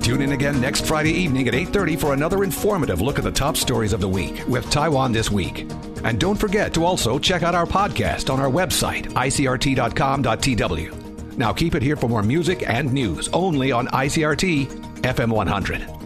Tune 0.00 0.22
in 0.22 0.32
again 0.32 0.60
next 0.60 0.86
Friday 0.86 1.12
evening 1.12 1.46
at 1.46 1.54
8:30 1.54 1.96
for 1.96 2.14
another 2.14 2.42
informative 2.42 3.00
look 3.00 3.18
at 3.18 3.24
the 3.24 3.30
top 3.30 3.56
stories 3.56 3.92
of 3.92 4.00
the 4.00 4.08
week 4.08 4.42
with 4.48 4.68
Taiwan 4.70 5.12
This 5.12 5.30
Week. 5.30 5.66
And 6.02 6.18
don't 6.18 6.36
forget 6.36 6.74
to 6.74 6.84
also 6.84 7.18
check 7.18 7.42
out 7.42 7.54
our 7.54 7.66
podcast 7.66 8.32
on 8.32 8.40
our 8.40 8.50
website, 8.50 9.06
icrt.com.tw. 9.12 10.94
Now 11.36 11.52
keep 11.52 11.74
it 11.74 11.82
here 11.82 11.96
for 11.96 12.08
more 12.08 12.22
music 12.22 12.68
and 12.68 12.92
news 12.92 13.28
only 13.32 13.70
on 13.70 13.86
ICRT 13.88 14.66
FM 15.02 15.30
100. 15.30 15.99